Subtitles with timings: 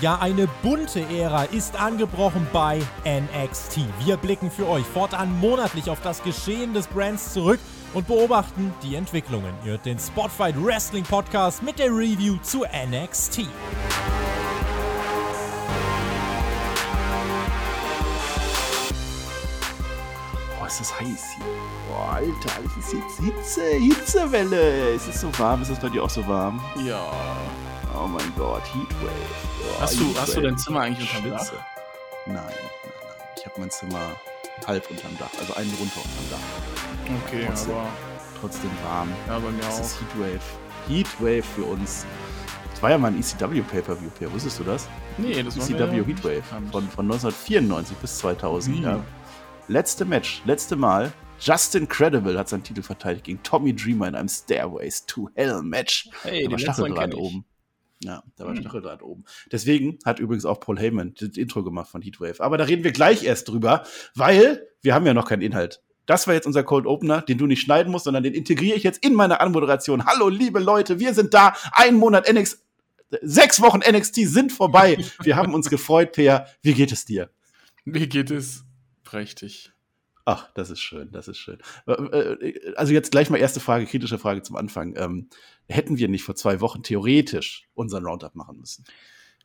[0.00, 3.80] ja eine bunte Ära ist angebrochen bei NXT.
[4.04, 7.60] Wir blicken für euch fortan monatlich auf das Geschehen des Brands zurück
[7.92, 9.54] und beobachten die Entwicklungen.
[9.64, 13.46] Ihr hört den Spotfight Wrestling Podcast mit der Review zu NXT.
[20.58, 21.44] Boah, ist das heiß hier.
[21.88, 24.94] Boah, Alter, es ist jetzt Hitze, Hitzewelle.
[24.94, 25.62] Es ist so warm.
[25.62, 26.60] Ist es bei dir auch so warm?
[26.84, 27.12] Ja.
[27.96, 29.10] Oh mein Gott, Heatwave.
[29.76, 30.64] Oh, Hast, du, hast du dein Heatwave.
[30.64, 31.38] Zimmer eigentlich unter Dach?
[31.40, 31.56] Schwitze.
[32.26, 33.28] Nein, nein, nein.
[33.36, 34.00] Ich habe mein Zimmer
[34.66, 37.26] halb unterm Dach, also einen runter unterm Dach.
[37.26, 37.74] Okay, Trotzdem.
[37.74, 37.86] aber
[38.40, 39.08] Trotzdem warm.
[39.26, 39.84] ja, bei mir Das auch.
[39.84, 40.40] ist Heatwave.
[40.88, 42.06] Heatwave für uns.
[42.72, 44.32] Das war ja mal ein ECW Pay-Per-View, Per.
[44.32, 44.88] Wusstest du das?
[45.16, 46.42] Nee, das war mir ECW Heatwave.
[46.72, 48.76] Von, von 1994 bis 2000.
[48.76, 48.82] Wie?
[48.82, 49.00] Ja.
[49.68, 51.12] Letzte Match, letzte Mal.
[51.40, 56.08] Justin Credible hat seinen Titel verteidigt gegen Tommy Dreamer in einem Stairways to Hell Match.
[56.22, 57.44] Hey, den war Stacheldraht oben.
[58.04, 58.60] Ja, da war Hm.
[58.60, 59.24] Stacheldraht oben.
[59.50, 62.40] Deswegen hat übrigens auch Paul Heyman das Intro gemacht von Heatwave.
[62.40, 65.82] Aber da reden wir gleich erst drüber, weil wir haben ja noch keinen Inhalt.
[66.06, 68.82] Das war jetzt unser Cold Opener, den du nicht schneiden musst, sondern den integriere ich
[68.82, 70.04] jetzt in meine Anmoderation.
[70.04, 71.54] Hallo, liebe Leute, wir sind da.
[71.72, 72.62] Ein Monat NXT,
[73.22, 74.98] sechs Wochen NXT sind vorbei.
[75.22, 76.46] Wir haben uns gefreut, Peer.
[76.62, 77.30] Wie geht es dir?
[77.86, 78.64] Mir geht es
[79.02, 79.72] prächtig.
[80.26, 81.58] Ach, das ist schön, das ist schön.
[81.86, 84.94] Äh, Also jetzt gleich mal erste Frage, kritische Frage zum Anfang.
[84.96, 85.28] Ähm,
[85.68, 88.84] hätten wir nicht vor zwei Wochen theoretisch unseren Roundup machen müssen?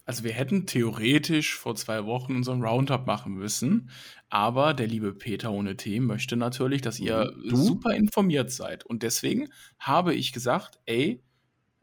[0.06, 3.92] Also wir hätten theoretisch vor zwei Wochen unseren Roundup machen müssen,
[4.30, 7.56] aber der liebe Peter ohne T möchte natürlich, dass ihr Du?
[7.56, 8.86] super informiert seid.
[8.86, 11.22] Und deswegen habe ich gesagt, ey,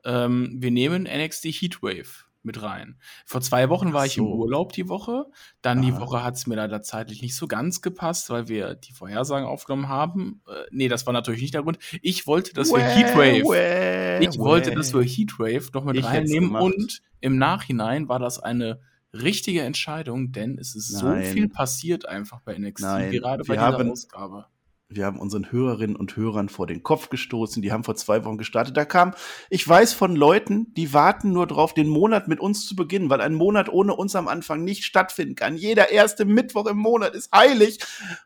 [0.04, 2.98] ähm, wir nehmen NXT Heatwave mit rein.
[3.26, 4.32] Vor zwei Wochen war Ach ich im so.
[4.34, 5.26] Urlaub die Woche.
[5.60, 6.00] Dann die Ah.
[6.00, 9.88] Woche hat es mir leider zeitlich nicht so ganz gepasst, weil wir die Vorhersagen aufgenommen
[9.88, 10.40] haben.
[10.48, 11.78] Äh, nee, das war natürlich nicht der Grund.
[12.00, 14.74] Ich wollte, dass wir Heatwave Wäh, ich wollte, wäh.
[14.74, 18.80] dass wir Heatwave noch mit Ich reinnehmen und im Nachhinein war das eine
[19.12, 21.24] richtige Entscheidung, denn es ist Nein.
[21.24, 24.46] so viel passiert einfach bei NXT, Nein, gerade bei wir dieser haben- Ausgabe.
[24.88, 27.60] Wir haben unseren Hörerinnen und Hörern vor den Kopf gestoßen.
[27.60, 28.76] Die haben vor zwei Wochen gestartet.
[28.76, 29.14] Da kam,
[29.50, 33.20] ich weiß von Leuten, die warten nur drauf, den Monat mit uns zu beginnen, weil
[33.20, 35.56] ein Monat ohne uns am Anfang nicht stattfinden kann.
[35.56, 37.80] Jeder erste Mittwoch im Monat ist heilig.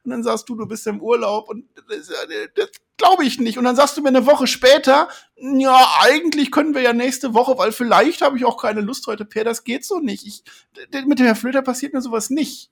[0.04, 2.12] Und dann sagst du, du bist im Urlaub und das,
[2.54, 3.56] das glaube ich nicht.
[3.56, 7.56] Und dann sagst du mir eine Woche später, ja, eigentlich können wir ja nächste Woche,
[7.56, 10.26] weil vielleicht habe ich auch keine Lust heute, Per, das geht so nicht.
[10.26, 10.44] Ich,
[11.06, 12.70] mit dem Herr Flöter passiert mir sowas nicht.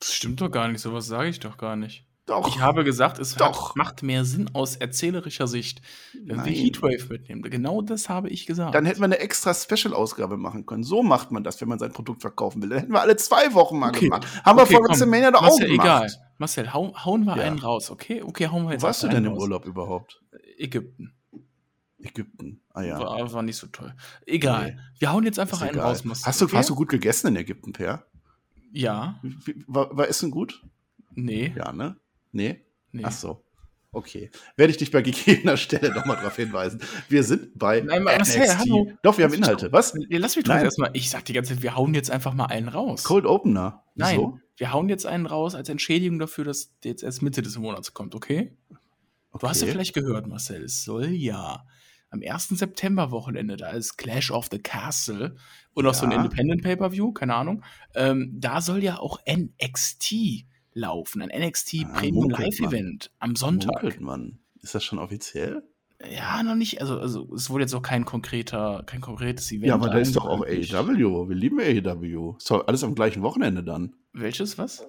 [0.00, 2.04] Das stimmt doch gar nicht, sowas sage ich doch gar nicht.
[2.30, 2.48] Doch.
[2.48, 3.70] Ich habe gesagt, es Doch.
[3.70, 5.82] Hat, macht mehr Sinn aus erzählerischer Sicht,
[6.24, 6.46] wenn Nein.
[6.46, 7.42] wir Heatwave mitnehmen.
[7.42, 8.74] Genau das habe ich gesagt.
[8.74, 10.84] Dann hätten wir eine extra Special-Ausgabe machen können.
[10.84, 12.68] So macht man das, wenn man sein Produkt verkaufen will.
[12.70, 14.04] Dann hätten wir alle zwei Wochen mal Okay.
[14.06, 14.26] gemacht.
[14.44, 14.90] Haben wir Okay, vor komm.
[14.90, 15.72] WrestleMania doch auch gemacht.
[15.84, 16.12] egal.
[16.38, 17.42] Marcel, hau, hauen wir Ja.
[17.42, 18.22] einen raus, okay?
[18.22, 19.42] Okay, hauen wir Wo jetzt warst du denn im raus.
[19.42, 20.22] Urlaub überhaupt?
[20.56, 21.12] Ägypten.
[22.02, 22.62] Ägypten.
[22.72, 22.98] Ah ja.
[22.98, 23.92] War, war nicht so toll.
[24.24, 24.72] Egal.
[24.74, 24.80] Nee.
[25.00, 25.86] Wir hauen jetzt einfach Ist einen egal.
[25.88, 26.26] raus, Marcel.
[26.26, 26.56] Hast du, okay?
[26.56, 28.06] hast du gut gegessen in Ägypten, Per?
[28.72, 29.20] Ja.
[29.66, 30.62] War, war Essen gut?
[31.14, 31.52] Nee.
[31.56, 31.96] Ja, ne?
[32.32, 32.64] Nee?
[32.92, 33.02] nee.
[33.04, 33.44] Ach so.
[33.92, 34.30] Okay.
[34.56, 36.80] Werde ich dich bei gegebener Stelle nochmal darauf hinweisen.
[37.08, 38.38] Wir sind bei Nein, NXT.
[38.38, 38.92] Marcel, hallo.
[39.02, 39.66] Doch, wir haben Lass mich Inhalte.
[39.66, 39.94] doch- Was?
[40.08, 40.64] Lass mich doch Nein.
[40.64, 40.90] erstmal.
[40.92, 43.02] Ich sag die ganze Zeit, wir hauen jetzt einfach mal einen raus.
[43.02, 43.82] Cold Opener.
[43.96, 44.38] Nein, Wieso?
[44.58, 47.92] wir hauen jetzt einen raus als Entschädigung dafür, dass der jetzt erst Mitte des Monats
[47.92, 48.56] kommt, okay?
[49.38, 49.72] Du hast ja Okay.
[49.72, 51.64] vielleicht gehört, Marcel, es soll ja
[52.10, 52.48] am 1.
[52.58, 55.36] September-Wochenende, da ist Clash of the Castle
[55.74, 56.12] und auch so ein.
[56.12, 57.62] Independent Pay-Per-View, keine Ahnung.
[57.94, 62.40] Ähm, da soll ja auch NXT laufen, ein NXT Ah, Premium man.
[62.42, 63.82] Live-Event am Sonntag.
[63.82, 64.38] Munkelt man.
[64.62, 65.62] Ist das schon offiziell?
[66.10, 66.80] Ja, noch nicht.
[66.80, 69.66] Also, also es wurde jetzt auch kein konkreter, kein konkretes Event.
[69.66, 70.42] Ja, aber da ist doch auch.
[70.46, 71.28] AEW.
[71.28, 72.36] Wir lieben AEW.
[72.38, 73.94] Ist doch alles am gleichen Wochenende dann.
[74.12, 74.80] Welches, was?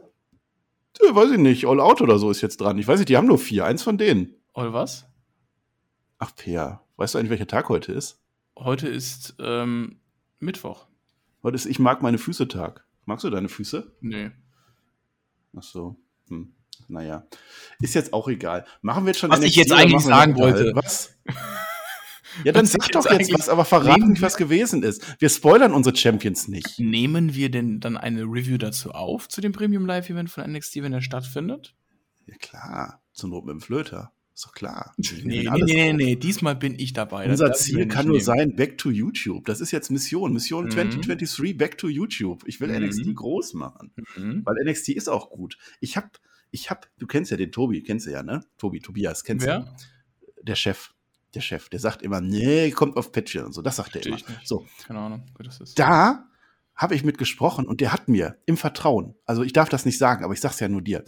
[0.99, 1.65] Äh, weiß ich nicht.
[1.67, 2.77] All Out oder so ist jetzt dran.
[2.77, 3.65] Ich weiß nicht, die haben nur vier.
[3.65, 4.35] Eins von denen.
[4.53, 5.05] Oder was?
[6.19, 6.81] Ach, Peer.
[6.97, 8.21] Weißt du eigentlich, welcher Tag heute ist?
[8.57, 9.99] Heute ist ähm,
[10.39, 10.85] Mittwoch.
[11.43, 12.85] Heute ist Ich mag meine Füße Tag.
[13.05, 13.91] Magst du deine Füße?
[14.01, 14.31] Nee.
[15.55, 15.97] Ach so.
[16.27, 16.53] Hm.
[16.87, 17.25] Naja.
[17.79, 18.65] Ist jetzt auch egal.
[18.81, 20.71] Machen wir jetzt schon Was ich NXT jetzt oder eigentlich sagen wollte.
[20.75, 21.15] Was?
[22.43, 24.83] Ja, dann Was ich sag doch jetzt jetzt was, aber verrat Nehmen nicht, was gewesen
[24.83, 25.19] ist.
[25.19, 26.79] Wir spoilern unsere Champions nicht.
[26.79, 30.77] Nehmen wir denn dann eine Review dazu auf, zu dem Premium Live Event von NXT,
[30.77, 31.75] wenn er stattfindet?
[32.27, 33.01] Ja, klar.
[33.11, 34.13] Zur Not mit dem Flöter.
[34.41, 34.95] Ist doch klar.
[34.97, 37.29] Nee, nee, nee, nee, diesmal bin ich dabei.
[37.29, 39.45] Unser Ziel kann nur sein, back to YouTube.
[39.45, 40.33] Das ist jetzt Mission.
[40.33, 40.71] Mission Mhm.
[40.71, 42.41] 2023, back to YouTube.
[42.47, 42.85] Ich will Mhm.
[42.85, 43.93] NXT groß machen.
[44.17, 44.41] Mhm.
[44.43, 45.59] Weil NXT ist auch gut.
[45.79, 46.17] Ich hab,
[46.49, 48.43] ich hab, du kennst ja den Tobi, kennst du ja, ne?
[48.57, 49.49] Tobi, Tobias, kennst du?
[49.51, 49.75] Wer?
[50.41, 50.89] Der Chef.
[51.35, 53.61] Der Chef, der sagt immer, nee, kommt auf Patreon und so.
[53.61, 54.17] Das sagt er immer.
[54.43, 55.77] So, Keine Ahnung, wie das ist.
[55.77, 56.27] da
[56.75, 59.99] habe ich mit gesprochen und der hat mir im Vertrauen, also ich darf das nicht
[59.99, 61.03] sagen, aber ich sag's ja nur dir.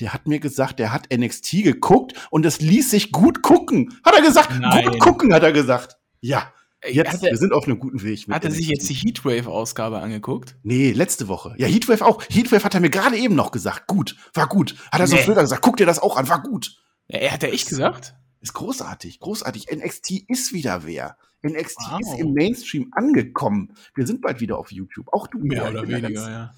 [0.00, 3.98] Der hat mir gesagt, der hat NXT geguckt und es ließ sich gut gucken.
[4.04, 4.84] Hat er gesagt, Nein.
[4.90, 5.96] gut gucken, hat er gesagt.
[6.20, 6.52] Ja.
[6.86, 8.26] Jetzt, hat er, wir sind auf einem guten Weg.
[8.30, 10.56] Hat er sich jetzt die Heatwave-Ausgabe angeguckt?
[10.62, 11.54] Nee, letzte Woche.
[11.58, 12.22] Ja, Heatwave auch.
[12.28, 13.86] Heatwave hat er mir gerade eben noch gesagt.
[13.88, 14.76] Gut, war gut.
[14.92, 15.22] Hat er so Nee.
[15.22, 15.62] Flöter gesagt.
[15.62, 16.76] Guck dir das auch an, war gut.
[17.08, 18.14] Ja, er hat er echt gesagt?
[18.40, 19.66] Ist großartig, großartig.
[19.74, 21.16] NXT ist wieder wer.
[21.44, 22.00] NXT Wow.
[22.00, 23.72] ist im Mainstream angekommen.
[23.94, 25.08] Wir sind bald wieder auf YouTube.
[25.12, 25.38] Auch du.
[25.38, 26.54] Mehr oder weniger, ja.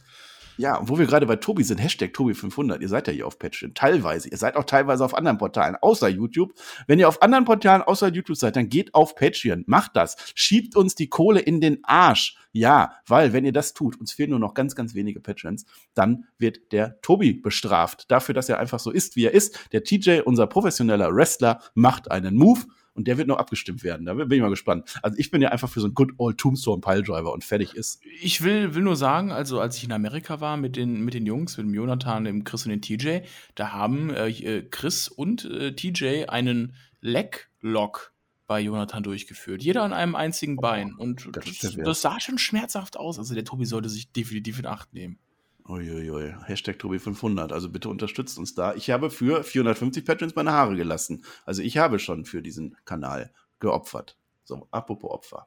[0.58, 3.74] Ja, wo wir gerade bei Tobi sind, Hashtag Tobi500, ihr seid ja hier auf Patreon,
[3.74, 4.28] teilweise.
[4.28, 6.52] Ihr seid auch teilweise auf anderen Portalen, außer YouTube.
[6.88, 10.16] Wenn ihr auf anderen Portalen außer YouTube seid, dann geht auf Patreon, macht das.
[10.34, 12.36] Schiebt uns die Kohle in den Arsch.
[12.50, 15.64] Ja, weil wenn ihr das tut, uns fehlen nur noch ganz, ganz wenige Patrons,
[15.94, 18.10] dann wird der Tobi bestraft.
[18.10, 19.70] Dafür, dass er einfach so ist, wie er ist.
[19.70, 22.62] Der TJ, unser professioneller Wrestler, macht einen Move.
[22.98, 24.06] Und der wird noch abgestimmt werden.
[24.06, 24.98] Da bin ich mal gespannt.
[25.04, 28.00] Also ich bin ja einfach für so einen Good Old Tombstone Piledriver und fertig ist.
[28.20, 31.24] Ich will, will nur sagen, also als ich in Amerika war mit den, mit den
[31.24, 33.20] Jungs, mit dem Jonathan, dem Chris und dem TJ,
[33.54, 38.12] da haben äh, äh, Chris und äh, TJ einen Leg-Lock
[38.48, 39.62] bei Jonathan durchgeführt.
[39.62, 40.96] Jeder an einem einzigen Bein.
[40.96, 43.20] Und das das, das sah schon schmerzhaft aus.
[43.20, 45.20] Also der Tobi sollte sich definitiv in Acht nehmen.
[45.68, 47.52] Uiuiui, Hashtag Tobi500.
[47.52, 48.74] Also bitte unterstützt uns da.
[48.74, 51.24] Ich habe für 450 Patrons meine Haare gelassen.
[51.44, 54.16] Also ich habe schon für diesen Kanal geopfert.
[54.44, 55.46] So, apropos Opfer.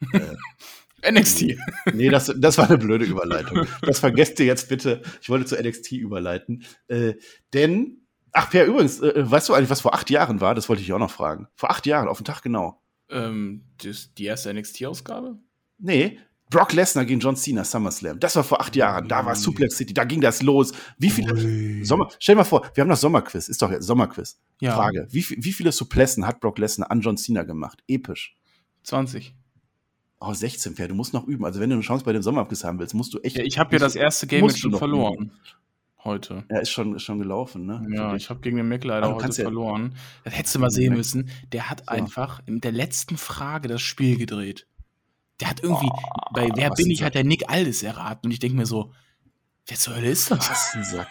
[1.08, 1.56] NXT.
[1.92, 3.66] Nee, das, das war eine blöde Überleitung.
[3.82, 5.02] Das vergesst ihr jetzt bitte.
[5.20, 6.64] Ich wollte zu NXT überleiten.
[6.88, 7.14] Äh,
[7.52, 10.54] denn, ach Per, übrigens, äh, weißt du eigentlich, was vor acht Jahren war?
[10.54, 11.48] Das wollte ich auch noch fragen.
[11.54, 12.82] Vor acht Jahren, auf den Tag genau.
[13.10, 15.38] ähm, das, die erste NXT-Ausgabe?
[15.78, 16.18] Nee,
[16.50, 18.18] Brock Lesnar gegen John Cena, SummerSlam.
[18.20, 19.08] Das war vor acht Jahren.
[19.08, 19.34] Da war.
[19.36, 20.72] Suplex City, da ging das los.
[20.98, 21.84] Wie viele Ui.
[21.84, 24.38] Sommer, stell dir mal vor, wir haben das Sommerquiz, ist doch jetzt Sommerquiz.
[24.60, 24.74] Ja.
[24.74, 27.82] Frage, wie, wie viele Suplessen hat Brock Lesnar an John Cena gemacht?
[27.86, 28.34] Episch.
[28.84, 29.34] 20.
[30.20, 31.44] Oh, 16, Per, du musst noch üben.
[31.44, 33.36] Also wenn du eine Chance bei dem Sommerquiz haben willst, musst du echt.
[33.36, 35.32] Ja, ich habe ja das erste Game schon noch verloren.
[36.02, 36.44] Heute.
[36.50, 37.86] Ja, ist schon, ist schon gelaufen, ne?
[37.90, 39.94] Ja, ich habe gegen den Mac leider heute ja- verloren.
[40.24, 41.28] Das hättest du mal sehen müssen.
[41.52, 41.86] Der hat So.
[41.92, 44.66] einfach in der letzten Frage das Spiel gedreht.
[45.40, 48.26] Der hat irgendwie, Oh, bei Wer bin ich, hat der Nick Aldis erraten.
[48.26, 48.92] Und ich denke mir so,
[49.66, 50.50] wer zur Hölle ist das?
[50.50, 51.08] Was ein Sack.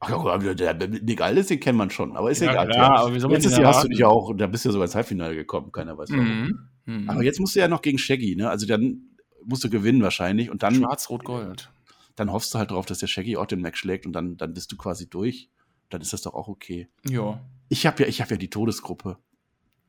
[0.00, 0.10] Ach
[0.42, 2.68] ja, der, Nick Aldis, den kennt man schon, aber ist Ja, egal.
[2.68, 4.96] klar, aber Letztes Jahr hast du dich ja auch, da bist du ja sogar ins
[4.96, 6.26] Halbfinale gekommen, keiner weiß warum.
[6.26, 6.68] Mhm.
[6.86, 7.10] Mhm.
[7.10, 8.50] Aber jetzt musst du ja noch gegen Shaggy, ne?
[8.50, 9.02] Also dann
[9.44, 11.70] musst du gewinnen wahrscheinlich und dann, Schwarz-Rot-Gold.
[12.16, 14.54] dann hoffst du halt drauf, dass der Shaggy auch den Mac schlägt und dann, dann
[14.54, 15.50] bist du quasi durch.
[15.88, 16.88] Dann ist das doch auch okay.
[17.08, 17.40] Ja.
[17.68, 19.18] Ich habe ja, ich habe ja die Todesgruppe.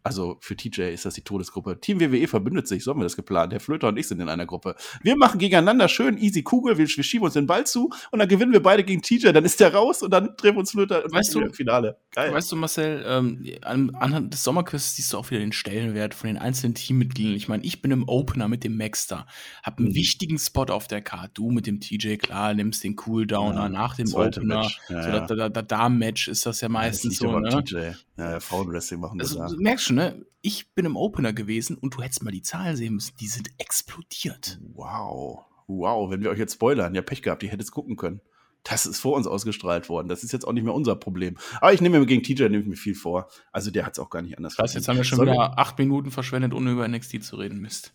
[0.05, 1.79] Also für TJ ist das die Todesgruppe.
[1.79, 3.53] Team WWE verbündet sich, so haben wir das geplant.
[3.53, 4.75] Der Flöter und ich sind in einer Gruppe.
[5.01, 8.27] Wir machen gegeneinander schön easy Kugel, wir, wir schieben uns den Ball zu und dann
[8.27, 11.03] gewinnen wir beide gegen TJ, dann ist der raus und dann treffen wir uns Flöter
[11.09, 11.97] Weißt du- im Finale.
[12.11, 12.33] Geil.
[12.33, 16.27] Weißt du, Marcel, ähm, an, anhand des Sommerquiz siehst du auch wieder den Stellenwert von
[16.27, 17.35] den einzelnen Teammitgliedern.
[17.35, 19.25] Ich meine, ich bin im Opener mit dem Maxter,
[19.63, 19.95] hab einen Mhm.
[19.95, 21.31] wichtigen Spot auf der Karte.
[21.35, 24.61] Du mit dem TJ, klar, nimmst den Cooldowner Ja, nach dem Opener.
[24.63, 24.79] Match.
[24.89, 25.19] Ja, so, ja.
[25.27, 27.63] Da, da, da, Damen-Match ist das ja meistens so, ne?
[27.63, 27.91] TJ.
[28.17, 29.47] Ja, Frauenwrestling machen wir Also, da.
[29.47, 30.25] du merkst schon, ne?
[30.41, 33.15] Ich bin im Opener gewesen und du hättest mal die Zahlen sehen müssen.
[33.19, 34.59] Die sind explodiert.
[34.73, 35.45] Wow.
[35.67, 38.19] Wow, wenn wir euch jetzt spoilern, ja Pech gehabt, ihr hättet es gucken können.
[38.63, 40.07] Das ist vor uns ausgestrahlt worden.
[40.07, 41.37] Das ist jetzt auch nicht mehr unser Problem.
[41.59, 43.27] Aber ich nehme mir gegen TJ nehme ich mir viel vor.
[43.51, 45.57] Also der hat es auch gar nicht anders Krass, jetzt haben wir schon Soll- wieder
[45.59, 47.59] acht Minuten verschwendet, ohne über NXT zu reden.
[47.59, 47.93] Mist.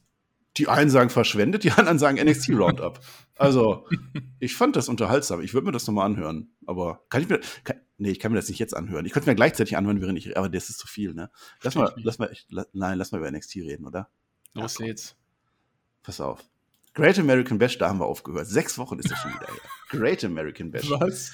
[0.57, 3.01] Die einen sagen verschwendet, die anderen sagen NXT Roundup.
[3.37, 3.87] Also,
[4.41, 5.41] ich fand das unterhaltsam.
[5.41, 6.51] Ich würde mir das nochmal anhören.
[6.67, 7.41] Aber kann ich mir.
[7.65, 9.05] Kann, nee, ich kann mir das nicht jetzt anhören.
[9.05, 10.37] Ich könnte es mir gleichzeitig anhören, während ich.
[10.39, 11.31] Aber das ist zu viel, ne?
[11.63, 14.09] Lass mal, lass mal, echt- la, nein, lass mal über NXT reden, oder?
[14.55, 15.15] Los Ja, geht's.
[16.03, 16.43] Pass auf.
[16.95, 18.47] Great American Bash, da haben wir aufgehört.
[18.47, 19.61] Sechs Wochen ist das schon wieder her.
[19.91, 20.89] Great American Bash.
[20.91, 21.33] Was?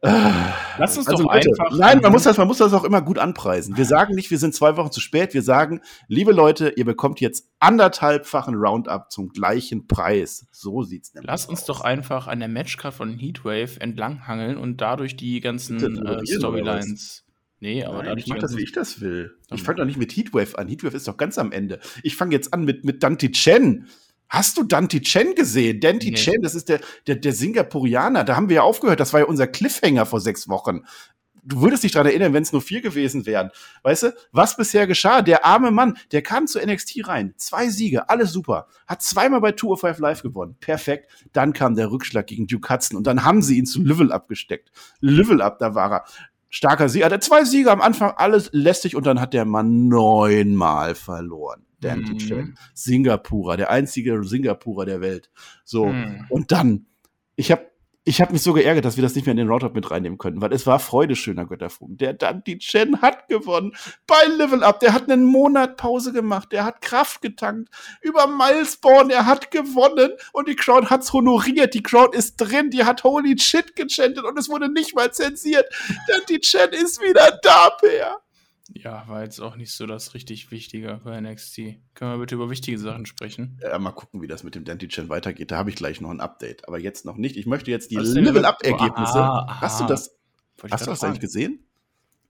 [0.00, 1.76] Lass uns Also doch Leute, einfach.
[1.76, 3.76] Nein, man muss, das, man muss das auch immer gut anpreisen.
[3.76, 5.34] Wir sagen nicht, wir sind zwei Wochen zu spät.
[5.34, 10.46] Wir sagen, liebe Leute, ihr bekommt jetzt anderthalbfachen Roundup zum gleichen Preis.
[10.52, 11.66] So sieht's nämlich Lass uns aus.
[11.66, 17.24] doch einfach an der Matchcard von Heatwave entlanghangeln und dadurch die ganzen Bitte, äh, Storylines.
[17.60, 19.36] Nee, aber Nein, dadurch ich mach das, wie ich das will.
[19.52, 20.68] Ich fange doch nicht mit Heatwave an.
[20.68, 21.80] Heatwave ist doch ganz am Ende.
[22.04, 23.88] Ich fange jetzt an mit, mit Dante Chen.
[24.28, 25.80] Hast du Dante Chen gesehen?
[25.80, 26.16] Dante Nee.
[26.16, 28.24] Chen, das ist der, der, der Singapurianer.
[28.24, 29.00] Da haben wir ja aufgehört.
[29.00, 30.82] Das war ja unser Cliffhanger vor sechs Wochen.
[31.44, 33.50] Du würdest dich daran erinnern, wenn es nur vier gewesen wären.
[33.82, 35.22] Weißt du, was bisher geschah?
[35.22, 37.32] Der arme Mann, der kam zu NXT rein.
[37.38, 38.66] Zwei Siege, alles super.
[38.86, 40.56] Hat zweimal bei 205 Live gewonnen.
[40.60, 41.10] Perfekt.
[41.32, 44.28] Dann kam der Rückschlag gegen Duke Hudson und dann haben sie ihn zu Level Up
[44.28, 44.70] gesteckt.
[45.00, 46.04] Level Up, da war er
[46.50, 47.06] starker Sieger.
[47.06, 51.67] Er hatte zwei Siege am Anfang, alles lästig und dann hat der Mann neunmal verloren.
[51.80, 52.18] Dante Mhm.
[52.18, 52.58] Chen.
[52.74, 55.30] Singapurer, der einzige Singapurer der Welt.
[55.64, 55.86] So.
[55.86, 56.26] Hm.
[56.28, 56.86] Und dann,
[57.36, 57.68] ich habe
[58.08, 60.16] ich hab mich so geärgert, dass wir das nicht mehr in den Roundup mit reinnehmen
[60.16, 61.98] können, weil es war Freude schöner Götterfunken.
[61.98, 64.80] Der Dante Chen hat gewonnen bei Level Up.
[64.80, 66.50] Der hat einen Monat Pause gemacht.
[66.52, 67.68] Der hat Kraft getankt.
[68.00, 71.74] Über Milesborn, er hat gewonnen und die Crowd hat's honoriert.
[71.74, 72.70] Die Crowd ist drin.
[72.70, 75.66] Die hat Holy Shit gechantet und es wurde nicht mal zensiert.
[76.08, 78.22] Dante Chen ist wieder da, Bär.
[78.74, 81.56] Ja, war jetzt auch nicht so das richtig Wichtige bei NXT.
[81.94, 83.58] Können wir bitte über wichtige Sachen sprechen?
[83.62, 85.50] Ja, mal gucken, wie das mit dem Denti-Chan weitergeht.
[85.50, 86.68] Da habe ich gleich noch ein Update.
[86.68, 87.36] Aber jetzt noch nicht.
[87.36, 89.18] Ich möchte jetzt die Level-Up-Ergebnisse.
[89.18, 89.60] Ah, aha.
[89.62, 90.16] Hast du das,
[90.70, 91.64] hast du das eigentlich gesehen?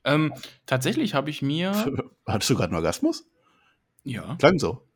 [0.04, 0.32] Ähm,
[0.66, 1.72] tatsächlich habe ich mir.
[2.26, 3.28] Hattest du gerade einen Orgasmus?
[4.04, 4.36] Ja.
[4.36, 4.86] Klang so.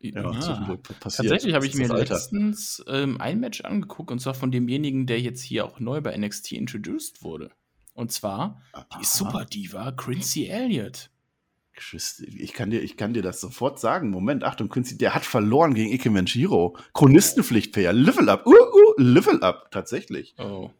[0.00, 0.32] ja.
[0.32, 0.78] Ja.
[1.00, 5.42] Tatsächlich habe ich mir letztens ähm, ein Match angeguckt und zwar von demjenigen, der jetzt
[5.42, 7.50] hier auch neu bei NXT introduced wurde.
[7.94, 9.04] Und zwar die Aha.
[9.04, 11.10] Super Diva Quincy Elliott.
[12.18, 14.10] Ich kann, dir, ich kann dir das sofort sagen.
[14.10, 16.76] Moment, Achtung, Quincy, der hat verloren gegen Ike Menchiro.
[16.92, 18.46] Chronistenpflichtpair, Level Up.
[18.46, 20.34] Uh, uh, Level Up, tatsächlich.
[20.38, 20.70] Oh.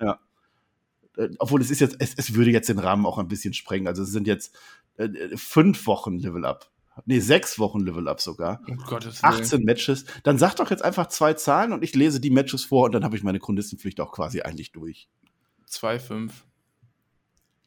[1.16, 3.88] Äh, obwohl es ist jetzt, es, es würde jetzt den Rahmen auch ein bisschen sprengen.
[3.88, 4.54] Also es sind jetzt
[4.96, 6.70] äh, fünf Wochen Level Up.
[7.06, 8.60] Nee, sechs Wochen Level Up sogar.
[8.68, 9.34] Um Gottes Willen.
[9.34, 10.04] 18 Matches.
[10.24, 13.04] Dann sag doch jetzt einfach zwei Zahlen und ich lese die Matches vor und dann
[13.04, 15.08] habe ich meine Chronistenpflicht auch quasi eigentlich durch.
[15.70, 16.30] 2-5.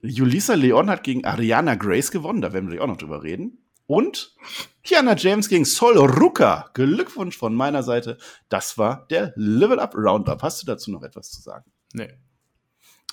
[0.08, 3.66] Julissa Leon hat gegen Ariana Grace gewonnen, da werden wir auch noch drüber reden.
[3.88, 4.36] Und
[4.84, 6.70] Kiana James gegen Sol Ruka.
[6.74, 8.18] Glückwunsch von meiner Seite.
[8.50, 10.42] Das war der Level Up Roundup.
[10.42, 11.72] Hast du dazu noch etwas zu sagen?
[11.94, 12.14] Nee.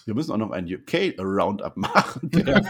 [0.06, 2.30] Wir müssen auch noch einen UK Roundup machen.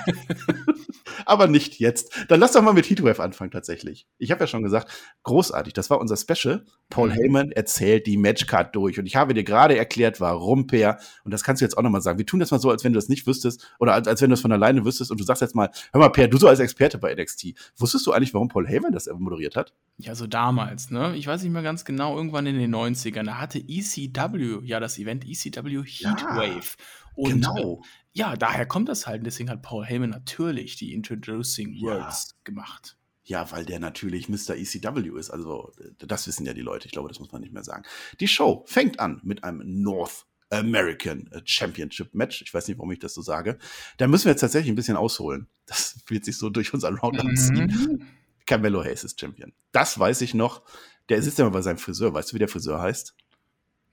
[1.25, 2.27] Aber nicht jetzt.
[2.29, 4.07] Dann lass doch mal mit Heatwave anfangen tatsächlich.
[4.19, 4.91] Ich habe ja schon gesagt,
[5.23, 5.73] großartig.
[5.73, 6.65] Das war unser Special.
[6.91, 7.15] Paul Mhm.
[7.15, 8.99] Heyman erzählt die Matchcard durch.
[8.99, 10.99] Und ich habe dir gerade erklärt, warum, Per.
[11.25, 12.19] Und das kannst du jetzt auch noch mal sagen.
[12.19, 13.73] Wir tun das mal so, als wenn du das nicht wüsstest.
[13.79, 15.11] Oder als, als wenn du es von alleine wüsstest.
[15.11, 17.55] Und du sagst jetzt mal, hör mal, Per, du so als Experte bei NXT.
[17.77, 19.73] Wusstest du eigentlich, warum Paul Heyman das moderiert hat?
[19.99, 21.15] Ja, so damals, ne?
[21.17, 24.99] Ich weiß nicht mehr ganz genau, irgendwann in den 90ern, da hatte ECW ja das
[24.99, 26.77] Event ECW Heatwave.
[27.15, 27.77] Und äh,
[28.13, 29.19] ja, daher kommt das halt.
[29.21, 32.05] Und deswegen hat Paul Heyman natürlich die Introducing Ja.
[32.05, 32.97] Words gemacht.
[33.25, 34.57] Ja, weil der natürlich Mr.
[34.57, 35.31] ECW ist.
[35.31, 36.87] Also, das wissen ja die Leute.
[36.87, 37.85] Ich glaube, das muss man nicht mehr sagen.
[38.19, 42.43] Die Show fängt an mit einem North American äh, Championship Match.
[42.43, 43.59] Ich weiß nicht, warum ich das so sage.
[43.97, 45.47] Da müssen wir jetzt tatsächlich ein bisschen ausholen.
[45.67, 47.67] Das wird sich so durch unser Roundup ziehen.
[47.67, 48.07] Mhm.
[48.47, 49.53] Carmelo Hayes ist Champion.
[49.71, 50.63] Das weiß ich noch.
[51.09, 52.13] Der sitzt ja mal bei seinem Friseur.
[52.13, 53.15] Weißt du, wie der Friseur heißt?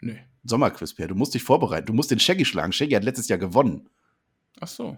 [0.02, 0.16] Nö.
[0.44, 1.08] Sommerquiz, Per.
[1.08, 1.88] Du musst dich vorbereiten.
[1.88, 2.72] Du musst den Shaggy schlagen.
[2.72, 3.90] Shaggy hat letztes Jahr gewonnen.
[4.60, 4.98] Ach so.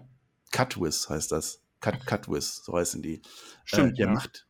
[0.52, 1.62] Cutwiz heißt das.
[1.80, 3.22] Cut, Cutwiz, so heißen die.
[3.64, 4.12] Stimmt, äh, der ja.
[4.12, 4.46] macht,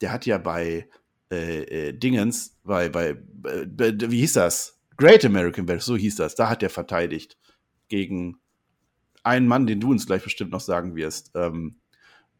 [0.00, 0.88] der hat ja bei
[1.30, 3.10] äh, äh, Dingens, bei, bei,
[3.46, 4.78] äh, bei, wie hieß das?
[4.96, 6.34] Great American Bash, so hieß das.
[6.34, 7.38] Da hat er verteidigt
[7.88, 8.38] gegen
[9.22, 11.30] einen Mann, den du uns gleich bestimmt noch sagen wirst.
[11.34, 11.80] Ähm,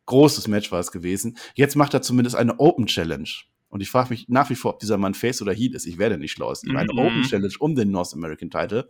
[0.06, 1.38] großes Match war es gewesen.
[1.54, 3.28] Jetzt macht er zumindest eine Open Challenge.
[3.74, 5.84] Und ich frage mich nach wie vor, ob dieser Mann Face oder Heat ist.
[5.84, 6.52] Ich werde nicht schlau.
[6.52, 6.98] Es gibt eine Mhm.
[7.00, 8.88] Open Challenge um den North American Title.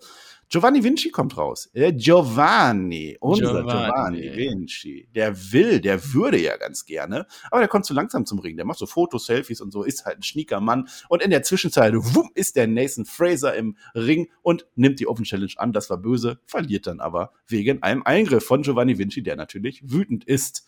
[0.51, 1.71] Giovanni Vinci kommt raus.
[1.73, 4.21] Äh, Giovanni, unser Giovanni.
[4.21, 5.09] Giovanni Vinci.
[5.15, 8.57] Der will, der würde ja ganz gerne, aber der kommt zu langsam zum Ring.
[8.59, 10.87] Der macht so Fotos, Selfies und so, ist halt ein schnieker Mann.
[11.09, 15.25] Und in der Zwischenzeit, wumm, ist der Nathan Fraser im Ring und nimmt die Open
[15.25, 15.73] Challenge an.
[15.73, 20.25] Das war böse, verliert dann aber wegen einem Eingriff von Giovanni Vinci, der natürlich wütend
[20.25, 20.67] ist.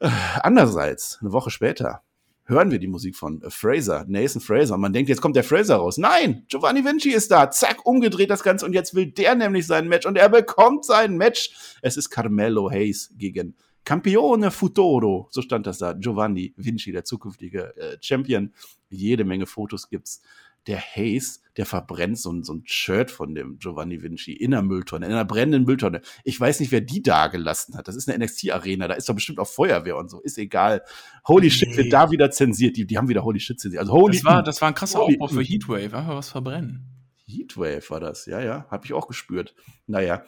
[0.00, 0.10] Äh,
[0.42, 2.02] Andererseits, eine Woche später,
[2.48, 4.74] hören wir die Musik von äh, Fraser, Nathan Fraser.
[4.74, 5.98] Und man denkt, jetzt kommt der Fraser raus.
[5.98, 7.50] Nein, Giovanni Vinci ist da.
[7.50, 8.64] Zack, umgedreht das Ganze.
[8.66, 10.06] Und jetzt will der nämlich sein Match.
[10.06, 11.50] Und er bekommt sein Match.
[11.82, 15.28] Es ist Carmelo Hayes gegen Campione Futuro.
[15.30, 15.92] So stand das da.
[15.92, 18.52] Giovanni Vinci, der zukünftige äh, Champion.
[18.90, 20.22] Jede Menge Fotos gibt's.
[20.68, 24.62] Der Hayes, der verbrennt so ein, so ein Shirt von dem Giovanni Vinci in einer
[24.62, 26.02] Mülltonne, in einer brennenden Mülltonne.
[26.22, 27.88] Ich weiß nicht, wer die da gelassen hat.
[27.88, 30.20] Das ist eine NXT-Arena, da ist doch bestimmt auch Feuerwehr und so.
[30.20, 30.82] Ist egal.
[31.26, 31.76] Holy shit, Nee.
[31.78, 32.76] wird da wieder zensiert.
[32.76, 33.80] Die, die haben wieder Holy shit zensiert.
[33.80, 35.96] Also Holy Das war, das war ein krasser Holy- Aufbau für Heatwave.
[35.96, 36.84] Einfach was verbrennen.
[37.26, 39.54] Heatwave war das, ja, ja, habe ich auch gespürt.
[39.86, 40.22] Naja,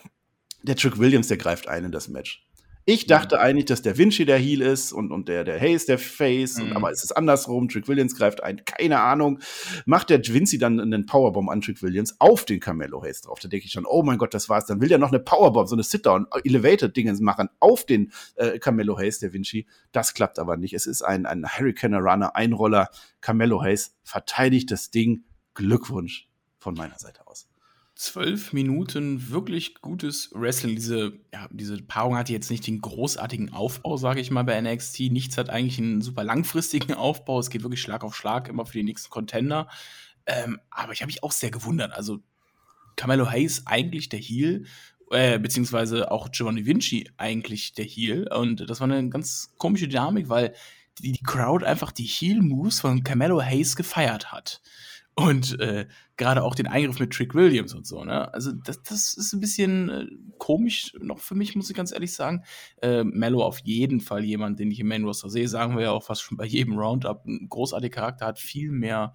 [0.63, 2.47] der Trick Williams, der greift ein in das Match.
[2.93, 5.97] Ich dachte eigentlich, dass der Vinci der Heel ist und, und der, der Hayes der
[5.97, 6.77] Face, und, Mhm.
[6.77, 7.69] aber es ist andersrum.
[7.69, 9.39] Trick Williams greift ein, keine Ahnung.
[9.87, 13.39] Macht der Vinci dann einen Powerbomb an Trick Williams auf den Carmelo Hayes drauf.
[13.39, 14.67] Da denke ich schon, oh mein Gott, das war's.
[14.67, 18.99] Dann will der noch eine Powerbomb, so eine Sit-Down, Elevated-Dingens machen auf den äh, Carmelo
[18.99, 19.69] Hayes, der Vinci.
[19.93, 20.75] Das klappt aber nicht.
[20.75, 22.91] Es ist ein, ein Hurricane Runner, Einroller.
[23.21, 25.23] Carmelo Hayes verteidigt das Ding.
[25.55, 26.29] Glückwunsch
[26.59, 27.50] von meiner Seite aus.
[28.01, 30.75] Zwölf Minuten wirklich gutes Wrestling.
[30.75, 35.01] Diese, ja, diese Paarung hatte jetzt nicht den großartigen Aufbau, sage ich mal, bei NXT.
[35.11, 37.39] Nichts hat eigentlich einen super langfristigen Aufbau.
[37.39, 39.69] Es geht wirklich Schlag auf Schlag immer für die nächsten Contender.
[40.25, 41.93] Ähm, aber ich habe mich auch sehr gewundert.
[41.93, 42.21] Also
[42.97, 44.65] Carmelo Hayes eigentlich der Heel,
[45.11, 48.29] äh, beziehungsweise auch Giovanni Vinci eigentlich der Heel.
[48.33, 50.55] Und das war eine ganz komische Dynamik, weil
[51.01, 54.63] die, die Crowd einfach die Heel-Moves von Carmelo Hayes gefeiert hat.
[55.17, 55.87] Und äh,
[56.17, 58.33] gerade auch den Eingriff mit Trick Williams und so, ne?
[58.33, 60.07] Also, das, das ist ein bisschen äh,
[60.39, 62.45] komisch noch für mich, muss ich ganz ehrlich sagen.
[62.81, 65.91] Äh, Mello auf jeden Fall jemand, den ich im Main Roster sehe, sagen wir ja
[65.91, 67.27] auch fast schon bei jedem Roundup.
[67.27, 69.15] Ein großartiger Charakter, hat viel mehr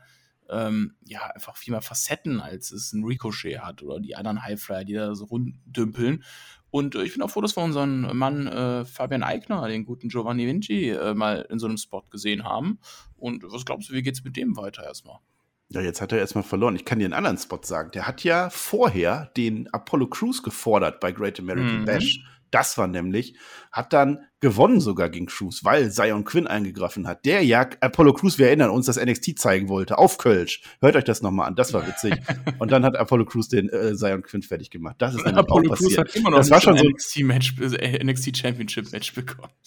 [0.50, 4.84] ähm, ja, einfach viel mehr Facetten, als es ein Ricochet hat oder die anderen Highflyer,
[4.84, 6.24] die da so runddümpeln.
[6.70, 10.10] Und äh, ich bin auch froh, dass wir unseren Mann äh, Fabian Eigner, den guten
[10.10, 12.80] Giovanni Vinci, äh, mal in so einem Spot gesehen haben.
[13.18, 15.20] Und was glaubst du, wie geht's mit dem weiter erstmal?
[15.70, 16.76] Ja, jetzt hat er erstmal verloren.
[16.76, 17.92] Ich kann dir einen anderen Spot sagen.
[17.92, 21.86] Der hat ja vorher den Apollo Crews gefordert bei Great American mhm.
[21.86, 22.24] Bash.
[22.56, 23.36] Das war nämlich,
[23.70, 27.26] hat dann gewonnen sogar gegen Cruz, weil Zion Quinn eingegriffen hat.
[27.26, 30.62] Der ja, Apollo Crews, wir erinnern uns, das NXT zeigen wollte, auf Kölsch.
[30.80, 32.16] Hört euch das nochmal an, das war witzig.
[32.58, 34.96] Und dann hat Apollo Crews den äh, Zion Quinn fertig gemacht.
[35.00, 36.00] Das ist nämlich Apollo auch passiert.
[36.00, 39.52] Hat immer noch das war schon so ein NXT-Match, äh, NXT Championship-Match bekommen.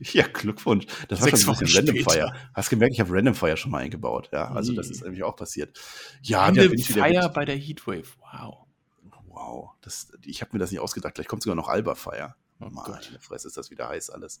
[0.00, 0.84] Ja, Glückwunsch.
[1.08, 2.34] Das Sechs war schon ein Random Fire.
[2.52, 4.28] Hast gemerkt, ich habe Random Fire schon mal eingebaut.
[4.32, 5.80] Ja, also das ist nämlich auch passiert.
[6.20, 8.04] Ja, Random Fire bei der Heatwave.
[8.20, 8.67] Wow
[9.48, 11.14] wow, das, ich habe mir das nicht ausgedacht.
[11.14, 12.34] Gleich kommt sogar noch Alba Fire.
[12.60, 13.06] Oh Mann, Gott.
[13.06, 14.40] in der Fresse ist das wieder heiß alles.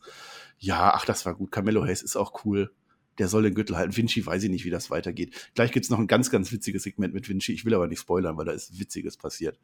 [0.58, 1.52] Ja, ach, das war gut.
[1.52, 2.72] Carmelo Hayes ist auch cool.
[3.18, 3.96] Der soll den Gürtel halten.
[3.96, 5.50] Vinci weiß ich nicht, wie das weitergeht.
[5.54, 7.52] Gleich gibt's noch ein ganz, ganz witziges Segment mit Vinci.
[7.52, 9.58] Ich will aber nicht spoilern, weil da ist Witziges passiert.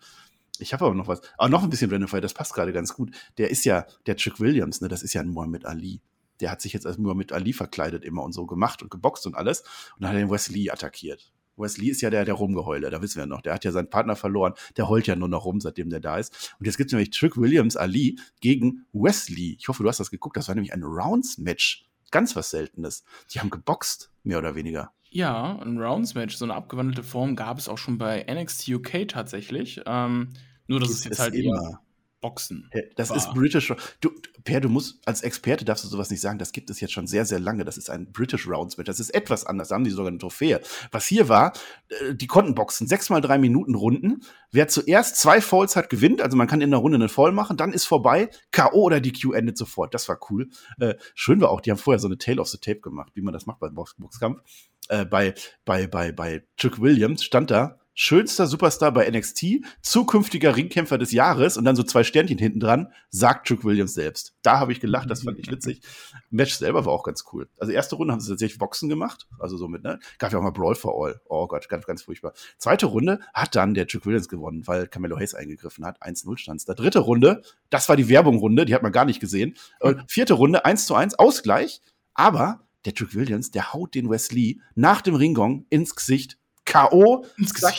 [0.59, 1.21] Ich habe aber noch was.
[1.37, 3.11] Aber noch ein bisschen Random Fire, das passt gerade ganz gut.
[3.39, 6.01] Der ist ja, der Chuck Williams, ne, das ist ja ein Muhammad Ali.
[6.41, 9.35] Der hat sich jetzt als Muhammad Ali verkleidet immer und so gemacht und geboxt und
[9.35, 9.61] alles.
[9.61, 11.33] Und dann hat er den Wesley attackiert.
[11.57, 13.43] Wesley ist ja der, der Rumgeheule, da wissen wir noch.
[13.43, 16.19] Der hat ja seinen Partner verloren, der heult ja nur noch rum, seitdem der da
[16.19, 16.55] ist.
[16.59, 19.57] Und jetzt gibt es nämlich Trick Williams Ali gegen Wesley.
[19.59, 20.37] Ich hoffe, du hast das geguckt.
[20.37, 21.87] Das war nämlich ein Rounds-Match.
[22.11, 23.05] Ganz was Seltenes.
[23.33, 24.93] Die haben geboxt, mehr oder weniger.
[25.11, 29.81] Ja, ein Rounds-Match, so eine abgewandelte Form gab es auch schon bei NXT UK tatsächlich.
[29.87, 30.31] Ähm,
[30.67, 31.55] nur, dass es jetzt halt immer.
[31.55, 31.84] eher
[32.25, 32.71] Boxen.
[32.97, 33.19] Das war.
[33.19, 33.71] ist British.
[34.01, 34.11] Du,
[34.45, 36.39] Per, du musst als Experte darfst du sowas nicht sagen.
[36.39, 37.67] Das gibt es jetzt schon sehr, sehr lange.
[37.67, 38.87] Das ist ein British Rounds Match.
[38.87, 39.69] Das ist etwas anders.
[39.69, 40.63] Da haben die sogar eine Trophäe.
[40.91, 41.53] Was hier war,
[41.89, 42.87] äh, die konnten boxen.
[42.87, 44.23] Sechs mal drei Minuten Runden.
[44.51, 46.23] Wer zuerst zwei Falls hat, gewinnt.
[46.23, 47.59] Also man kann in der Runde einen Fall machen.
[47.59, 48.31] Dann ist vorbei.
[48.53, 48.85] K.O.
[48.85, 49.93] oder DQ endet sofort.
[49.93, 50.49] Das war cool.
[50.81, 53.21] Äh, schön war auch, die haben vorher so eine Tale of the Tape gemacht, wie
[53.21, 54.41] man das macht beim Box Boxkampf.
[54.89, 55.35] Äh, bei,
[55.67, 61.57] bei, bei, bei Chuck Williams stand da, schönster Superstar bei NXT, zukünftiger Ringkämpfer des Jahres
[61.57, 64.35] und dann so zwei Sternchen hinten dran, sagt Chuck Williams selbst.
[64.43, 65.81] Da habe ich gelacht, das fand ich witzig.
[66.31, 67.49] Match selber war auch ganz cool.
[67.59, 70.01] Also erste Runde haben sie tatsächlich Boxen gemacht, also so mit, ne?
[70.19, 71.21] Gab ja auch mal Brawl for All.
[71.27, 72.33] Oh Gott, ganz, ganz furchtbar.
[72.59, 76.03] Zweite Runde hat dann der Chuck Williams gewonnen, weil Camelo Hayes eingegriffen hat.
[76.03, 79.57] 1-0 stand Da dritte Runde, das war die Werbungrunde, die hat man gar nicht gesehen.
[79.81, 81.81] Und vierte Runde, 1 zu 1, Ausgleich.
[82.15, 87.27] Aber der Chuck Williams, der haut den Wesley nach dem Ringgong ins Gesicht K.O.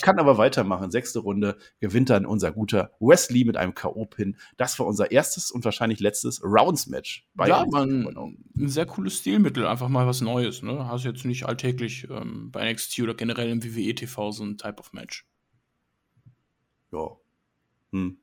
[0.01, 0.91] kann aber weitermachen.
[0.91, 4.35] Sechste Runde gewinnt dann unser guter Wesley mit einem K.O.-Pin.
[4.57, 7.27] Das war unser erstes und wahrscheinlich letztes Rounds-Match.
[7.45, 10.61] Ja, man, ein sehr cooles Stilmittel, einfach mal was Neues.
[10.61, 10.87] Ne?
[10.87, 14.93] Hast jetzt nicht alltäglich ähm, bei NXT oder generell im WWE-TV so ein Type of
[14.93, 15.25] Match.
[16.91, 17.09] Ja.
[17.91, 18.17] Hm.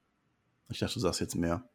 [0.71, 1.69] Ich dachte, du sagst jetzt mehr.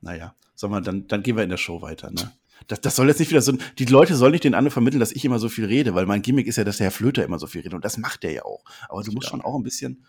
[0.00, 2.32] Naja, sag mal, dann, dann gehen wir in der Show weiter, ne?
[2.68, 5.12] Das, das soll jetzt nicht wieder so, die Leute sollen nicht den anderen vermitteln, dass
[5.12, 7.38] ich immer so viel rede, weil mein Gimmick ist ja, dass der Herr Flöter immer
[7.38, 8.64] so viel redet und das macht der ja auch.
[8.88, 9.30] Aber du musst ja.
[9.30, 10.04] schon auch ein bisschen,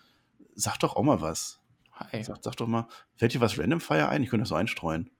[0.54, 1.60] sag doch auch mal was.
[1.92, 2.22] Hi.
[2.22, 4.22] Sag, sag doch mal, fällt dir was Random Fire ein?
[4.22, 5.10] Ich könnte das so einstreuen.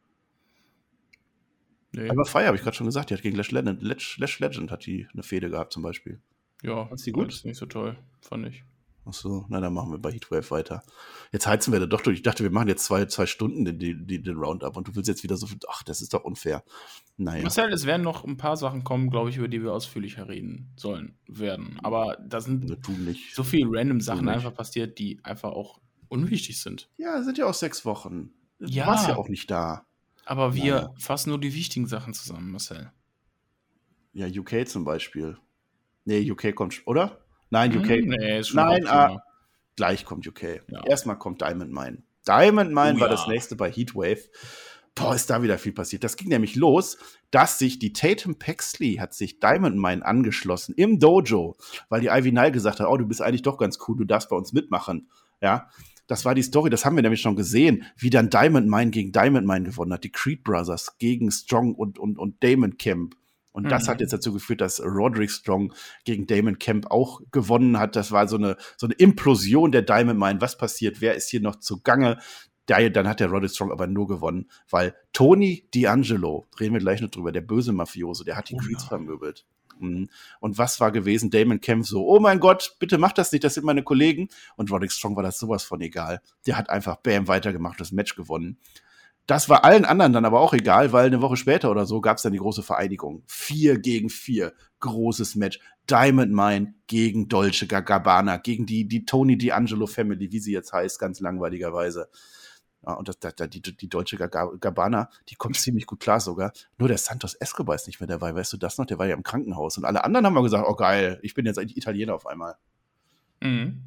[1.93, 2.11] Nee.
[2.11, 4.85] Aber Fire habe ich gerade schon gesagt, die hat gegen Lash Legend, Lash, Legend hat
[4.85, 6.21] die eine Fehde gehabt zum Beispiel.
[6.63, 7.33] Ja, ist die gut?
[7.33, 8.65] Ist nicht so toll, fand ich.
[9.07, 10.83] Ach so, na dann machen wir bei Heatwave weiter.
[11.31, 12.17] Jetzt heizen wir da doch durch.
[12.17, 15.09] Ich dachte, wir machen jetzt zwei, zwei Stunden den, den, den Roundup und du willst
[15.09, 15.59] jetzt wieder so viel.
[15.69, 16.65] Ach, das ist doch unfair.
[17.19, 17.43] Naja.
[17.43, 20.73] Marcel, es werden noch ein paar Sachen kommen, glaube ich, über die wir ausführlicher reden
[20.77, 21.79] sollen werden.
[21.83, 22.79] Aber da sind
[23.35, 26.89] so viele random Sachen einfach passiert, die einfach auch unwichtig sind.
[26.97, 28.31] Ja, sind ja auch sechs Wochen.
[28.59, 28.87] Du ja.
[28.87, 29.85] warst ja auch nicht da.
[30.25, 30.95] Aber wir naja.
[30.99, 32.91] fassen nur die wichtigen Sachen zusammen, Marcel.
[34.15, 35.37] Ja, UK zum Beispiel.
[36.05, 37.24] Nee, UK kommt, oder?
[37.55, 37.89] Nein, UK.
[37.89, 39.23] Hm, nee, Nein, ah,
[39.77, 40.63] gleich kommt UK.
[40.69, 40.85] Ja.
[40.87, 42.03] Erstmal kommt Diamond Mine.
[42.27, 43.15] Diamond Mine oh, war ja.
[43.15, 44.29] das nächste bei Heatwave.
[44.97, 46.03] Boah, ist da wieder viel passiert.
[46.03, 46.99] Das ging nämlich los,
[47.31, 51.57] dass sich die Tatum Paxley hat sich Diamond Mine angeschlossen im Dojo,
[51.89, 54.31] weil die Ivy Nile gesagt hat, oh, du bist eigentlich doch ganz cool, du darfst
[54.31, 55.09] bei uns mitmachen.
[55.41, 55.69] Ja,
[56.09, 59.13] das war die Story, das haben wir nämlich schon gesehen, wie dann Diamond Mine gegen
[59.13, 60.03] Diamond Mine gewonnen hat.
[60.03, 63.15] Die Creed Brothers gegen Strong und, und, und Damon Camp.
[63.55, 63.69] Und mhm.
[63.69, 64.01] das hat mhm.
[64.01, 65.73] jetzt dazu geführt, dass Roderick Strong
[66.05, 67.95] gegen Damon Kemp auch gewonnen hat.
[67.95, 70.41] Das war so eine, so eine Implosion der Diamond Mine.
[70.41, 71.01] Was passiert?
[71.01, 72.19] Wer ist hier noch zugange?
[72.67, 77.01] Der, dann hat der Roderick Strong aber nur gewonnen, weil Tony D'Angelo, reden wir gleich
[77.01, 79.45] noch drüber, der böse Mafiose, der hat die oh, Creeds vermöbelt.
[79.79, 80.09] Mhm.
[80.41, 81.31] Und was war gewesen?
[81.31, 84.29] Damon Kemp so, oh mein Gott, bitte mach das nicht, das sind meine Kollegen.
[84.57, 86.23] Und Roderick Strong war das sowas von egal.
[86.47, 88.59] Der hat einfach Bam weitergemacht, das Match gewonnen.
[89.27, 92.19] Das war allen anderen dann aber auch egal, weil eine Woche später oder so gab
[92.19, 93.23] es dann die große Vereinigung.
[93.27, 95.61] Vier gegen vier, großes Match.
[95.89, 100.99] Diamond Mine gegen Dolce Gabbana, gegen die, die Tony D'Angelo Family, wie sie jetzt heißt,
[100.99, 102.09] ganz langweiligerweise.
[102.87, 106.53] Ja, und das, das, die, die deutsche Gabana, die kommt ziemlich gut klar sogar.
[106.77, 108.87] Nur der Santos Escobar ist nicht mehr dabei, weißt du das noch?
[108.87, 109.79] Der war ja im Krankenhaus.
[109.79, 112.57] Und alle anderen haben mal gesagt, oh geil, ich bin jetzt eigentlich Italiener auf einmal.
[113.41, 113.83] Mhm.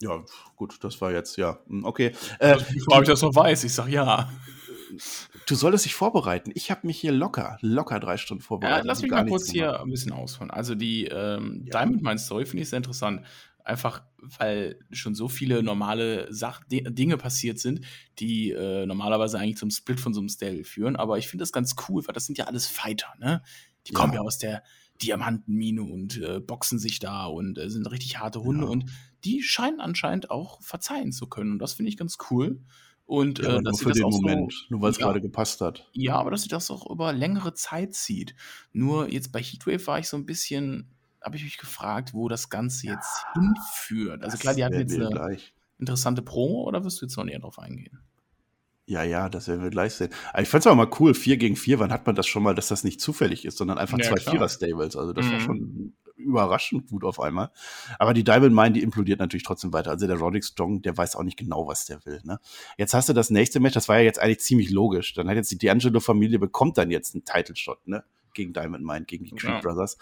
[0.00, 0.24] Ja,
[0.56, 2.12] gut, das war jetzt, ja, hm, okay.
[2.38, 2.56] Äh,
[2.86, 4.30] ob ich das noch weiß, ich sag ja.
[5.46, 6.50] Du solltest dich vorbereiten.
[6.54, 8.84] Ich habe mich hier locker, locker drei Stunden vorbereitet.
[8.84, 10.50] Ja, lass mich mal kurz hier ein bisschen ausholen.
[10.50, 11.80] Also die ähm, ja.
[11.80, 13.26] Diamond Mine Story finde ich sehr interessant.
[13.64, 17.82] Einfach, weil schon so viele normale Sach Dinge passiert sind,
[18.18, 20.96] die äh, normalerweise eigentlich zum Split von so einem Stable führen.
[20.96, 23.42] Aber ich finde das ganz cool, weil das sind ja alles Fighter, ne?
[23.86, 23.98] Die ja.
[23.98, 24.62] kommen ja aus der
[25.02, 28.70] Diamantenmine und äh, boxen sich da und äh, sind richtig harte Hunde ja.
[28.70, 28.86] und
[29.24, 31.52] die scheinen anscheinend auch verzeihen zu können.
[31.52, 32.60] Und das finde ich ganz cool.
[33.06, 35.60] Und ja, äh, dass nur für den Moment, so, nur weil es ja, gerade gepasst
[35.60, 35.88] hat.
[35.92, 38.34] Ja, aber dass sie das auch über längere Zeit zieht.
[38.72, 40.90] Nur jetzt bei Heatwave war ich so ein bisschen,
[41.22, 44.22] habe ich mich gefragt, wo das Ganze jetzt hinführt.
[44.22, 45.54] Also klar, die hatten jetzt eine gleich.
[45.78, 47.98] interessante Promo, oder wirst du jetzt noch näher drauf eingehen?
[48.88, 50.08] Ja, ja, das werden wir gleich sehen.
[50.32, 52.42] Aber ich fand es auch mal cool, 4 gegen 4, wann hat man das schon
[52.42, 54.96] mal, dass das nicht zufällig ist, sondern einfach ja, zwei Vierer-Stables.
[54.96, 55.32] Also das mhm.
[55.32, 57.50] war schon überraschend gut auf einmal.
[57.98, 59.90] Aber die Diamond Mine, die implodiert natürlich trotzdem weiter.
[59.90, 62.22] Also der Roddick Strong, der weiß auch nicht genau, was der will.
[62.24, 62.40] Ne?
[62.78, 65.12] Jetzt hast du das nächste Match, das war ja jetzt eigentlich ziemlich logisch.
[65.12, 68.04] Dann hat jetzt die D'Angelo-Familie bekommt dann jetzt einen Title-Shot, ne?
[68.32, 69.60] Gegen Diamond Mine, gegen die Creed ja.
[69.60, 69.98] Brothers.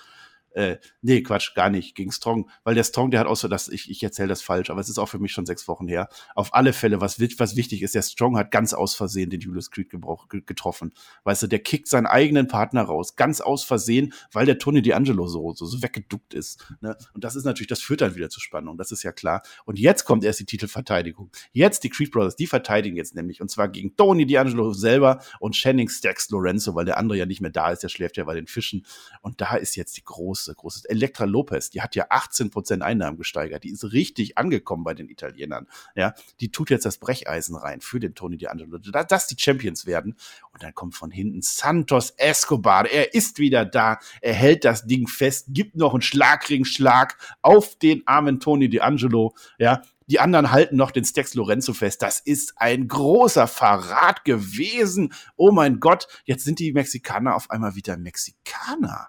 [0.56, 2.48] Äh, nee, Quatsch, gar nicht, gegen Strong.
[2.64, 4.88] Weil der Strong, der hat auch so, dass ich, ich erzähle das falsch, aber es
[4.88, 6.08] ist auch für mich schon sechs Wochen her.
[6.34, 9.70] Auf alle Fälle, was, was wichtig ist, der Strong hat ganz aus Versehen den Julius
[9.70, 10.94] Creed gebrauch, getroffen.
[11.24, 15.28] Weißt du, der kickt seinen eigenen Partner raus, ganz aus Versehen, weil der Tony D'Angelo
[15.28, 16.72] so, so, so weggeduckt ist.
[16.80, 16.96] Ne?
[17.12, 19.42] Und das ist natürlich, das führt dann wieder zu Spannung, das ist ja klar.
[19.66, 21.30] Und jetzt kommt erst die Titelverteidigung.
[21.52, 25.54] Jetzt die Creed Brothers, die verteidigen jetzt nämlich, und zwar gegen Tony D'Angelo selber und
[25.54, 28.34] Channing Stax Lorenzo, weil der andere ja nicht mehr da ist, der schläft ja bei
[28.34, 28.86] den Fischen.
[29.20, 33.16] Und da ist jetzt die große, große Elektra Lopez, die hat ja 18 Prozent Einnahmen
[33.16, 33.64] gesteigert.
[33.64, 35.66] Die ist richtig angekommen bei den Italienern.
[35.94, 40.16] Ja, die tut jetzt das Brecheisen rein für den Tony D'Angelo, dass die Champions werden.
[40.52, 42.90] Und dann kommt von hinten Santos Escobar.
[42.90, 43.98] Er ist wieder da.
[44.20, 49.32] Er hält das Ding fest, gibt noch einen Schlagringschlag auf den armen Tony D'Angelo.
[49.58, 52.00] Ja, die anderen halten noch den Stex Lorenzo fest.
[52.02, 55.12] Das ist ein großer Verrat gewesen.
[55.36, 59.08] Oh mein Gott, jetzt sind die Mexikaner auf einmal wieder Mexikaner.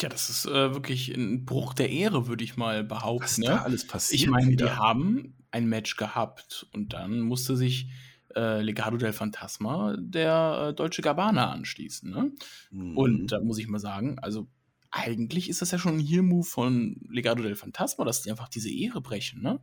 [0.00, 3.24] Ja, das ist äh, wirklich ein Bruch der Ehre, würde ich mal behaupten.
[3.24, 3.46] Was ne?
[3.46, 4.20] da alles passiert.
[4.20, 7.88] Ich meine, die haben ein Match gehabt und dann musste sich
[8.36, 12.10] äh, Legado del Fantasma der äh, deutsche Gabana anschließen.
[12.10, 12.32] Ne?
[12.70, 12.96] Mhm.
[12.96, 14.48] Und da muss ich mal sagen, also
[14.90, 18.70] eigentlich ist das ja schon ein Heal-Move von Legado del Fantasma, dass die einfach diese
[18.70, 19.60] Ehre brechen, ne?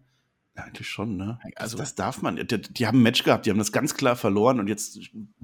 [0.58, 1.38] Eigentlich schon, ne?
[1.58, 2.38] Also, das, das darf man.
[2.38, 5.00] Die, die, haben ein Match gehabt, die haben das ganz klar verloren und jetzt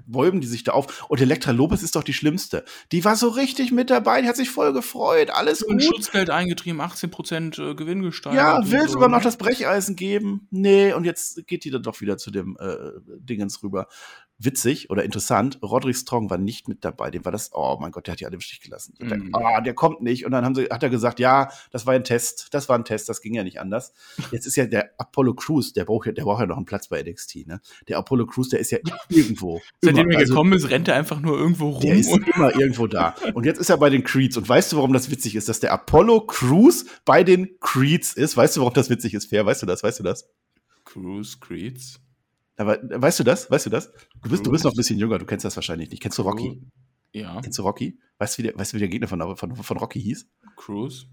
[0.08, 1.06] bäumen die sich da auf.
[1.10, 2.64] Und Elektra Lopez ist doch die Schlimmste.
[2.94, 5.84] Die war so richtig mit dabei, die hat sich voll gefreut, alles und gut.
[5.84, 8.38] Schutzgeld eingetrieben, 18% äh, Gewinn gesteigert.
[8.42, 9.24] Ja, will sogar noch ne?
[9.24, 10.48] das Brecheisen geben.
[10.50, 12.78] Nee, und jetzt geht die dann doch wieder zu dem äh,
[13.20, 13.88] Dingens rüber
[14.44, 17.12] witzig oder interessant, Roderick Strong war nicht mit dabei.
[17.12, 18.96] Dem war das, oh mein Gott, der hat die alle im Stich gelassen.
[19.00, 19.08] Mm.
[19.08, 20.26] Der, oh, der kommt nicht.
[20.26, 22.86] Und dann haben sie, hat er gesagt, ja, das war ein Test, das war ein
[22.86, 23.94] Test, das ging ja nicht anders.
[24.32, 26.88] Jetzt ist ja der Apollo Crews, der braucht ja, der braucht ja noch einen Platz
[26.88, 27.62] bei NXT, ne?
[27.88, 29.62] Der Apollo Crews, der ist ja irgendwo.
[29.82, 31.82] Seitdem er also, gekommen ist, rennt er einfach nur irgendwo rum.
[31.82, 33.16] Der ist immer irgendwo da.
[33.34, 34.38] Und jetzt ist er bei den Creeds.
[34.38, 38.38] Und weißt du, warum das witzig ist, dass der Apollo Crews bei den Creeds ist?
[38.38, 39.46] Weißt du, warum das witzig ist, Fair?
[39.46, 39.84] Weißt du das?
[39.84, 40.30] Weißt du das?
[40.86, 42.00] Crews, Creeds.
[42.62, 43.50] Aber weißt du das?
[43.50, 43.92] Weißt du das?
[44.22, 46.02] Du bist, du bist noch ein bisschen jünger, du kennst das wahrscheinlich nicht.
[46.02, 46.62] Kennst du Rocky?
[47.14, 47.42] Ja.
[47.42, 48.00] Kennst du Rocky?
[48.20, 50.28] Weißt du, wie der, weißt du, wie der Gegner von, von, von Rocky hieß?
[50.56, 51.08] Cruise.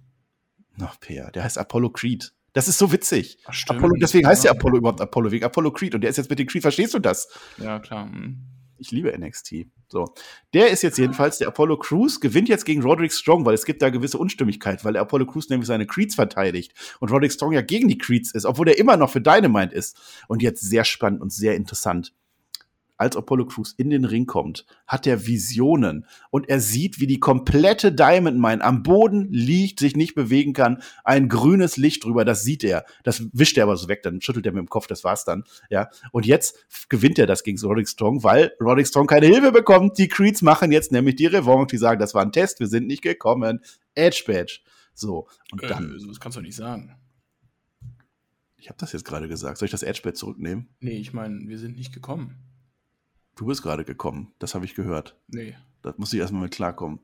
[0.77, 2.33] Noch Peer, der heißt Apollo Creed.
[2.53, 3.39] Das ist so witzig.
[3.47, 5.95] Ach, Apollo, deswegen heißt der Apollo überhaupt Apollo, wegen Apollo Creed.
[5.95, 7.29] Und der ist jetzt mit dem Creed, verstehst du das?
[7.59, 8.11] Ja, klar.
[8.11, 8.58] Hm.
[8.79, 9.67] Ich liebe NXT.
[9.89, 10.15] So.
[10.55, 13.83] Der ist jetzt jedenfalls, der Apollo Crews gewinnt jetzt gegen Roderick Strong, weil es gibt
[13.83, 17.63] da gewisse Unstimmigkeit, weil der Apollo Crews nämlich seine Creeds verteidigt und Roderick Strong ja
[17.63, 19.97] gegen die Creeds ist, obwohl er immer noch für Dynamite ist.
[20.29, 22.13] Und jetzt sehr spannend und sehr interessant
[22.99, 27.21] als Apollo Crews in den Ring kommt, hat er Visionen und er sieht, wie die
[27.21, 32.43] komplette Diamond Mine am Boden liegt, sich nicht bewegen kann, ein grünes Licht drüber, das
[32.43, 32.85] sieht er.
[33.05, 35.45] Das wischt er aber so weg, dann schüttelt er mit dem Kopf, das war's dann,
[35.71, 35.89] ja.
[36.13, 39.97] Und jetzt gewinnt er das gegen Roderick Strong, weil Roderick Strong keine Hilfe bekommt.
[39.99, 42.87] Die Creeds machen jetzt nämlich die Revanche, die sagen, das war ein Test, wir sind
[42.87, 43.61] nicht gekommen.
[43.95, 44.61] Edge Badge.
[44.93, 45.97] So, und äh, dann.
[46.09, 46.97] das kannst du nicht sagen.
[48.57, 49.59] Ich habe das jetzt gerade gesagt.
[49.59, 50.69] Soll ich das Edge Badge zurücknehmen?
[50.81, 52.48] Nee, ich meine, wir sind nicht gekommen.
[53.39, 55.17] Du bist gerade gekommen, das habe ich gehört.
[55.29, 55.57] Nee.
[55.83, 56.99] Das muss ich erstmal mit klarkommen.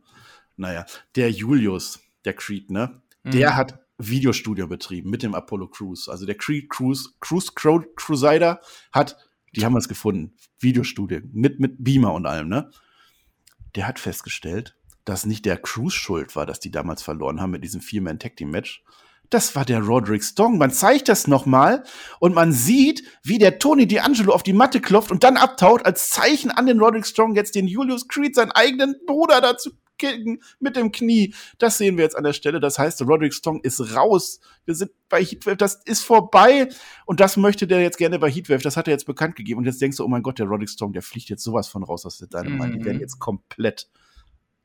[0.56, 3.00] Naja, der Julius, der Creed, ne?
[3.22, 3.30] Mhm.
[3.30, 6.10] Der hat Videostudio betrieben mit dem Apollo Cruise.
[6.10, 9.16] Also der Creed Cruise, Cruise Crusader hat,
[9.54, 12.68] die haben es gefunden, Videostudio mit, mit Beamer und allem, ne?
[13.76, 17.62] Der hat festgestellt, dass nicht der Cruise schuld war, dass die damals verloren haben mit
[17.62, 18.82] diesem Vier-Man-Tag-Team-Match,
[19.34, 20.58] das war der Roderick Strong.
[20.58, 21.82] Man zeigt das nochmal
[22.20, 26.08] und man sieht, wie der Tony D'Angelo auf die Matte klopft und dann abtaut, als
[26.08, 30.76] Zeichen an den Roderick Strong jetzt den Julius Creed, seinen eigenen Bruder, dazu kicken mit
[30.76, 31.34] dem Knie.
[31.58, 32.60] Das sehen wir jetzt an der Stelle.
[32.60, 34.38] Das heißt, Roderick Strong ist raus.
[34.66, 36.68] Wir sind bei Heatwave, das ist vorbei.
[37.04, 38.62] Und das möchte der jetzt gerne bei Heatwave.
[38.62, 39.58] Das hat er jetzt bekannt gegeben.
[39.58, 41.82] Und jetzt denkst du, oh mein Gott, der Roderick Strong, der fliegt jetzt sowas von
[41.82, 42.68] raus aus der Dynamite.
[42.68, 42.78] Mhm.
[42.78, 43.88] Die werden jetzt komplett.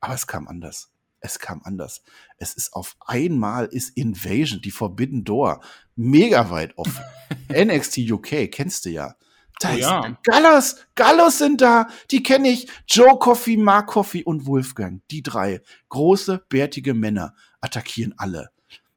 [0.00, 0.92] Aber es kam anders.
[1.20, 2.02] Es kam anders.
[2.38, 5.60] Es ist auf einmal ist Invasion, die Forbidden Door,
[5.94, 7.04] mega weit offen.
[7.52, 9.14] NXT UK, kennst du ja.
[9.60, 10.18] Da oh, ja.
[10.24, 12.66] Gallos, Gallos sind da, die kenne ich.
[12.88, 15.02] Joe Coffey, Mark Coffey und Wolfgang.
[15.10, 18.50] Die drei große, bärtige Männer attackieren alle.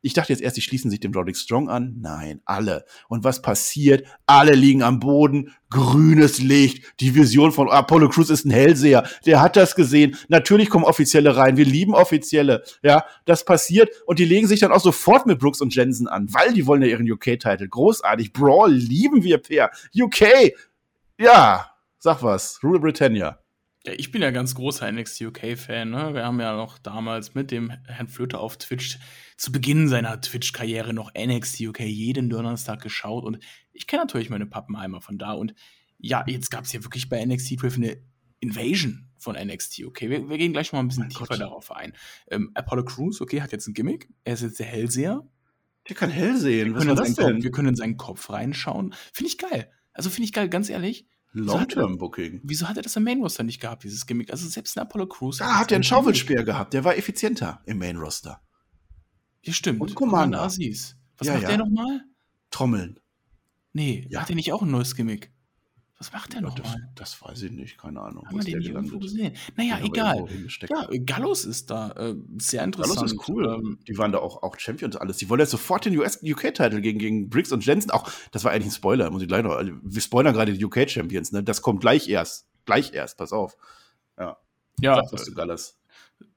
[0.06, 1.96] Ich dachte jetzt erst, die schließen sich dem Roderick Strong an.
[2.02, 2.84] Nein, alle.
[3.08, 4.06] Und was passiert?
[4.26, 5.56] Alle liegen am Boden.
[5.70, 6.84] Grünes Licht.
[7.00, 9.08] Die Vision von Apollo Crews ist ein Hellseher.
[9.26, 10.18] Der hat das gesehen.
[10.28, 11.56] Natürlich kommen Offizielle rein.
[11.56, 12.64] Wir lieben Offizielle.
[12.82, 13.92] Ja, das passiert.
[14.06, 16.82] Und die legen sich dann auch sofort mit Brooks und Jensen an, weil die wollen
[16.82, 17.70] ja ihren UK-Titel.
[17.70, 18.34] Großartig.
[18.34, 19.72] Brawl lieben wir per.
[19.98, 20.54] UK.
[21.18, 22.60] Ja, sag was.
[22.62, 23.43] Rule Britannia.
[23.86, 25.90] Ja, ich bin ja ganz großer NXT UK-Fan.
[25.90, 26.14] Ne?
[26.14, 28.98] Wir haben ja noch damals mit dem Herrn Flöter auf Twitch
[29.36, 33.40] zu Beginn seiner Twitch-Karriere noch NXT UK jeden Donnerstag geschaut und
[33.74, 35.34] ich kenne natürlich meine Pappenheimer von da.
[35.34, 35.54] Und
[35.98, 37.98] ja, jetzt gab es ja wirklich bei NXT 12 eine
[38.40, 40.10] Invasion von NXT, okay?
[40.10, 41.40] Wir, wir gehen gleich mal ein bisschen mein tiefer Gott.
[41.40, 41.94] darauf ein.
[42.30, 44.08] Ähm, Apollo Crews, okay, hat jetzt ein Gimmick.
[44.24, 45.28] Er ist jetzt der Hellseher.
[45.90, 46.76] Der kann hell sehen.
[46.76, 47.36] Was ist das denn?
[47.36, 48.94] Kopf, wir können in seinen Kopf reinschauen.
[49.12, 49.70] Finde ich geil.
[49.94, 51.06] Also finde ich geil, ganz ehrlich.
[51.34, 52.42] Long-Term-Booking.
[52.44, 54.32] Wieso hat er das im Main-Roster nicht gehabt, dieses Gimmick?
[54.32, 55.38] Also selbst ein Apollo Crews.
[55.38, 58.42] Da hat er einen Schaufelspeer gehabt, der war effizienter im Main-Roster.
[59.42, 59.82] Ja, stimmt.
[59.82, 60.44] Und Commander.
[60.44, 60.96] Aziz.
[61.18, 61.50] Was ja, macht ja.
[61.50, 62.02] der nochmal?
[62.52, 63.00] Trommeln.
[63.74, 64.22] Nee, ja.
[64.22, 65.34] hat er nicht auch ein neues Gimmick?
[66.04, 66.90] Was macht der ja, nochmal?
[66.96, 68.28] Das, das, weiß ich nicht, keine Ahnung.
[68.28, 69.38] Haben wir den hier irgendwo gesehen?
[69.56, 70.28] Naja, egal.
[70.68, 71.92] Ja, Gallus ist da.
[71.92, 72.98] Äh, sehr interessant.
[72.98, 73.46] Gallus ist cool.
[73.46, 75.16] Ähm, die waren da auch, auch Champions alles.
[75.16, 77.90] Die wollen jetzt sofort den UK-Titel gegen, gegen Briggs und Jensen.
[77.90, 79.58] Auch, das war eigentlich ein Spoiler, muss ich gleich noch.
[79.82, 81.42] Wir spoilern gerade die UK-Champions, ne?
[81.42, 82.48] Das kommt gleich erst.
[82.66, 83.56] Gleich erst, pass auf.
[84.20, 84.36] Ja.
[84.82, 85.78] Ja, Sag was du Gallus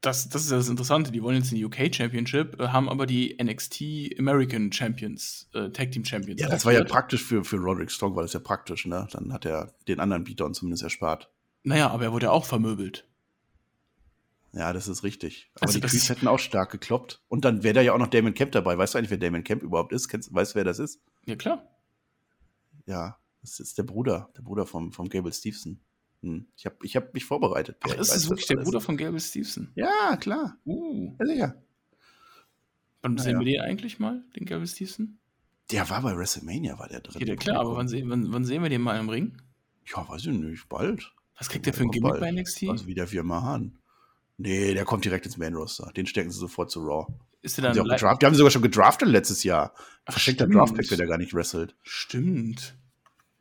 [0.00, 1.10] das, das ist das Interessante.
[1.10, 5.70] Die wollen jetzt in die UK Championship, äh, haben aber die NXT American Champions, äh,
[5.70, 6.40] Tag Team Champions.
[6.40, 9.08] Ja, das war ja praktisch für, für Roderick Strong, war das ja praktisch, ne?
[9.12, 11.30] Dann hat er den anderen Beatdown zumindest erspart.
[11.62, 13.06] Naja, aber er wurde ja auch vermöbelt.
[14.52, 15.50] Ja, das ist richtig.
[15.56, 17.20] Aber also die Creeds hätten auch stark gekloppt.
[17.28, 18.78] Und dann wäre da ja auch noch Damon Camp dabei.
[18.78, 20.08] Weißt du eigentlich, wer Damon Camp überhaupt ist?
[20.08, 21.02] Kennst, weißt du, wer das ist?
[21.26, 21.68] Ja, klar.
[22.86, 25.80] Ja, das ist der Bruder, der Bruder vom, vom Gable Stevenson.
[26.26, 26.46] Hm.
[26.56, 27.76] Ich habe ich hab mich vorbereitet.
[27.80, 29.70] Ach, ist es wirklich der Bruder von Gable Stevenson?
[29.76, 30.58] Ja, klar.
[30.66, 31.14] Uh.
[31.20, 31.62] Ja, sicher.
[33.02, 33.24] Wann naja.
[33.24, 35.18] sehen wir den eigentlich mal, den Gable Stevenson?
[35.70, 37.26] Der war bei WrestleMania, war der drin.
[37.26, 39.36] Ja, klar, aber wann, sehen, wann, wann sehen wir den mal im Ring?
[39.94, 41.12] Ja, weiß ich nicht, bald.
[41.38, 42.20] Was kriegt der für ein Gimmick bald.
[42.20, 42.64] bei NXT?
[42.68, 43.78] Also wie der Firma Hahn.
[44.38, 45.92] Nee, der kommt direkt ins Main Roster.
[45.96, 47.06] Den stecken sie sofort zu Raw.
[47.42, 49.72] Ist der dann haben die haben sie sogar schon gedraftet letztes Jahr.
[50.08, 51.76] Verschenkter Draftpick, wenn der gar nicht wrestelt.
[51.82, 52.76] Stimmt.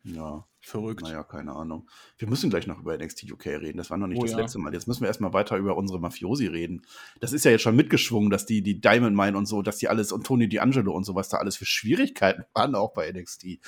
[0.03, 0.45] Ja.
[0.65, 1.04] Verrückt.
[1.04, 1.88] Naja, keine Ahnung.
[2.17, 3.78] Wir müssen gleich noch über NXT UK reden.
[3.78, 4.39] Das war noch nicht oh, das ja.
[4.39, 4.73] letzte Mal.
[4.73, 6.82] Jetzt müssen wir erstmal weiter über unsere Mafiosi reden.
[7.19, 9.89] Das ist ja jetzt schon mitgeschwungen, dass die, die Diamond Mine und so, dass die
[9.89, 13.60] alles und Tony D'Angelo und so, was da alles für Schwierigkeiten waren, auch bei NXT.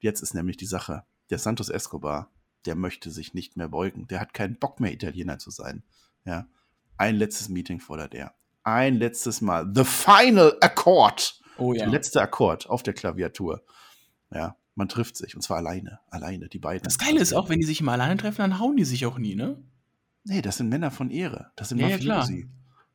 [0.00, 1.04] Jetzt ist nämlich die Sache.
[1.30, 2.32] Der Santos Escobar,
[2.64, 4.08] der möchte sich nicht mehr beugen.
[4.08, 5.84] Der hat keinen Bock mehr, Italiener zu sein.
[6.24, 6.48] Ja.
[6.96, 8.34] Ein letztes Meeting fordert er.
[8.64, 9.70] Ein letztes Mal.
[9.72, 11.40] The Final Accord.
[11.56, 11.84] Oh ja.
[11.84, 13.64] Der letzte Akkord auf der Klaviatur.
[14.32, 14.56] Ja.
[14.76, 16.84] Man trifft sich und zwar alleine, alleine, die beiden.
[16.84, 19.18] Das Geile ist auch, wenn die sich immer alleine treffen, dann hauen die sich auch
[19.18, 19.60] nie, ne?
[20.24, 21.50] Nee, das sind Männer von Ehre.
[21.56, 22.48] Das sind ja, Mafiosi.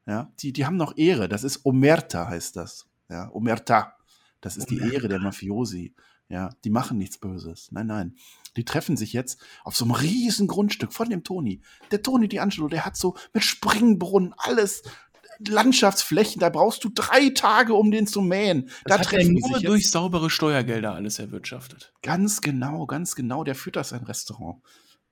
[0.06, 1.28] Ja, ja, die, die haben noch Ehre.
[1.28, 2.88] Das ist Omerta, heißt das.
[3.10, 3.96] Ja, Omerta.
[4.42, 4.86] Das ist Omerta.
[4.86, 5.96] die Ehre der Mafiosi.
[6.30, 7.72] Ja, die machen nichts Böses.
[7.72, 8.16] Nein, nein.
[8.56, 11.62] Die treffen sich jetzt auf so einem riesen Grundstück von dem Toni.
[11.90, 14.84] Der Toni D'Angelo, der hat so mit Springbrunnen alles
[15.48, 18.70] Landschaftsflächen, da brauchst du drei Tage, um den zu mähen.
[18.86, 21.94] Das da hat er nur durch saubere Steuergelder alles erwirtschaftet.
[22.02, 23.44] Ganz genau, ganz genau.
[23.44, 24.62] Der führt das sein Restaurant.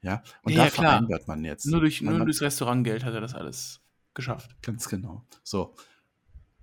[0.01, 0.91] Ja, und ja, da klar.
[0.91, 1.65] vereinbart man jetzt.
[1.65, 3.81] Nur, durch, nur durchs Restaurantgeld hat er das alles
[4.13, 4.55] geschafft.
[4.61, 5.25] Ganz genau.
[5.43, 5.75] So.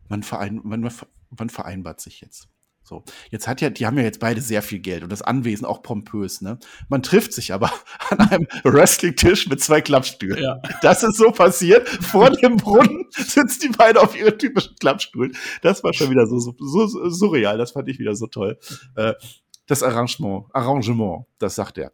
[0.08, 0.90] Man, verein, man,
[1.30, 2.48] man vereinbart sich jetzt.
[2.88, 5.66] So, jetzt hat ja, die haben ja jetzt beide sehr viel Geld und das Anwesen
[5.66, 6.56] auch pompös, ne?
[6.88, 7.72] Man trifft sich aber
[8.10, 10.40] an einem Wrestling-Tisch mit zwei Klappstühlen.
[10.40, 10.62] Ja.
[10.82, 11.88] Das ist so passiert.
[11.88, 15.36] Vor dem Brunnen sitzen die beiden auf ihren typischen Klappstuhlen.
[15.62, 17.58] Das war schon wieder so, so, so surreal.
[17.58, 18.56] Das fand ich wieder so toll.
[18.94, 19.14] Äh,
[19.66, 21.92] das Arrangement, Arrangement, das sagt er.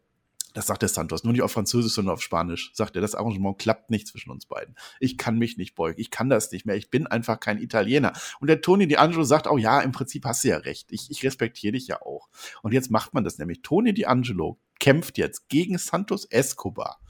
[0.52, 2.72] Das sagt der Santos, nur nicht auf Französisch, sondern auf Spanisch.
[2.74, 4.76] Sagt er, das Arrangement klappt nicht zwischen uns beiden.
[5.00, 6.00] Ich kann mich nicht beugen.
[6.00, 6.76] Ich kann das nicht mehr.
[6.76, 8.12] Ich bin einfach kein Italiener.
[8.40, 10.92] Und der Tony D'Angelo sagt auch, ja, im Prinzip hast du ja recht.
[10.92, 12.28] Ich, ich respektiere dich ja auch.
[12.62, 13.62] Und jetzt macht man das nämlich.
[13.62, 17.00] Tony D'Angelo kämpft jetzt gegen Santos Escobar.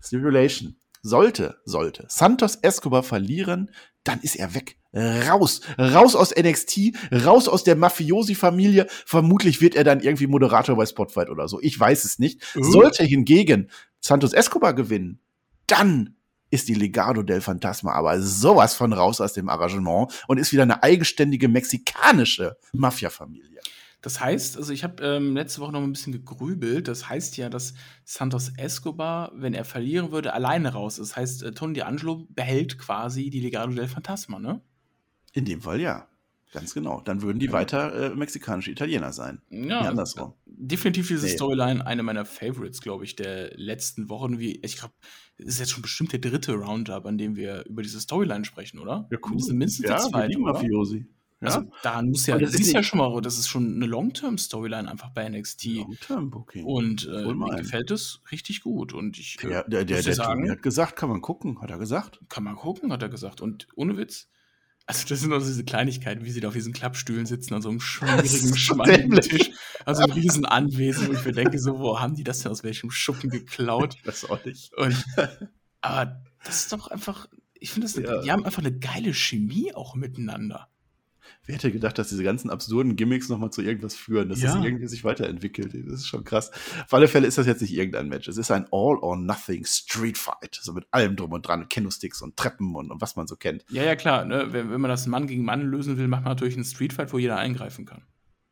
[0.00, 0.76] Stipulation.
[1.02, 3.70] Sollte, sollte Santos Escobar verlieren,
[4.02, 5.60] dann ist er weg raus.
[5.78, 6.92] Raus aus NXT,
[7.24, 8.86] raus aus der Mafiosi-Familie.
[9.04, 11.60] Vermutlich wird er dann irgendwie Moderator bei Spotlight oder so.
[11.60, 12.42] Ich weiß es nicht.
[12.56, 12.62] Uh.
[12.62, 15.20] Sollte hingegen Santos Escobar gewinnen,
[15.66, 16.16] dann
[16.50, 20.62] ist die Legado del Fantasma aber sowas von raus aus dem Arrangement und ist wieder
[20.62, 23.60] eine eigenständige mexikanische Mafia-Familie.
[24.00, 26.86] Das heißt, also ich habe ähm, letzte Woche noch ein bisschen gegrübelt.
[26.86, 31.10] Das heißt ja, dass Santos Escobar, wenn er verlieren würde, alleine raus ist.
[31.10, 34.60] Das heißt, äh, Tony D'Angelo behält quasi die Legado del Fantasma, ne?
[35.36, 36.08] In dem Fall ja.
[36.52, 37.02] Ganz genau.
[37.02, 39.42] Dann würden die weiter äh, mexikanische Italiener sein.
[39.50, 40.32] Ja, andersrum.
[40.46, 41.32] Definitiv diese nee.
[41.32, 44.38] Storyline eine meiner Favorites, glaube ich, der letzten Wochen.
[44.38, 44.94] Wie, ich glaube,
[45.36, 48.78] es ist jetzt schon bestimmt der dritte Roundup, an dem wir über diese Storyline sprechen,
[48.78, 49.06] oder?
[49.10, 49.36] Ja, cool.
[49.48, 50.38] Mindestens, ja, der zweite.
[50.38, 51.06] Mafiosi.
[51.42, 51.48] Ja?
[51.48, 55.10] Also daran muss ja, das ist ja schon mal, das ist schon eine Long-Term-Storyline einfach
[55.10, 55.64] bei NXT.
[55.66, 56.64] Long-Term-Booking.
[56.64, 58.94] Und äh, mir gefällt es richtig gut.
[58.94, 61.78] Und ich äh, ja, der, der, der sagen, hat gesagt, kann man gucken, hat er
[61.78, 62.20] gesagt.
[62.30, 63.42] Kann man gucken, hat er gesagt.
[63.42, 64.30] Und ohne Witz,
[64.86, 67.68] also das sind auch diese Kleinigkeiten, wie sie da auf diesen Klappstühlen sitzen, an so
[67.68, 69.50] einem schwierigen, schmalen Tisch,
[69.84, 72.62] also ein riesen Anwesen, wo ich mir denke, so, wo haben die das denn aus
[72.62, 73.96] welchem Schuppen geklaut?
[74.04, 74.72] Das auch nicht.
[74.74, 75.04] Und,
[75.80, 78.22] aber das ist doch einfach, ich finde, ja.
[78.22, 80.68] die haben einfach eine geile Chemie auch miteinander.
[81.46, 84.52] Wer hätte gedacht, dass diese ganzen absurden Gimmicks nochmal zu irgendwas führen, dass ja.
[84.54, 85.72] das irgendwie sich weiterentwickelt.
[85.74, 86.50] Das ist schon krass.
[86.84, 88.26] Auf alle Fälle ist das jetzt nicht irgendein Match.
[88.26, 90.58] Es ist ein All-or-Nothing Street Fight.
[90.60, 91.68] So mit allem drum und dran.
[91.68, 93.64] Kendo-Sticks und Treppen und, und, was man so kennt.
[93.70, 94.24] Ja, ja, klar.
[94.24, 94.48] Ne?
[94.50, 97.12] Wenn, wenn man das Mann gegen Mann lösen will, macht man natürlich einen Street Fight,
[97.12, 98.02] wo jeder eingreifen kann.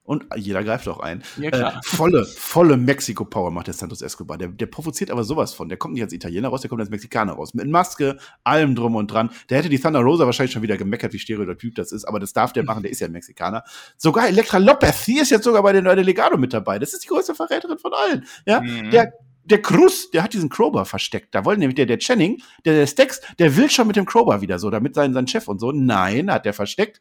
[0.06, 1.22] Und jeder greift auch ein.
[1.38, 1.48] Ja.
[1.48, 4.36] Äh, volle, volle Mexiko-Power macht der Santos Escobar.
[4.36, 5.70] Der, der provoziert aber sowas von.
[5.70, 7.54] Der kommt nicht als Italiener raus, der kommt als Mexikaner raus.
[7.54, 9.30] Mit Maske, allem drum und dran.
[9.48, 12.34] Der hätte die Thunder Rosa wahrscheinlich schon wieder gemeckert, wie stereotyp das ist, aber das
[12.34, 13.64] darf der machen, der ist ja ein Mexikaner.
[13.96, 16.78] Sogar Elektra Lopez, die ist jetzt sogar bei den Leute Legado mit dabei.
[16.78, 18.26] Das ist die größte Verräterin von allen.
[18.44, 18.90] Ja, mhm.
[18.90, 19.14] der,
[19.44, 21.34] der Cruz, der hat diesen Crowbar versteckt.
[21.34, 24.42] Da wollte nämlich der, der Channing, der, der Stex, der will schon mit dem Crowbar
[24.42, 25.72] wieder so, damit sein, sein Chef und so.
[25.72, 27.00] Nein, hat der versteckt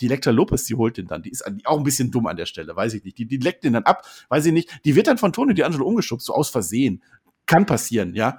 [0.00, 1.22] die Elektra Lopez, die holt den dann.
[1.22, 3.18] Die ist auch ein bisschen dumm an der Stelle, weiß ich nicht.
[3.18, 4.80] Die, die leckt den dann ab, weiß ich nicht.
[4.84, 7.02] Die wird dann von Tony D'Angelo umgeschubst, so aus Versehen.
[7.46, 8.38] Kann passieren, ja.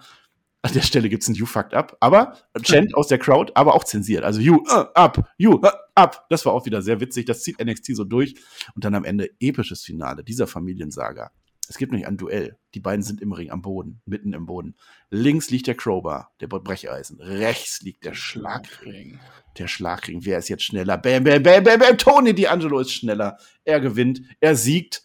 [0.61, 3.83] An der Stelle gibt's ein You fucked up, aber Chant aus der Crowd, aber auch
[3.83, 4.23] zensiert.
[4.23, 6.25] Also You uh, up, You uh, up.
[6.29, 7.25] Das war auch wieder sehr witzig.
[7.25, 8.33] Das zieht NXT so durch.
[8.73, 11.31] Und dann am Ende episches Finale dieser Familiensaga.
[11.69, 12.57] Es gibt nämlich ein Duell.
[12.73, 14.75] Die beiden sind im Ring am Boden, mitten im Boden.
[15.09, 17.19] Links liegt der Crowbar, der Brecheisen.
[17.21, 19.19] Rechts liegt der Schlagring.
[19.57, 20.25] Der Schlagring.
[20.25, 20.97] Wer ist jetzt schneller?
[20.97, 21.97] Bam, bam, bam, bam, bam.
[21.97, 23.37] Tony D'Angelo ist schneller.
[23.63, 24.21] Er gewinnt.
[24.39, 25.03] Er siegt.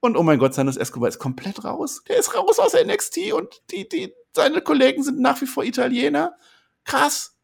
[0.00, 2.02] Und oh mein Gott, Santos Escobar ist komplett raus.
[2.08, 6.36] Der ist raus aus NXT und die, die, seine Kollegen sind nach wie vor Italiener.
[6.84, 7.36] Krass.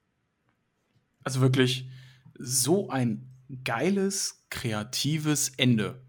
[1.22, 1.90] Also wirklich
[2.38, 3.30] so ein
[3.64, 6.05] geiles, kreatives Ende.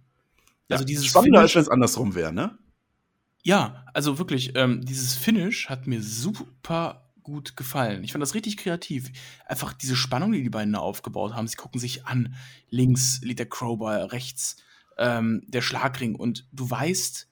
[0.69, 2.57] Also dieses Spannender, als wenn es andersrum wäre, ne?
[3.43, 8.03] Ja, also wirklich, ähm, dieses Finish hat mir super gut gefallen.
[8.03, 9.11] Ich fand das richtig kreativ.
[9.45, 11.47] Einfach diese Spannung, die die beiden da aufgebaut haben.
[11.47, 12.35] Sie gucken sich an.
[12.69, 14.57] Links liegt der Crowbar, rechts
[14.97, 16.15] ähm, der Schlagring.
[16.15, 17.29] Und du weißt,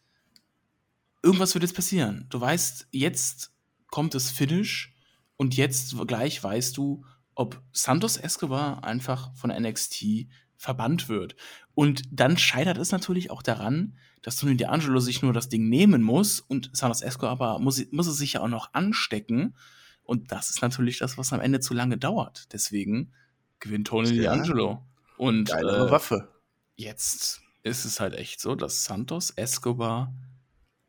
[1.24, 2.28] irgendwas wird jetzt passieren.
[2.30, 3.52] Du weißt, jetzt
[3.88, 4.93] kommt das Finish.
[5.38, 11.36] Und jetzt gleich weißt du, ob Santos Escobar einfach von NXT verbannt wird.
[11.74, 16.02] Und dann scheitert es natürlich auch daran, dass Tony D'Angelo sich nur das Ding nehmen
[16.02, 19.56] muss und Santos Esco aber muss, muss es sich ja auch noch anstecken.
[20.04, 22.52] Und das ist natürlich das, was am Ende zu lange dauert.
[22.54, 23.13] Deswegen
[23.60, 24.34] gewinnt Tony ja.
[24.34, 24.82] D'Angelo.
[25.18, 26.30] Und Geile äh, Waffe.
[26.76, 30.13] Jetzt ist es halt echt so, dass Santos Escobar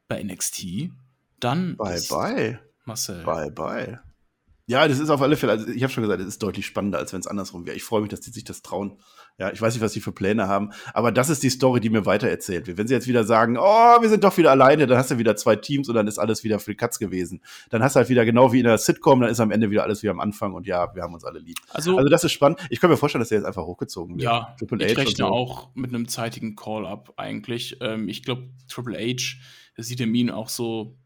[0.09, 0.91] bei NXT
[1.41, 1.77] dann.
[1.77, 2.61] Bye, bye.
[2.85, 3.25] Marcel.
[3.25, 4.01] Bye, bye.
[4.69, 6.99] Ja, das ist auf alle Fälle, also ich habe schon gesagt, es ist deutlich spannender,
[6.99, 7.77] als wenn es andersrum wäre.
[7.77, 8.99] Ich freue mich, dass die sich das trauen.
[9.39, 11.91] Ja, ich weiß nicht, was sie für Pläne haben, aber das ist die Story, die
[11.91, 12.77] mir weiter erzählt wird.
[12.79, 15.37] Wenn sie jetzt wieder sagen, oh, wir sind doch wieder alleine, dann hast du wieder
[15.37, 17.43] zwei Teams und dann ist alles wieder für die Katz gewesen.
[17.71, 19.85] Dann hast du halt wieder genau wie in der Sitcom, dann ist am Ende wieder
[19.85, 21.59] alles wie am Anfang und ja, wir haben uns alle lieb.
[21.69, 22.59] Also, also das ist spannend.
[22.69, 24.25] Ich kann mir vorstellen, dass der jetzt einfach hochgezogen wird.
[24.25, 25.27] Ja, Triple ich H rechne so.
[25.27, 27.77] auch mit einem zeitigen Call-Up eigentlich.
[27.83, 29.37] Ähm, ich glaube, Triple H
[29.77, 30.97] sieht in ihm auch so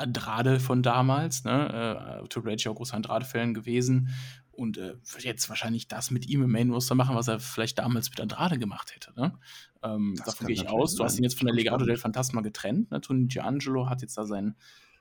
[0.00, 2.22] Andrade von damals, ne?
[2.22, 4.08] Äh, Triple H ist ja auch großer Andrade-Fan gewesen
[4.60, 7.78] und äh, wird jetzt wahrscheinlich das mit ihm im Main Roster machen, was er vielleicht
[7.78, 9.12] damals mit Andrade gemacht hätte.
[9.14, 9.38] Ne?
[9.82, 10.96] Ähm, davon gehe ich aus.
[10.96, 12.90] Du hast ihn jetzt von der Legado del Fantasma getrennt.
[12.90, 13.00] Ne?
[13.00, 14.56] Tony Giangelo hat jetzt da sein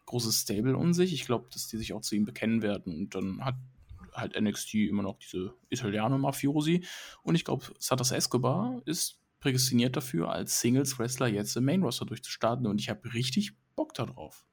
[0.06, 1.14] großes Stable um sich.
[1.14, 2.96] Ich glaube, dass die sich auch zu ihm bekennen werden.
[2.96, 3.56] Und dann hat
[4.14, 6.86] halt NXT immer noch diese Italiano-Mafiosi.
[7.24, 12.66] Und ich glaube, Santos Escobar ist prädestiniert dafür, als Singles-Wrestler jetzt im Main Roster durchzustarten.
[12.66, 14.46] Und ich habe richtig Bock darauf.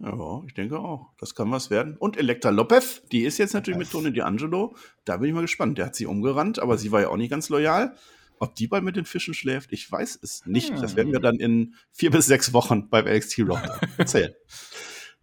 [0.00, 1.10] Ja, ich denke auch.
[1.18, 1.96] Das kann was werden.
[1.96, 4.76] Und Elektra Lopez, die ist jetzt natürlich mit Tony D'Angelo.
[5.04, 5.76] Da bin ich mal gespannt.
[5.78, 7.96] Der hat sie umgerannt, aber sie war ja auch nicht ganz loyal.
[8.38, 10.72] Ob die bald mit den Fischen schläft, ich weiß es nicht.
[10.80, 13.60] Das werden wir dann in vier bis sechs Wochen beim NXT Raw
[13.96, 14.34] erzählen.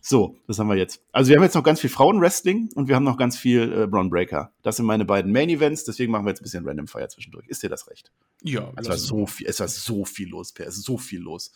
[0.07, 1.03] So, das haben wir jetzt.
[1.11, 3.87] Also wir haben jetzt noch ganz viel Frauenwrestling und wir haben noch ganz viel äh,
[3.87, 4.53] Braun Breaker.
[4.61, 7.47] Das sind meine beiden Main Events, deswegen machen wir jetzt ein bisschen Random Fire zwischendurch.
[7.47, 8.11] Ist dir das recht?
[8.43, 10.67] Ja, Es war so viel, es war so viel los, Per.
[10.67, 11.53] Es ist so viel los.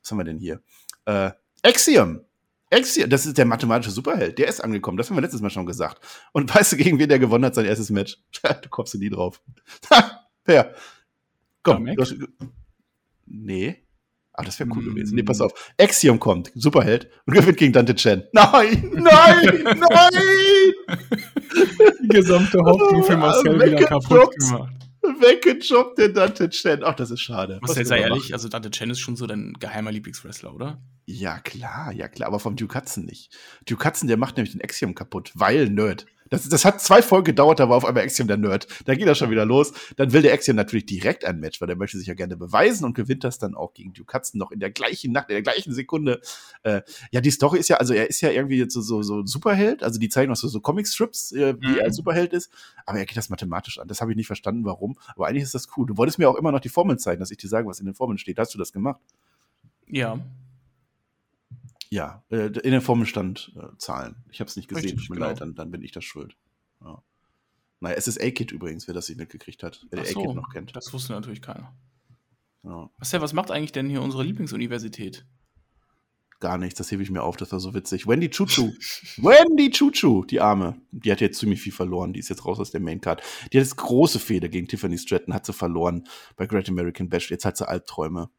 [0.00, 0.60] Was haben wir denn hier?
[1.04, 1.30] Äh,
[1.62, 2.22] Axiom.
[2.72, 4.38] Axiom, das ist der mathematische Superheld.
[4.38, 4.96] Der ist angekommen.
[4.96, 6.00] Das haben wir letztes Mal schon gesagt.
[6.32, 8.18] Und weißt du, gegen wen der gewonnen hat, sein erstes Match?
[8.62, 9.40] du kommst du nie drauf.
[9.90, 10.74] Ha, per.
[11.62, 11.86] Komm.
[11.86, 12.16] Du hast,
[13.26, 13.76] nee.
[14.32, 15.14] Ah, das wäre cool gewesen.
[15.14, 15.72] Nee, pass auf.
[15.78, 18.24] Axiom kommt, Superheld, und gewinnt gegen Dante Chen.
[18.32, 20.22] Nein, nein, nein!
[22.02, 24.72] die gesamte Hoffnung für Marcel wieder kaputt gemacht.
[25.02, 26.82] Weggejobbt, der Dante Chen.
[26.82, 27.58] Ach, das ist schade.
[27.60, 30.80] Marcel, Was sei ehrlich, also Dante Chen ist schon so dein geheimer Lieblingswrestler, oder?
[31.04, 33.36] Ja, klar, ja klar, aber vom Duke Hudson nicht.
[33.68, 36.06] Duke Hudson, der macht nämlich den Axiom kaputt, weil Nerd.
[36.30, 38.66] Das, das hat zwei Folgen gedauert, da war auf einmal Axiom der Nerd.
[38.86, 39.72] Da geht er schon wieder los.
[39.96, 42.86] Dann will der Axiom natürlich direkt ein Match, weil er möchte sich ja gerne beweisen
[42.86, 45.42] und gewinnt das dann auch gegen Duke Hudson noch in der gleichen Nacht, in der
[45.42, 46.22] gleichen Sekunde.
[46.62, 46.80] Äh,
[47.10, 49.26] ja, die Story ist ja, also er ist ja irgendwie jetzt so, so, so ein
[49.26, 51.76] Superheld, also die zeigen auch so, so Comic-Strips, äh, wie Mhm.
[51.78, 52.50] er als Superheld ist,
[52.86, 53.88] aber er geht das mathematisch an.
[53.88, 54.96] Das habe ich nicht verstanden, warum.
[55.16, 55.86] Aber eigentlich ist das cool.
[55.86, 57.84] Du wolltest mir auch immer noch die Formeln zeigen, dass ich dir sage, was in
[57.84, 58.38] den Formeln steht.
[58.38, 59.00] Hast du das gemacht?
[59.86, 60.18] Ja.
[61.92, 64.24] Ja, äh, in der Formel stand äh, Zahlen.
[64.30, 64.84] Ich habe es nicht gesehen.
[64.84, 65.26] Richtig, Tut mir genau.
[65.26, 66.38] leid, dann, dann bin ich das schuld.
[66.82, 67.02] Ja.
[67.80, 70.74] Naja, SSA-Kit übrigens, wer das nicht mitgekriegt hat, wer so, A-Kit noch kennt.
[70.74, 71.76] Das wusste natürlich keiner.
[72.62, 72.88] Ja.
[72.96, 75.26] Marcel, was macht eigentlich denn hier unsere Lieblingsuniversität?
[76.40, 78.06] Gar nichts, das hebe ich mir auf, das war so witzig.
[78.08, 78.72] Wendy Chuchu.
[79.18, 80.80] Wendy Chuchu, die Arme.
[80.92, 83.20] Die hat jetzt ziemlich viel verloren, die ist jetzt raus aus der Maincard.
[83.52, 87.30] Die hat jetzt große Fehde gegen Tiffany Stratton, hat sie verloren bei Great American Bash.
[87.30, 88.30] Jetzt hat sie Albträume.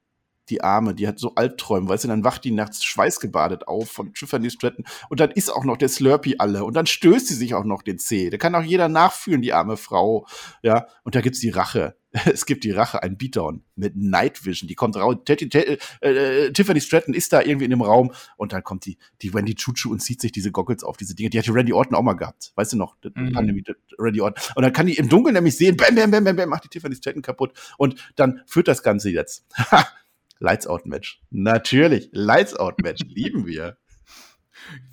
[0.50, 4.14] Die Arme, die hat so Albträume, weißt du, dann wacht die nachts schweißgebadet auf von
[4.14, 7.56] Tiffany Stratton und dann ist auch noch der Slurpee alle und dann stößt sie sich
[7.56, 8.30] auch noch den Zeh.
[8.30, 10.28] Da kann auch jeder nachfühlen, die arme Frau.
[10.62, 11.96] Ja, und da gibt's die Rache.
[12.34, 14.68] Es gibt die Rache, ein Beatdown mit Night Vision.
[14.68, 15.16] Die kommt raus.
[15.28, 19.34] Äh, äh, Tiffany Stratton ist da irgendwie in dem Raum und dann kommt die, die
[19.34, 21.30] Wendy Chuchu und zieht sich diese Goggles auf, diese Dinge.
[21.30, 22.52] Die hatte Randy Orton auch mal gehabt.
[22.56, 22.96] Weißt du noch?
[23.16, 23.34] Mhm.
[23.34, 23.64] Pandemie,
[23.98, 24.44] Randy Orton.
[24.56, 26.70] Und dann kann die im Dunkeln nämlich sehen, bam, bam, bam, bam, bam, macht die
[26.70, 27.54] Tiffany Stratton kaputt.
[27.78, 29.46] Und dann führt das Ganze jetzt.
[30.44, 31.22] Lights Out Match.
[31.32, 32.10] Natürlich.
[32.12, 33.02] Lights Out Match.
[33.08, 33.78] Lieben wir.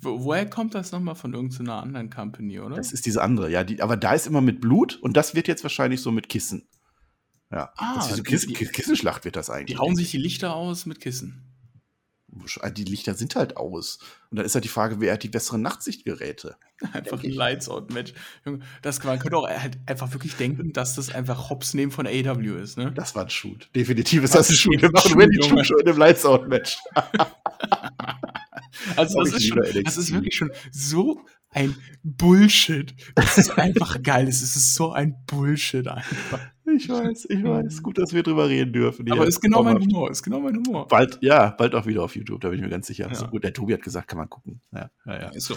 [0.01, 2.75] Wo, woher kommt das nochmal von irgendeiner anderen Company, oder?
[2.77, 3.63] Das ist diese andere, ja.
[3.63, 6.67] Die, aber da ist immer mit Blut und das wird jetzt wahrscheinlich so mit Kissen.
[7.51, 7.71] Ja.
[7.75, 9.75] Ah, das ist so Kissen, die- Kissenschlacht wird das eigentlich.
[9.75, 11.43] die hauen sich die Lichter aus mit Kissen.
[12.75, 13.99] Die Lichter sind halt aus.
[14.29, 16.55] Und dann ist halt die Frage, wer hat die besseren Nachtsichtgeräte?
[16.93, 18.13] Einfach ein Lights-Out-Match.
[18.81, 22.61] Das, man könnte auch halt einfach wirklich denken, dass das einfach Hops nehmen von AW
[22.61, 22.91] ist, ne?
[22.91, 23.69] Das war ein Shoot.
[23.75, 24.81] Definitiv ist Das das ein ist Shoot.
[24.81, 25.61] Wir machen Shoot, Wendy Junge.
[25.61, 26.77] Chuchu in einem Lights Out Match.
[28.95, 32.93] Also das ich ist, schon, das ist wirklich schon so ein Bullshit.
[33.15, 34.27] Das ist einfach geil.
[34.27, 36.39] Es ist so ein Bullshit einfach.
[36.65, 37.81] Ich weiß, ich weiß.
[37.83, 39.09] Gut, dass wir drüber reden dürfen.
[39.11, 39.27] Aber Hier.
[39.27, 39.79] ist genau mein.
[39.79, 40.11] Humor.
[40.11, 40.87] Ist genau mein Humor.
[40.87, 43.07] Bald, ja, bald auch wieder auf YouTube, da bin ich mir ganz sicher.
[43.07, 43.15] Ja.
[43.15, 44.61] So gut, der Tobi hat gesagt, kann man gucken.
[44.71, 45.29] Ja, ja, ja.
[45.29, 45.55] Ist so.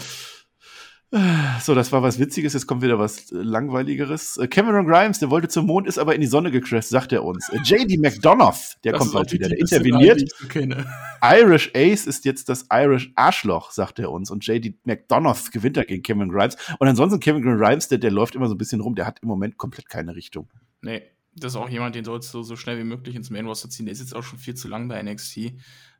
[1.61, 4.35] So, das war was Witziges, jetzt kommt wieder was äh, Langweiligeres.
[4.37, 7.23] Äh, Cameron Grimes, der wollte zum Mond, ist aber in die Sonne gecrashed, sagt er
[7.23, 7.47] uns.
[7.49, 10.29] Äh, JD McDonough, der Das kommt bald wieder, der interveniert.
[10.49, 10.85] Kenne.
[11.23, 14.29] Irish Ace ist jetzt das Irish Arschloch, sagt er uns.
[14.29, 16.57] Und JD McDonough gewinnt da gegen Cameron Grimes.
[16.79, 19.29] Und ansonsten Cameron Grimes, der, der läuft immer so ein bisschen rum, der hat im
[19.29, 20.49] Moment komplett keine Richtung.
[20.85, 21.01] Nee,
[21.33, 23.87] das ist auch jemand, den sollst du so schnell wie möglich ins Main Roster ziehen.
[23.87, 25.37] Der ist jetzt auch schon viel zu lang bei NXT.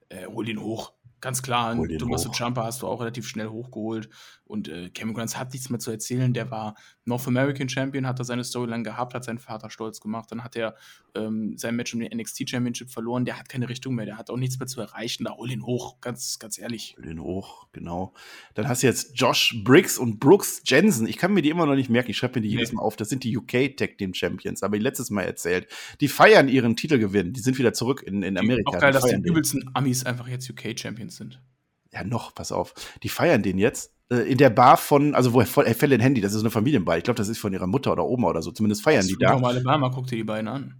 [0.09, 0.93] Äh, hol den hoch.
[1.21, 2.35] Ganz klar, Tommaso hoch.
[2.35, 4.09] Ciampa hast du auch relativ schnell hochgeholt.
[4.45, 6.31] Und äh, Cameron Grimes hat nichts mehr zu erzählen.
[6.33, 10.31] Der war North American Champion, hat er seine Storyline gehabt, hat seinen Vater stolz gemacht.
[10.31, 10.75] Dann hat er
[11.15, 13.25] ähm, sein Match um den NXT Championship verloren.
[13.25, 14.05] Der hat keine Richtung mehr.
[14.05, 15.23] Der hat auch nichts mehr zu erreichen.
[15.23, 15.99] Da hol ihn hoch.
[15.99, 16.95] Ganz, ganz ehrlich.
[16.97, 18.13] Hol den hoch, genau.
[18.53, 21.07] Dann hast du jetzt Josh Briggs und Brooks Jensen.
[21.07, 22.11] Ich kann mir die immer noch nicht merken.
[22.11, 22.95] Ich schreibe mir die jedes Mal auf.
[22.95, 24.61] Das sind die UK Tag Team Champions.
[24.61, 25.67] Aber ich letztes Mal erzählt.
[26.01, 27.33] Die feiern ihren Titelgewinn.
[27.33, 28.69] Die sind wieder zurück in, in Amerika.
[28.69, 31.41] auch geil, dass die übelsten Amis einfach jetzt UK Champions sind.
[31.91, 32.73] Ja, noch, pass auf.
[33.03, 36.33] Die feiern den jetzt in der Bar von, also wo er fällt ein Handy, das
[36.33, 36.97] ist eine Familienbar.
[36.97, 38.51] Ich glaube, das ist von ihrer Mutter oder Oma oder so.
[38.51, 39.35] Zumindest feiern die Sweet da.
[39.35, 40.75] Home Alabama, guck dir die beiden an.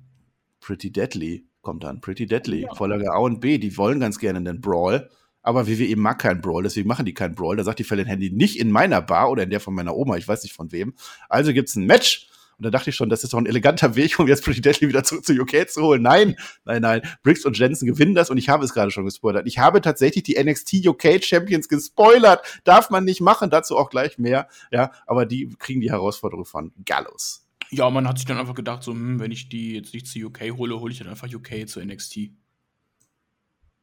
[0.60, 2.02] Pretty Deadly kommt dann.
[2.02, 2.62] Pretty Deadly.
[2.62, 2.76] Ja.
[2.76, 5.10] Vorlage A und B, die wollen ganz gerne einen Brawl.
[5.42, 7.56] Aber WWE mag keinen Brawl, deswegen machen die keinen Brawl.
[7.56, 10.18] Da sagt die Fallon Handy nicht in meiner Bar oder in der von meiner Oma,
[10.18, 10.96] ich weiß nicht von wem.
[11.30, 12.30] Also gibt's ein Match.
[12.58, 14.88] Und da dachte ich schon, das ist doch ein eleganter Weg, um jetzt Pretty Deadly
[14.88, 16.02] wieder zurück zu UK zu holen.
[16.02, 17.02] Nein, nein, nein.
[17.24, 19.48] Briggs und Jensen gewinnen das und ich habe es gerade schon gespoilert.
[19.48, 22.42] Ich habe tatsächlich die NXT UK Champions gespoilert.
[22.64, 24.48] Darf man nicht machen, dazu auch gleich mehr.
[24.72, 27.46] Ja, aber die kriegen die Herausforderung von Gallows.
[27.72, 30.20] Ja, man hat sich dann einfach gedacht, so, hm, wenn ich die jetzt nicht zu
[30.20, 32.32] UK hole, hole ich dann einfach UK zu NXT.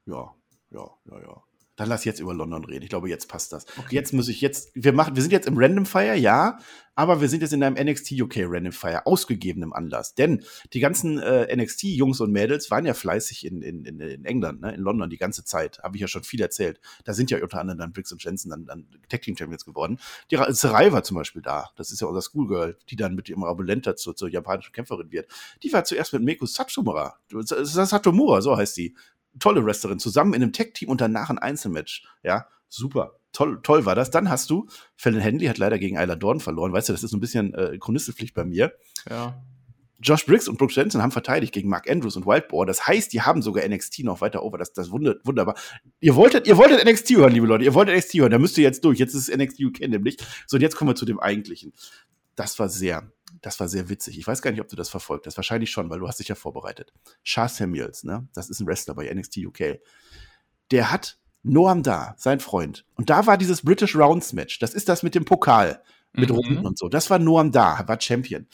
[0.06, 0.34] Ja,
[0.70, 1.42] ja, ja, ja.
[1.76, 2.82] Dann lass jetzt über London reden.
[2.82, 3.66] Ich glaube, jetzt passt das.
[3.78, 3.94] Okay.
[3.94, 6.58] Jetzt muss ich jetzt, wir machen, wir sind jetzt im Random Fire, ja,
[6.94, 10.14] aber wir sind jetzt in einem NXT UK Random Fire, ausgegebenem Anlass.
[10.14, 10.44] Denn
[10.74, 14.74] die ganzen äh, NXT-Jungs und Mädels waren ja fleißig in, in, in, in England, ne,
[14.74, 15.78] in London die ganze Zeit.
[15.82, 16.80] Habe ich ja schon viel erzählt.
[17.04, 19.98] Da sind ja unter anderem dann Briggs und Jensen dann, dann Tag Team Champions geworden.
[20.30, 21.70] Die Sarai war zum Beispiel da.
[21.76, 25.28] Das ist ja unser Schoolgirl, die dann mit ihrem Abulenta zur, zur japanischen Kämpferin wird.
[25.62, 27.16] Die war zuerst mit Meku Satomura.
[27.30, 28.94] Satomura, so heißt sie
[29.38, 32.06] tolle Wrestlerin, zusammen in einem Tech-Team und danach ein Einzelmatch.
[32.22, 33.18] Ja, super.
[33.32, 34.10] Toll, toll war das.
[34.10, 34.66] Dann hast du,
[34.96, 36.72] Fallon Henley hat leider gegen Ayla Dorn verloren.
[36.72, 38.72] Weißt du, das ist so ein bisschen äh, Chronistenpflicht bei mir.
[39.08, 39.42] Ja.
[40.02, 42.66] Josh Briggs und Brooks Jensen haben verteidigt gegen Mark Andrews und Wildboar.
[42.66, 44.58] Das heißt, die haben sogar NXT noch weiter over.
[44.58, 45.54] Das, das wundert, wunderbar.
[46.00, 47.64] Ihr wolltet, ihr wolltet NXT hören, liebe Leute.
[47.64, 48.32] Ihr wolltet NXT hören.
[48.32, 48.98] Da müsst ihr jetzt durch.
[48.98, 50.18] Jetzt ist es NXT UK nämlich.
[50.46, 51.72] So, und jetzt kommen wir zu dem eigentlichen.
[52.34, 53.12] Das war sehr,
[53.42, 54.18] das war sehr witzig.
[54.18, 55.36] Ich weiß gar nicht, ob du das verfolgt hast.
[55.36, 56.92] Wahrscheinlich schon, weil du hast dich ja vorbereitet.
[57.24, 58.28] Char Samuels, ne?
[58.34, 59.80] Das ist ein Wrestler bei NXT UK.
[60.70, 62.86] Der hat Noam Da, sein Freund.
[62.94, 64.60] Und da war dieses British Rounds Match.
[64.60, 65.82] Das ist das mit dem Pokal,
[66.12, 66.36] mit mhm.
[66.36, 66.88] Runden und so.
[66.88, 68.46] Das war Noam Da, war Champion.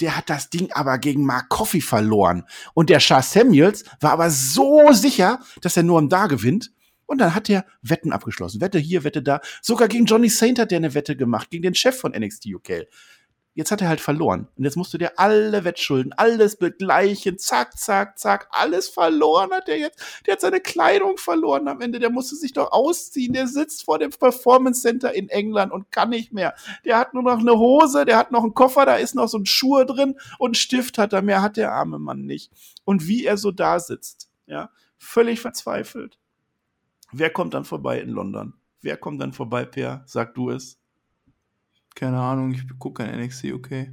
[0.00, 2.44] Der hat das Ding aber gegen Mark Coffey verloren.
[2.74, 6.72] Und der Char Samuels war aber so sicher, dass er Noam Da gewinnt.
[7.06, 8.60] Und dann hat er Wetten abgeschlossen.
[8.60, 9.40] Wette hier, Wette da.
[9.60, 12.86] Sogar gegen Johnny Saint hat er eine Wette gemacht, gegen den Chef von NXT UK.
[13.54, 14.48] Jetzt hat er halt verloren.
[14.56, 19.68] Und jetzt musst du dir alle Wettschulden, alles begleichen, zack, zack, zack, alles verloren hat
[19.68, 20.02] er jetzt.
[20.26, 21.98] Der hat seine Kleidung verloren am Ende.
[21.98, 23.34] Der musste sich doch ausziehen.
[23.34, 26.54] Der sitzt vor dem Performance Center in England und kann nicht mehr.
[26.86, 29.38] Der hat nur noch eine Hose, der hat noch einen Koffer, da ist noch so
[29.38, 31.20] ein Schuhe drin und Stift hat er.
[31.20, 32.50] Mehr hat der arme Mann nicht.
[32.84, 36.18] Und wie er so da sitzt, ja, völlig verzweifelt.
[37.12, 38.54] Wer kommt dann vorbei in London?
[38.80, 40.02] Wer kommt dann vorbei, Per?
[40.06, 40.78] Sag du es.
[41.94, 43.92] Keine Ahnung, ich gucke kein NXT, okay.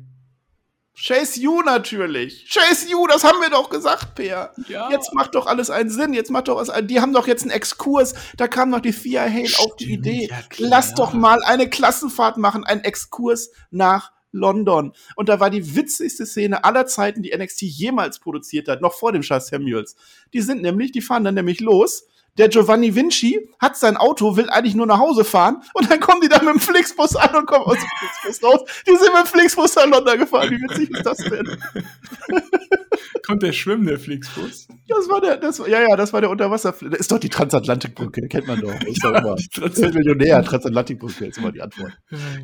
[1.01, 2.49] Chase U natürlich.
[2.49, 4.51] Chase U, das haben wir doch gesagt, Peer.
[4.67, 4.89] Ja.
[4.91, 6.13] Jetzt macht doch alles einen Sinn.
[6.13, 6.71] Jetzt macht doch was.
[6.87, 8.13] Die haben doch jetzt einen Exkurs.
[8.35, 10.27] Da kam noch die Fia Hale auf die Idee.
[10.29, 14.93] Ja, Lass doch mal eine Klassenfahrt machen, einen Exkurs nach London.
[15.15, 19.13] Und da war die witzigste Szene aller Zeiten, die NXT jemals produziert hat, noch vor
[19.13, 19.95] dem Charles Samuels.
[20.33, 24.49] Die sind nämlich, die fahren dann nämlich los der Giovanni Vinci hat sein Auto, will
[24.49, 27.45] eigentlich nur nach Hause fahren und dann kommen die da mit dem Flixbus an und
[27.45, 27.87] kommen aus dem
[28.21, 28.61] Flixbus raus.
[28.87, 30.49] Die sind mit dem Flixbus nach London gefahren.
[30.49, 31.49] Wie witzig ist das denn?
[33.25, 34.67] Kommt der schwimmende Flixbus?
[34.87, 36.91] Das war der, das, ja, ja, das war der Unterwasserflix.
[36.91, 38.73] Das ist doch die Transatlantikbrücke, kennt man doch.
[38.81, 39.35] Ist doch immer.
[39.53, 41.97] Trans Millionär, Transatlantikbrücke ist immer die Antwort.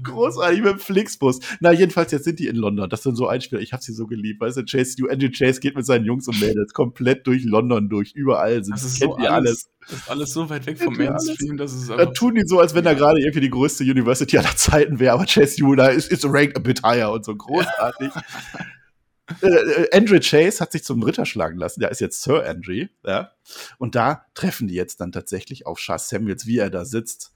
[0.03, 1.39] Großartig mit dem Flixbus.
[1.59, 2.89] Na, jedenfalls, jetzt sind die in London.
[2.89, 3.61] Das sind so Einspieler.
[3.61, 4.41] Ich hab sie so geliebt.
[4.41, 8.13] Weißt du, Chase, Andrew Chase geht mit seinen Jungs und Mädels komplett durch London durch.
[8.13, 8.75] Überall sind.
[8.75, 9.69] Das ist kennt so ihr alles.
[9.89, 12.73] Das ist alles so weit weg vom Mainstream, dass es Da tun die so, als
[12.73, 16.25] wenn da gerade irgendwie die größte University aller Zeiten wäre, aber Chase Yuna ist, ist
[16.25, 18.11] ranked a bit higher und so großartig.
[19.41, 21.79] äh, äh, Andrew Chase hat sich zum Ritter schlagen lassen.
[21.79, 22.85] Der ist jetzt Sir Andrew.
[23.03, 23.31] Ja?
[23.77, 27.33] Und da treffen die jetzt dann tatsächlich auf Charles Samuels, wie er da sitzt.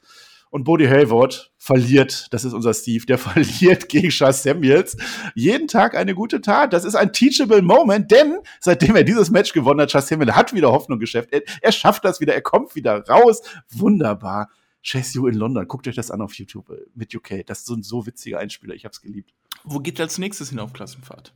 [0.52, 4.97] Und Bodie Hayward verliert, das ist unser Steve, der verliert gegen Charles Samuels.
[5.36, 6.74] Jeden Tag eine gute Tat.
[6.74, 10.54] Das ist ein teachable Moment, denn seitdem er dieses Match gewonnen hat, Charles Samuel hat
[10.54, 11.30] wieder Hoffnung geschafft.
[11.32, 13.41] Er, er schafft das wieder, er kommt wieder raus.
[13.70, 14.50] Wunderbar.
[14.84, 15.68] Chase You in London.
[15.68, 17.45] Guckt euch das an auf YouTube mit UK.
[17.45, 18.74] Das ist so ein so witziger Einspieler.
[18.76, 19.34] Ich hab's geliebt.
[19.64, 21.34] Wo geht als nächstes hin auf Klassenfahrt?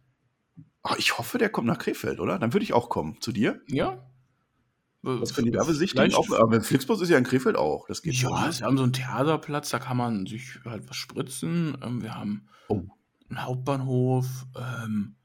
[0.83, 2.39] Oh, ich hoffe, der kommt nach Krefeld, oder?
[2.39, 3.17] Dann würde ich auch kommen.
[3.21, 3.61] Zu dir?
[3.67, 4.05] Ja.
[5.05, 6.31] Was für die Werbesichtigen auch.
[6.39, 7.87] Aber Flixbus ist ja in Krefeld auch.
[7.87, 8.31] Das geht ja, schon.
[8.31, 8.57] Ne?
[8.57, 11.77] wir haben so einen Theaterplatz, da kann man sich halt was spritzen.
[11.83, 12.83] Ähm, wir haben oh.
[13.29, 14.25] einen Hauptbahnhof.
[14.55, 15.15] Ähm,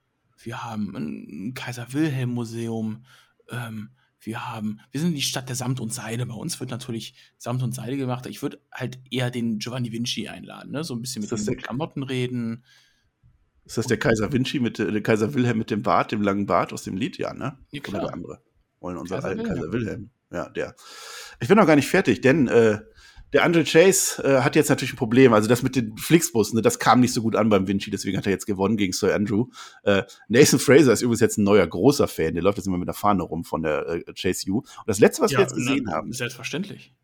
[0.43, 3.05] wir haben ein Kaiser Wilhelm Museum.
[3.51, 6.26] Ähm, wir haben, wir sind die Stadt der Samt und Seide.
[6.26, 8.26] Bei uns wird natürlich Samt und Seide gemacht.
[8.26, 10.83] Ich würde halt eher den Giovanni Vinci einladen, ne?
[10.83, 12.64] So ein bisschen mit den Klamotten reden.
[13.64, 16.72] Ist das der Kaiser Vinci mit der Kaiser Wilhelm mit dem Bart, dem langen Bart
[16.72, 17.59] aus dem Lied, ja, ne?
[17.70, 18.03] Ja, klar.
[18.03, 18.43] Oder der andere?
[18.81, 19.57] Wollen unser Kaiser alten Wilhelm.
[19.57, 20.11] Kaiser Wilhelm.
[20.31, 20.74] Ja, der.
[21.41, 22.79] Ich bin noch gar nicht fertig, denn äh,
[23.33, 25.33] der Andre Chase äh, hat jetzt natürlich ein Problem.
[25.33, 28.16] Also das mit den Flixbussen, ne, das kam nicht so gut an beim Vinci, deswegen
[28.16, 29.47] hat er jetzt gewonnen gegen Sir Andrew.
[29.83, 32.89] Äh, Nathan Fraser ist übrigens jetzt ein neuer großer Fan, der läuft jetzt immer mit
[32.89, 34.59] der Fahne rum von der äh, Chase U.
[34.59, 36.12] Und das letzte, was ja, wir jetzt gesehen na, haben.
[36.12, 36.95] Selbstverständlich.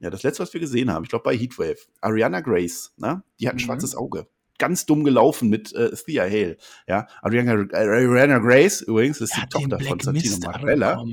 [0.00, 3.22] Ja, das letzte, was wir gesehen haben, ich glaube bei Heatwave, Ariana Grace, ne?
[3.40, 3.60] Die hat ein mhm.
[3.60, 4.28] schwarzes Auge
[4.58, 6.56] ganz dumm gelaufen mit äh, Thea Hale.
[6.86, 11.04] Ja, Ariana, Ariana Grace übrigens ist die Tochter von Santino Marella.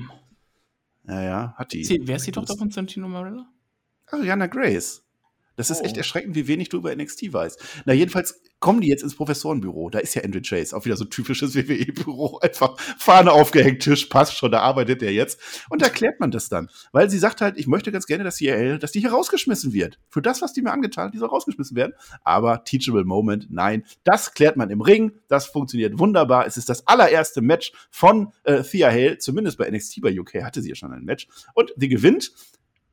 [1.08, 1.84] Ja, ja, hat die.
[1.84, 3.48] Sie, wer ist die Tochter von Santino Marella?
[4.08, 5.05] Ariana Grace.
[5.56, 5.86] Das ist oh.
[5.86, 7.60] echt erschreckend, wie wenig du über NXT weißt.
[7.86, 9.90] Na, jedenfalls kommen die jetzt ins Professorenbüro.
[9.90, 12.40] Da ist ja Andrew Chase, auch wieder so typisches WWE-Büro.
[12.40, 15.40] Einfach Fahne aufgehängt, Tisch, passt schon, da arbeitet er jetzt.
[15.70, 16.70] Und da klärt man das dann.
[16.92, 18.48] Weil sie sagt halt, ich möchte ganz gerne, dass die,
[18.80, 20.00] dass die hier rausgeschmissen wird.
[20.10, 21.94] Für das, was die mir angetan hat, die soll rausgeschmissen werden.
[22.24, 23.84] Aber Teachable Moment, nein.
[24.04, 25.12] Das klärt man im Ring.
[25.28, 26.48] Das funktioniert wunderbar.
[26.48, 29.18] Es ist das allererste Match von äh, Thea Hale.
[29.18, 31.28] Zumindest bei NXT bei UK hatte sie ja schon ein Match.
[31.54, 32.32] Und sie gewinnt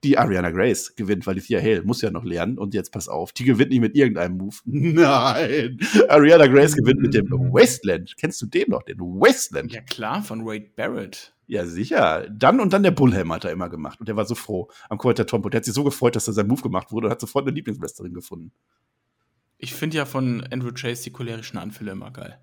[0.05, 2.59] die Ariana Grace gewinnt, weil die Thea Hale muss ja noch lernen.
[2.59, 4.57] Und jetzt pass auf, die gewinnt nicht mit irgendeinem Move.
[4.65, 5.79] Nein.
[6.09, 8.15] Ariana Grace gewinnt mit dem Wasteland.
[8.17, 9.73] Kennst du den noch, den Wasteland?
[9.73, 11.35] Ja, klar, von Wade Barrett.
[11.47, 12.29] Ja, sicher.
[12.31, 14.01] Dann und dann der Bullham hat er immer gemacht.
[14.01, 15.49] Und der war so froh am Quarter Tompo.
[15.49, 17.55] Der hat sich so gefreut, dass da sein Move gemacht wurde und hat sofort eine
[17.55, 18.53] Lieblingswrestlerin gefunden.
[19.59, 22.41] Ich finde ja von Andrew Chase die cholerischen Anfälle immer geil.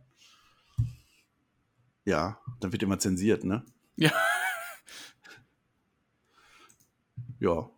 [2.05, 3.65] Ja, dann wird immer zensiert, ne?
[3.95, 4.11] Ja.
[7.39, 7.69] Ja.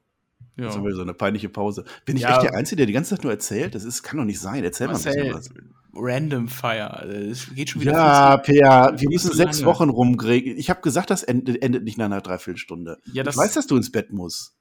[0.57, 0.65] ja.
[0.65, 1.85] Jetzt haben wir so eine peinliche Pause.
[2.05, 2.33] Bin ich Ja.
[2.33, 3.75] echt der Einzige, der die ganze Zeit nur erzählt?
[3.75, 4.63] Das ist, kann doch nicht sein.
[4.63, 5.49] Erzähl mal ein Marcel, bisschen was.
[5.93, 7.05] Random Fire.
[7.05, 9.65] Es geht schon wieder Ja, viel wir müssen sechs lange.
[9.73, 10.57] Wochen rumkriegen.
[10.57, 12.97] Ich habe gesagt, das endet, endet nicht nach einer Dreiviertelstunde.
[13.11, 14.53] Ja, das, ich weiß, dass du ins Bett musst.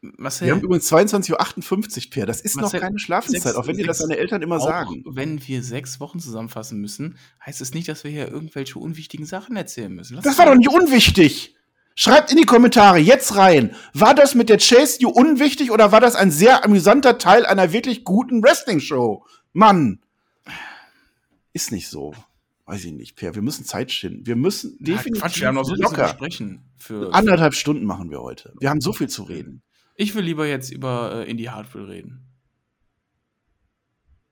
[0.00, 2.26] Marcel, Wir haben übrigens 22.58 Uhr, Peer.
[2.26, 4.64] Das ist Marcel, noch keine Schlafenszeit, sechs- auch wenn dir das deine Eltern immer auch
[4.66, 5.04] sagen.
[5.06, 9.54] wenn wir sechs Wochen zusammenfassen müssen, heißt es nicht, dass wir hier irgendwelche unwichtigen Sachen
[9.54, 10.14] erzählen müssen.
[10.16, 11.54] Lass Das war doch nicht unwichtig.
[11.94, 13.74] Schreibt in die Kommentare jetzt rein.
[13.92, 17.72] War das mit der Chase You unwichtig oder war das ein sehr amüsanter Teil einer
[17.72, 19.26] wirklich guten Wrestling-Show?
[19.52, 20.00] Mann.
[21.52, 22.14] Ist nicht so.
[22.64, 23.34] Weiß ich nicht, Per.
[23.34, 24.24] Wir müssen Zeit schinden.
[24.26, 26.04] Wir müssen Ja, definitiv Quatsch, wir haben noch so locker.
[26.04, 26.62] besprechen.
[26.78, 28.54] Für, Anderthalb Stunden machen wir heute.
[28.58, 29.62] Wir haben so viel zu reden.
[29.96, 32.26] ich will lieber jetzt über äh, Indie Hardware reden.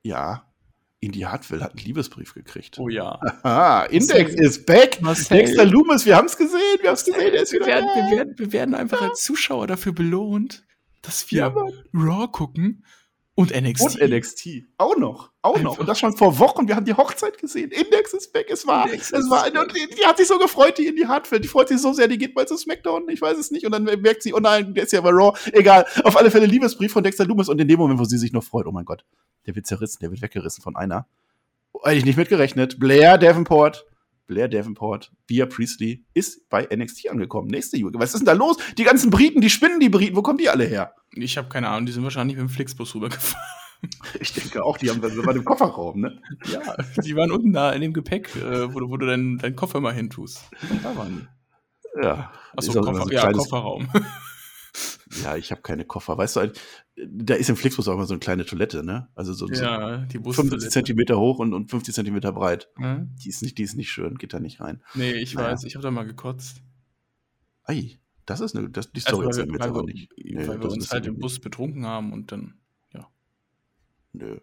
[0.03, 0.50] Ja.
[1.01, 2.77] Indy Hartwell hat einen Liebesbrief gekriegt.
[2.79, 3.19] Oh ja.
[3.43, 4.45] Aha, Index Marcel.
[4.45, 5.01] is back.
[5.01, 5.37] Marcel.
[5.37, 6.59] Dexter Loomis, wir haben es gesehen.
[6.79, 7.33] Wir haben es gesehen.
[7.33, 7.95] Er ist wir, werden, da.
[8.11, 10.63] wir, werden, wir werden einfach als Zuschauer dafür belohnt,
[11.01, 11.55] dass wir Ja.
[11.93, 12.85] Raw gucken
[13.41, 14.01] und NXT.
[14.01, 14.47] Und NXT.
[14.77, 15.31] Auch noch.
[15.41, 15.71] Auch noch.
[15.71, 15.79] Einfach.
[15.79, 16.67] Und das schon vor Wochen.
[16.67, 17.71] Wir haben die Hochzeit gesehen.
[17.71, 18.47] Index ist weg.
[18.51, 21.07] Es war, Index es war, und die, die hat sich so gefreut, die in die
[21.07, 21.43] Hartfeld.
[21.43, 23.09] Die freut sich so sehr, die geht mal zu SmackDown.
[23.09, 23.65] Ich weiß es nicht.
[23.65, 25.37] Und dann merkt sie, oh nein, der ist ja bei Raw.
[25.53, 25.85] Egal.
[26.03, 27.49] Auf alle Fälle Liebesbrief von Dexter Loomis.
[27.49, 29.05] Und in dem Moment, wo sie sich noch freut, oh mein Gott,
[29.45, 31.07] der wird zerrissen, der wird weggerissen von einer.
[31.83, 32.79] Hätte ich nicht mitgerechnet.
[32.79, 33.85] Blair Davenport.
[34.31, 37.49] Blair Davenport, Bia Priestley, ist bei NXT angekommen.
[37.49, 37.99] Nächste Juge.
[37.99, 38.55] Was ist denn da los?
[38.77, 40.15] Die ganzen Briten, die spinnen die Briten.
[40.15, 40.93] Wo kommen die alle her?
[41.15, 43.45] Ich habe keine Ahnung, die sind wahrscheinlich mit dem Flixbus rübergefahren.
[44.19, 46.21] Ich denke auch, die haben das war im Kofferraum, ne?
[46.45, 46.61] Ja,
[47.03, 49.79] die waren unten da in dem Gepäck, äh, wo, du- wo du deinen deinen Koffer
[49.79, 50.43] immer hin tust.
[50.83, 51.27] Da waren
[51.97, 52.03] die.
[52.05, 52.31] Ja.
[52.55, 53.89] Achso, Koffer, so ja, Kofferraum.
[55.23, 56.17] Ja, ich habe keine Koffer.
[56.17, 56.51] Weißt du,
[57.07, 59.09] da ist im Flixbus auch immer so eine kleine Toilette, ne?
[59.15, 60.69] Also so, so ja, die 50 Bustoilette.
[60.69, 62.69] Zentimeter hoch und, und 50 Zentimeter breit.
[62.79, 63.05] Ja?
[63.23, 64.81] Die ist nicht, die ist nicht schön, geht da nicht rein.
[64.95, 65.51] Nee, ich Naja.
[65.51, 66.61] weiß, ich habe da mal gekotzt.
[67.63, 70.47] Ei, das ist eine, das, die Also, Story weil erzählen wir, weil wir, nicht.
[70.47, 71.19] weil wir uns halt im.
[71.19, 72.55] Bus betrunken haben und dann.
[74.13, 74.39] Nö.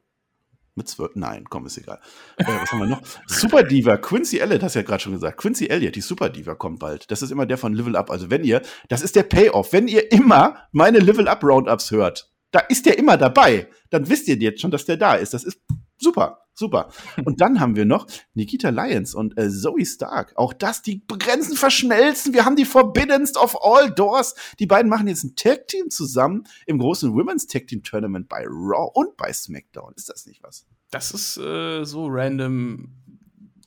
[0.78, 2.00] Mit zwölf, nein, komm, ist egal.
[2.36, 3.02] Äh, was haben wir noch?
[3.26, 5.36] Super Diva, Quincy Elliott, hast du ja gerade schon gesagt.
[5.36, 7.10] Quincy Elliott, die Super Diva kommt bald.
[7.10, 8.10] Das ist immer der von Level Up.
[8.10, 9.72] Also wenn ihr, das ist der Payoff.
[9.72, 13.68] Wenn ihr immer meine Level Up Roundups hört, da ist der immer dabei.
[13.90, 15.34] Dann wisst ihr jetzt schon, dass der da ist.
[15.34, 15.60] Das ist
[15.98, 16.90] super, super.
[17.24, 20.32] Und dann haben wir noch Nikita Lyons und äh, Zoe Stark.
[20.36, 22.34] Auch das, die Grenzen verschmelzen.
[22.34, 24.34] Wir haben die Forbiddenst of All Doors.
[24.58, 28.44] Die beiden machen jetzt ein Tag Team zusammen im großen Women's Tag Team Tournament bei
[28.46, 29.92] Raw und bei SmackDown.
[29.96, 30.66] Ist das nicht was?
[30.90, 32.92] Das ist äh, so random.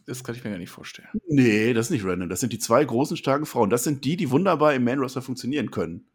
[0.05, 1.07] Das kann ich mir gar nicht vorstellen.
[1.27, 2.27] Nee, das ist nicht random.
[2.27, 3.69] Das sind die zwei großen, starken Frauen.
[3.69, 6.07] Das sind die, die wunderbar im Main Roster funktionieren können.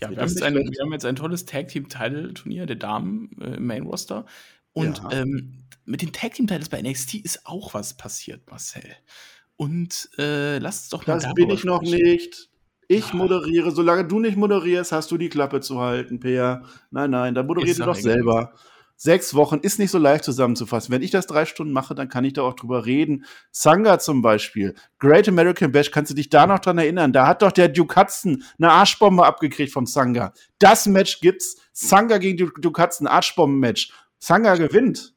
[0.00, 3.30] Ja, wir haben, ein, wir haben jetzt ein tolles Tag Team Title Turnier der Damen
[3.40, 4.24] äh, im Main Roster.
[4.72, 5.10] Und Ja.
[5.12, 8.84] ähm, mit den Tag Team Titles bei NXT ist auch was passiert, Marcel.
[9.56, 12.02] Und äh, lasst uns doch mal Das bin ich noch sprechen.
[12.02, 12.48] nicht.
[12.88, 13.70] Ich moderiere.
[13.70, 16.62] Solange du nicht moderierst, hast du die Klappe zu halten, Peer.
[16.90, 18.52] Nein, nein, dann moderier Ist du doch selber.
[18.96, 20.92] Sechs Wochen ist nicht so leicht zusammenzufassen.
[20.92, 23.24] Wenn ich das drei Stunden mache, dann kann ich da auch drüber reden.
[23.50, 24.74] Sanga zum Beispiel.
[24.98, 27.12] Great American Bash, kannst du dich da noch dran erinnern?
[27.12, 30.32] Da hat doch der Duke Hudson eine Arschbombe abgekriegt vom Sanga.
[30.58, 31.56] Das Match gibt's.
[31.72, 33.90] Sanga gegen Duke Hudson, Arschbomben-Match.
[34.20, 35.14] Sanga gewinnt.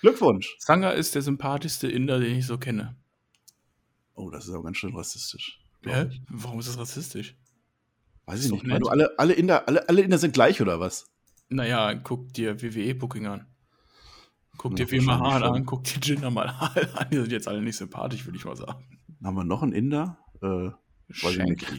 [0.00, 0.56] Glückwunsch.
[0.58, 2.96] Sanga ist der sympathischste Inder, den ich so kenne.
[4.14, 5.60] Oh, das ist aber ganz schön rassistisch.
[5.84, 6.06] Hä?
[6.10, 6.22] ich.
[6.30, 7.36] Warum ist das rassistisch?
[8.26, 8.64] Weiß ich nicht.
[8.80, 11.10] Du alle, alle, Inder, alle, alle Inder sind gleich, oder was?
[11.48, 13.46] Naja, guck dir WWE-Booking an.
[14.56, 15.56] Guck Ja, dir Hahn schon.
[15.56, 16.48] an, guck dir Jinder mal
[16.94, 17.08] an.
[17.10, 18.84] Die sind jetzt alle nicht sympathisch, würde ich mal sagen.
[19.22, 20.18] Haben wir noch einen Inder?
[20.42, 20.70] Äh,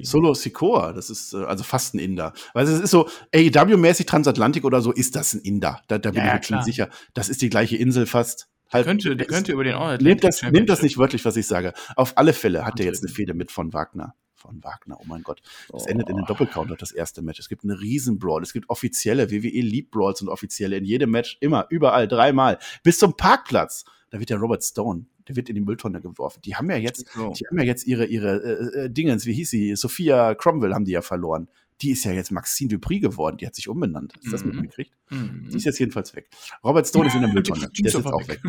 [0.03, 2.33] Solo Sikoa, das ist äh, also fast ein Inder.
[2.53, 5.81] Weil es ist so, AEW-mäßig Transatlantik oder so, ist das ein Inder.
[5.87, 6.63] Da, da bin Ja, ich mir klar.
[6.63, 6.89] sicher.
[7.13, 8.47] Das ist die gleiche Insel fast.
[8.71, 11.45] Halt, Könnte, der könnte über den All nehmt, das, nehmt das nicht wörtlich, was ich
[11.47, 11.73] sage.
[11.95, 13.11] Auf alle Fälle hat er jetzt eine.
[13.13, 14.15] Fehde mit von Wagner.
[14.33, 15.41] Von Wagner, oh mein Gott.
[15.73, 15.85] Es Oh.
[15.87, 17.39] endet in einem Doppelcounter, das erste Match.
[17.39, 18.41] Es gibt eine Riesen-Brawl.
[18.43, 22.57] Es gibt offizielle, WWE liebt Brawls und offizielle in jedem Match, immer, überall, dreimal.
[22.83, 23.85] Bis zum Parkplatz.
[24.09, 26.41] Da wird der Robert Stone, der wird in die Mülltonne geworfen.
[26.43, 27.31] Die haben ja jetzt So.
[27.31, 29.75] die haben ja jetzt ihre, ihre äh, äh, Dingens, wie hieß sie?
[29.75, 31.47] Sophia Cromwell haben die ja verloren.
[31.81, 33.37] Die ist ja jetzt Maxine Dupri geworden.
[33.37, 34.13] Die hat sich umbenannt.
[34.15, 34.51] Hast du das Mhm.
[34.61, 34.91] mitgekriegt?
[35.09, 35.49] Mhm.
[35.51, 36.29] Die ist jetzt jedenfalls weg.
[36.63, 37.69] Robert Stone ist in der Mülltonne.
[37.75, 38.39] Die Der ist ist jetzt auch weg.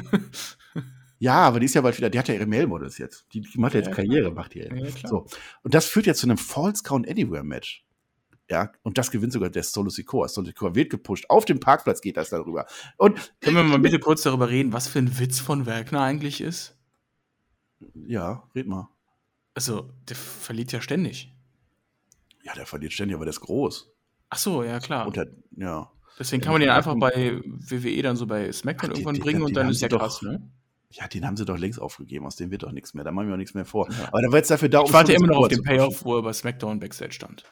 [1.18, 3.24] Ja, aber die ist ja bald wieder, die hat ja ihre Mail-Models jetzt.
[3.32, 5.02] Die, die macht ja jetzt Karriere, macht die jetzt.
[5.02, 5.08] Ja.
[5.08, 5.26] So.
[5.62, 7.85] Und das führt jetzt zu einem False Count Anywhere Match.
[8.48, 10.28] Ja, und das gewinnt sogar der Solo Sikoa.
[10.28, 11.24] Solo Sikoa wird gepusht.
[11.28, 12.66] Auf dem Parkplatz geht das darüber.
[12.96, 16.40] Und Können wir mal bitte kurz darüber reden, was für ein Witz von Wagner eigentlich
[16.40, 16.76] ist?
[18.06, 18.88] ja, red mal.
[19.54, 21.32] Also, der verliert ja ständig.
[22.44, 23.90] Ja, der verliert ständig, aber der ist groß.
[24.30, 25.10] Ach so, ja klar.
[25.10, 25.90] Der, ja.
[26.18, 29.42] Deswegen kann man den einfach bei WWE dann so bei SmackDown Ach, irgendwann die- bringen
[29.42, 30.48] und dann ist doch- krass, ne?
[30.90, 32.26] Ja, den haben sie doch längst aufgegeben.
[32.26, 33.04] Aus dem wird doch nichts mehr.
[33.04, 33.90] Da machen wir auch nichts mehr vor.
[33.90, 34.08] Ja.
[34.08, 35.62] Aber da war jetzt dafür da, Ich warte immer noch auf den.
[35.62, 37.44] Payoff, wo er bei SmackDown Backstage stand.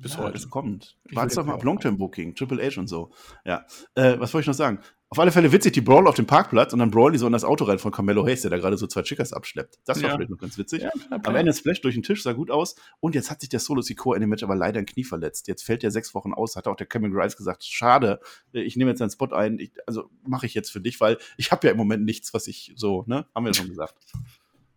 [0.00, 0.32] Bis ja, heute.
[0.32, 0.96] das kommt.
[1.04, 3.10] Will doch mal ab Long-Term Booking, Triple H und so.
[3.44, 3.66] Ja.
[3.94, 4.80] Äh, was wollte ich noch sagen?
[5.12, 7.32] Auf alle Fälle witzig, die Brawl auf dem Parkplatz und dann Brawl die so in
[7.32, 9.80] das Auto rein von Carmelo Hayes, der da gerade so zwei Chickers abschleppt.
[9.84, 10.14] Das war Ja.
[10.14, 10.82] vielleicht noch ganz witzig.
[10.82, 11.34] Ja, klar, Am.
[11.34, 12.76] Ende Splash durch den Tisch, sah gut aus.
[13.00, 15.48] Und jetzt hat sich der Solo Sikoa in dem Match aber leider ein Knie verletzt.
[15.48, 18.20] Jetzt fällt er sechs Wochen aus, hat auch der Cameron Grimes gesagt, schade,
[18.52, 19.58] ich nehme jetzt deinen Spot ein.
[19.58, 22.46] Ich, also mache ich jetzt für dich, weil ich habe ja im Moment nichts, was
[22.46, 23.26] ich so, ne?
[23.34, 23.96] Haben wir ja schon gesagt.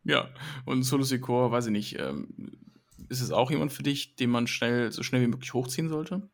[0.04, 0.30] Ja,
[0.66, 2.28] und Solo Secor, weiß ich nicht, ähm,
[3.10, 6.30] ist es auch jemand für dich, den man schnell, so schnell wie möglich hochziehen sollte?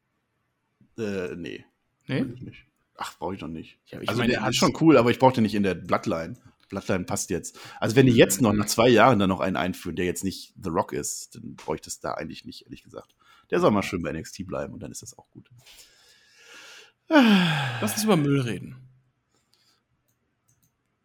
[0.98, 1.66] Äh, nee.
[2.08, 2.22] Nee?
[2.22, 2.66] nicht.
[2.96, 3.80] Ach, brauche ich doch nicht.
[3.88, 5.76] Ja, ich also meine, der ist schon cool, aber ich brauche den nicht in der
[5.76, 6.36] Bloodline.
[6.68, 7.58] Bloodline passt jetzt.
[7.80, 10.54] Also wenn die jetzt noch nach zwei Jahren dann noch einen einführen, der jetzt nicht
[10.62, 13.16] The Rock ist, dann brauche ich das da eigentlich nicht, ehrlich gesagt.
[13.50, 15.50] Der soll mal schön bei NXT bleiben und dann ist das auch gut.
[17.08, 18.76] Lass uns über Müll reden.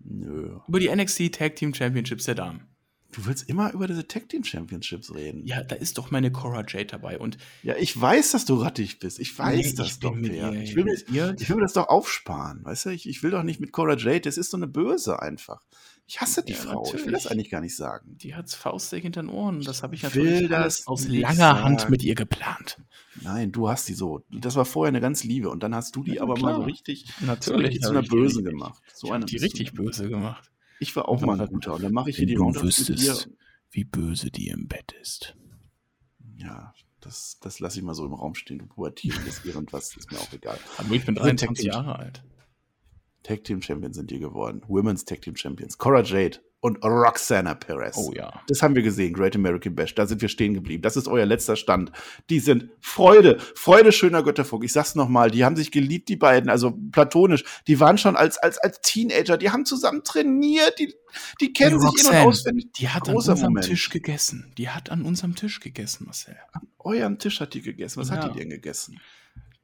[0.00, 0.58] Nö.
[0.68, 2.73] Über die NXT Tag Team Championships der Damen.
[3.14, 5.44] Du willst immer über diese Tag Team Championships reden.
[5.46, 8.98] Ja, da ist doch meine Cora Jade dabei und Ja, ich weiß, dass du rattig
[8.98, 9.18] bist.
[9.20, 10.94] Ich weiß Nee, das ich doch, ihr Ich will, mir,
[11.38, 12.64] ich will mir das doch aufsparen.
[12.64, 14.22] Weißt du, ich, ich will doch nicht mit Cora Jade.
[14.22, 15.60] Das ist so eine Böse einfach.
[16.06, 16.82] Ich hasse die Ja, Frau.
[16.84, 17.22] Ich will natürlich.
[17.22, 18.16] das eigentlich gar nicht sagen.
[18.18, 19.62] die hat's faustig hinter den Ohren.
[19.62, 21.92] Das habe ich Ich will natürlich das aus langer Hand sagen.
[21.92, 22.78] mit ihr geplant.
[23.22, 24.24] Nein, du hast die so.
[24.30, 26.52] Das war vorher eine ganz Liebe und dann hast du die Ja, aber klar.
[26.52, 27.66] mal so richtig, so Natürlich.
[27.68, 28.82] richtig zu einer Bösen gemacht.
[28.92, 30.50] So eine die richtig böse gemacht.
[30.85, 33.26] Ich war auch mal ein guter und dann mache ich hier wenn die du wüsstest.
[33.26, 33.32] dir.
[33.70, 35.35] Wie böse die im Bett ist.
[36.37, 38.59] Ja, das, das lasse ich mal so im Raum stehen.
[38.59, 40.59] Du pubertierst irgendwas, ist mir auch egal.
[40.78, 42.22] Aber ich bin Also Tag 23 Team- Jahre alt.
[43.22, 44.62] Tag Team Champions sind die geworden.
[44.68, 45.78] Women's Tag Team Champions.
[45.78, 47.94] Cora Jade und Roxana Perez.
[47.98, 48.40] Oh ja.
[48.48, 49.94] Das haben wir gesehen, Great American Bash.
[49.94, 50.80] Da sind wir stehen geblieben.
[50.80, 51.92] Das ist euer letzter Stand.
[52.30, 54.64] Die sind Freude, Freude schöner Götterfunk.
[54.64, 57.44] Ich sag's nochmal, die haben sich geliebt, die beiden, also platonisch.
[57.66, 60.94] Die waren schon als, als, als Teenager, die haben zusammen trainiert, die,
[61.38, 62.72] die kennen Die sich in und Roxanne, auswendig.
[62.72, 63.66] Die hat an Großer unserem Moment.
[63.66, 64.54] Tisch gegessen.
[64.56, 66.36] Die hat an unserem Tisch gegessen, Marcel.
[66.78, 68.00] Euren Tisch hat die gegessen.
[68.00, 68.30] Was hat Ja.
[68.30, 68.98] die denn gegessen?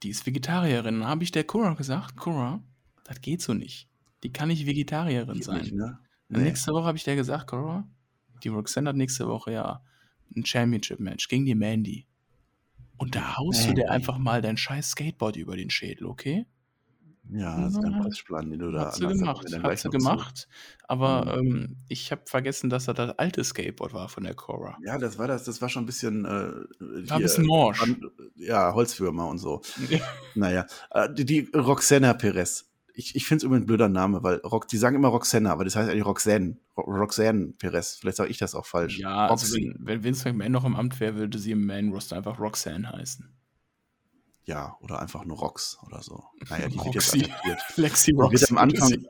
[0.02, 1.06] Die ist Vegetarierin.
[1.06, 2.62] Habe ich der Cora gesagt, Cora,
[3.04, 3.88] das geht so nicht.
[4.22, 5.60] Die kann nicht Vegetarierin Geht sein.
[5.62, 5.98] nicht, ne?
[6.30, 6.44] Nee.
[6.44, 7.86] Nächste Woche habe ich der gesagt, Cora,
[8.44, 9.82] die Roxanne hat nächste Woche ja
[10.36, 12.06] ein Championship-Match gegen die Mandy.
[12.96, 13.82] Und da haust du Mandy.
[13.82, 16.46] dir einfach mal dein scheiß Skateboard über den Schädel, okay?
[17.32, 18.00] Ja, das ist ein.
[18.00, 20.48] Quatschplan, den du da Hat sie gemacht, hast, hat sie zu- gemacht.
[20.88, 21.46] Aber Mhm.
[21.54, 24.76] ähm, ich habe vergessen, dass das das alte Skateboard war von der Cora.
[24.84, 27.84] Ja, das war das, das war schon ein bisschen, äh, War ein bisschen morsch.
[28.36, 29.60] Ja, Holzwürmer und so.
[30.34, 32.69] Naja, äh, die, die Roxana Perez.
[33.00, 35.64] Ich, ich finde es übrigens ein blöder Name, weil Rox, die sagen immer Roxana, aber
[35.64, 36.58] das heißt eigentlich Roxanne.
[36.76, 37.96] Ro Roxanne Perez.
[37.96, 38.98] Vielleicht sage ich das auch falsch.
[38.98, 42.38] Ja, also wenn, wenn Vince McMahon noch im Amt wäre, würde sie im Man-Roster einfach
[42.38, 43.26] Roxanne heißen.
[44.50, 46.24] Ja, oder einfach nur Rox oder so.
[46.48, 47.60] Naja, die wird jetzt attackiert.
[47.76, 48.46] Lexi Roxy.
[48.50, 49.06] am Anfang-.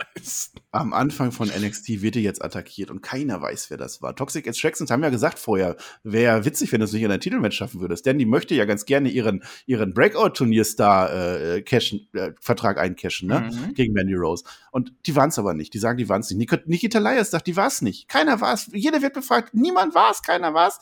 [0.70, 4.14] Am Anfang von NXT wird die jetzt attackiert und keiner weiß, wer das war.
[4.14, 7.56] Toxic Extractions haben ja gesagt vorher, wäre witzig, wenn du es nicht in ein Titelmatch
[7.56, 8.04] schaffen würdest.
[8.04, 13.50] Denn die möchte ja ganz gerne ihren, ihren Breakout-Turnierstar äh, äh, Vertrag eincashen, ne?
[13.50, 13.72] Mhm.
[13.72, 14.44] gegen Mandy Rose.
[14.72, 15.72] Und die waren es aber nicht.
[15.72, 16.50] Die sagen, die waren es nicht.
[16.50, 18.08] Nik Nikita Lyons sagt, die war es nicht.
[18.08, 18.68] Keiner war es.
[18.74, 19.54] Jeder wird befragt.
[19.54, 20.80] Niemand war es, keiner war es.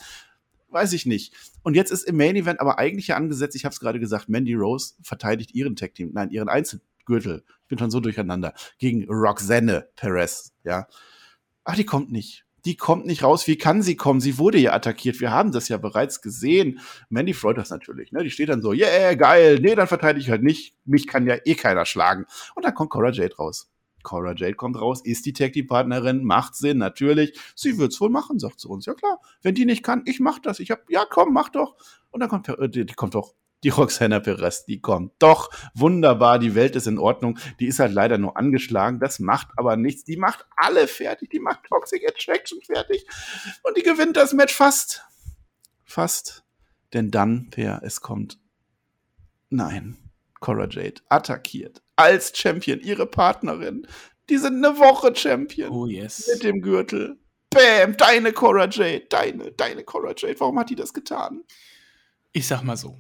[0.70, 1.34] Weiß ich nicht.
[1.62, 4.28] Und jetzt ist im Main Event aber eigentlich ja angesetzt, ich habe es gerade gesagt,
[4.28, 7.44] Mandy Rose verteidigt ihren Tag Team, nein, ihren Einzelgürtel.
[7.62, 8.52] Ich bin schon so durcheinander.
[8.78, 10.86] Gegen Roxanne Perez, ja.
[11.64, 12.44] Ach, die kommt nicht.
[12.64, 13.46] Die kommt nicht raus.
[13.46, 14.20] Wie kann sie kommen?
[14.20, 15.20] Sie wurde ja attackiert.
[15.20, 16.80] Wir haben das ja bereits gesehen.
[17.08, 18.12] Mandy freut das natürlich.
[18.12, 18.24] Ne?
[18.24, 19.58] Die steht dann so, yeah, geil.
[19.60, 20.74] Nee, dann verteidige ich halt nicht.
[20.84, 22.26] Mich kann ja eh keiner schlagen.
[22.54, 23.70] Und dann kommt Cora Jade raus.
[24.08, 27.38] Cora Jade kommt raus, ist die Tag Team Partnerin, macht Sinn, natürlich.
[27.54, 28.86] Sie wird's wohl machen, sagt sie uns.
[28.86, 30.60] Ja klar, wenn die nicht kann, ich mach das.
[30.60, 31.76] Ich hab, ja komm, mach doch.
[32.10, 33.34] Und dann kommt, äh, die, die kommt doch,
[33.64, 35.50] die Roxana Perez, die kommt doch.
[35.74, 37.38] Wunderbar, die Welt ist in Ordnung.
[37.60, 38.98] Die ist halt leider nur angeschlagen.
[38.98, 40.04] Das macht aber nichts.
[40.04, 41.28] Die macht alle fertig.
[41.28, 43.04] Die macht Toxic Attraction fertig.
[43.62, 45.04] Und die gewinnt das Match fast.
[45.84, 46.44] Fast.
[46.94, 48.38] Denn dann, Per, es kommt.
[49.50, 49.98] Nein.
[50.40, 51.82] Cora Jade attackiert.
[51.98, 53.86] Als Champion, ihre Partnerin.
[54.28, 55.70] Die sind eine Woche Champion.
[55.70, 56.28] Oh yes.
[56.32, 57.18] Mit dem Gürtel.
[57.50, 59.06] Bam, deine Cora Jade.
[59.08, 60.38] Deine, deine Cora Jade.
[60.38, 61.42] Warum hat die das getan?
[62.32, 62.96] Ich sag mal so.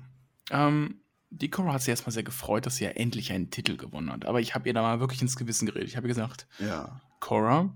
[0.50, 4.10] Ähm, die Cora hat sich erstmal sehr gefreut, dass sie ja endlich einen Titel gewonnen
[4.10, 4.24] hat.
[4.24, 5.88] Aber ich habe ihr da mal wirklich ins Gewissen geredet.
[5.88, 7.00] Ich habe ihr gesagt, Ja.
[7.20, 7.72] Cora,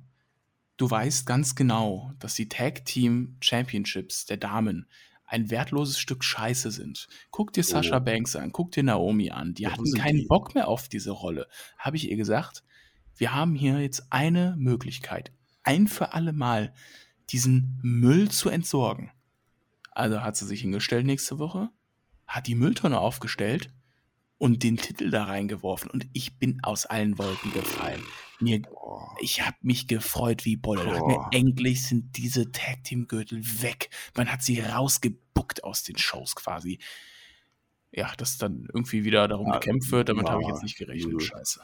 [0.79, 4.89] du weißt ganz genau, dass die Tag Team Championships der Damen
[5.33, 7.09] ein wertloses Stück Scheiße sind.
[7.30, 8.01] Guck dir Sasha Oh.
[8.01, 9.55] Banks an, guck dir Naomi an.
[9.55, 10.26] Die Ja, hatten keinen die?
[10.26, 11.49] Bock mehr auf diese Rolle.
[11.78, 12.62] Habe ich ihr gesagt,
[13.16, 15.33] wir haben hier jetzt eine Möglichkeit,
[15.64, 16.72] ein für alle Mal
[17.30, 19.11] diesen Müll zu entsorgen.
[19.93, 21.70] Also hat sie sich hingestellt nächste Woche,
[22.26, 23.72] hat die Mülltonne aufgestellt
[24.39, 28.03] und den Titel da reingeworfen und ich bin aus allen Wolken gefallen.
[28.41, 28.61] Mir,
[29.20, 30.85] ich habe mich gefreut wie Bolle.
[31.07, 33.91] Mir, endlich sind diese Tag Team Gürtel weg.
[34.16, 34.59] Man hat sie
[35.33, 36.78] rausgebuckt aus den Shows quasi.
[37.91, 40.78] Ja, dass dann irgendwie wieder darum Ja, gekämpft wird, damit ja, habe ich jetzt nicht
[40.78, 41.12] gerechnet.
[41.12, 41.20] nö.
[41.20, 41.61] Scheiße.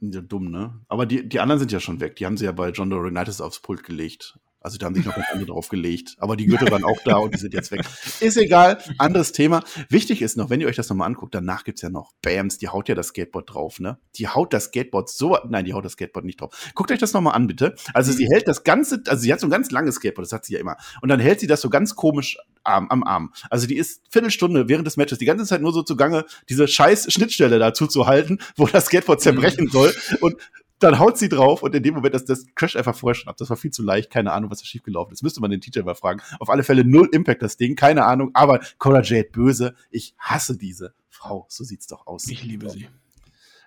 [0.00, 0.80] Ja, dumm, ne?
[0.88, 2.16] Aber die, die anderen sind ja schon weg.
[2.16, 4.38] Die haben sie ja bei John United aufs Pult gelegt.
[4.60, 6.16] Also da haben sich noch ganz andere drauf gelegt.
[6.18, 7.82] Aber die Gürtel waren auch da und die sind jetzt weg.
[8.20, 9.62] Ist egal, anderes Thema.
[9.88, 12.68] Wichtig ist noch, wenn ihr euch das nochmal anguckt, danach gibt's ja noch Bams, die
[12.68, 13.98] haut ja das Skateboard drauf, ne?
[14.16, 16.70] Die haut das Skateboard so, nein, die haut das Skateboard nicht drauf.
[16.74, 17.74] Guckt euch das nochmal an, bitte.
[17.94, 20.44] Also sie hält das ganze, also sie hat so ein ganz langes Skateboard, das hat
[20.44, 20.76] sie ja immer.
[21.00, 23.32] Und dann hält sie das so ganz komisch Arm, am Arm.
[23.48, 27.12] Also die ist Viertelstunde während des Matches die ganze Zeit nur so zugange, diese scheiß
[27.12, 29.94] Schnittstelle dazu zu halten, wo das Skateboard zerbrechen soll.
[30.20, 30.36] Und
[30.80, 33.36] dann haut sie drauf und in dem Moment, dass das crasht einfach vorher schon ab.
[33.36, 35.22] Das war viel zu leicht, keine Ahnung, was da schiefgelaufen ist.
[35.22, 36.20] Müsste man den Teacher mal fragen.
[36.38, 38.30] Auf alle Fälle null Impact, das Ding, keine Ahnung.
[38.34, 39.74] Aber Cora Jade böse.
[39.90, 41.46] Ich hasse diese Frau.
[41.48, 42.28] So sieht's doch aus.
[42.28, 42.88] Ich liebe sie.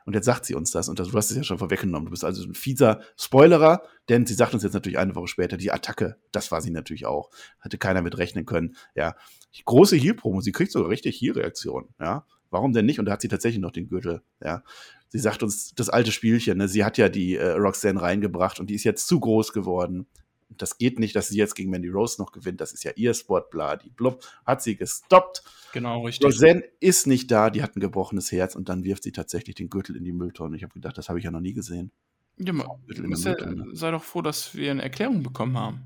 [0.06, 2.06] Und jetzt sagt sie uns das und das, du hast es ja schon vorweggenommen.
[2.06, 5.56] Du bist also ein fieser Spoilerer, denn sie sagt uns jetzt natürlich eine Woche später,
[5.56, 7.30] die Attacke, das war sie natürlich auch.
[7.62, 8.76] Hatte keiner mit rechnen können.
[8.96, 9.16] Ja,
[9.64, 11.88] große Heal-Promo, sie kriegt sogar richtig Heal-Reaktion.
[12.02, 13.00] Ja, warum denn nicht?
[13.00, 14.22] Und da hat sie tatsächlich noch den Gürtel.
[14.42, 14.64] Ja,
[15.10, 16.58] sie sagt uns das alte Spielchen.
[16.58, 16.68] Ne?
[16.70, 20.08] Sie hat ja die äh, Roxanne reingebracht und die ist jetzt zu groß geworden.
[20.56, 22.62] Das geht nicht, dass sie jetzt gegen Mandy Rose noch gewinnt.
[22.62, 24.24] Das ist ja ihr Sport, bla, die blub.
[24.46, 25.44] Hat sie gestoppt.
[25.74, 26.26] Genau, richtig.
[26.28, 29.70] Roseanne ist nicht da, die hat ein gebrochenes Herz und dann wirft sie tatsächlich den
[29.70, 30.56] Gürtel in die Mülltonne.
[30.56, 31.92] Ich habe gedacht, das habe ich ja noch nie gesehen.
[32.38, 33.76] Ja, ma- Gürtel in der sei, Mülltonne.
[33.76, 35.82] sei doch froh, dass wir eine Erklärung bekommen haben.